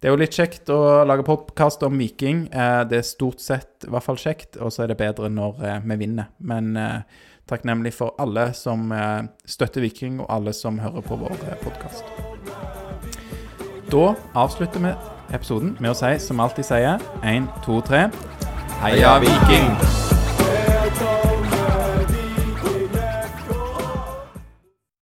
[0.00, 2.48] det er jo litt kjekt å lage podkast om Viking.
[2.50, 5.62] Eh, det er stort sett i hvert fall kjekt, og så er det bedre når
[5.62, 6.32] eh, vi vinner.
[6.42, 8.90] Men eh, takknemlig for alle som
[9.46, 12.10] støtter Viking, og alle som hører på vår podkast.
[13.94, 14.92] Da avslutter vi
[15.30, 18.08] episoden med å si, som alltid sier, én, to, tre
[18.80, 20.17] Heia Viking!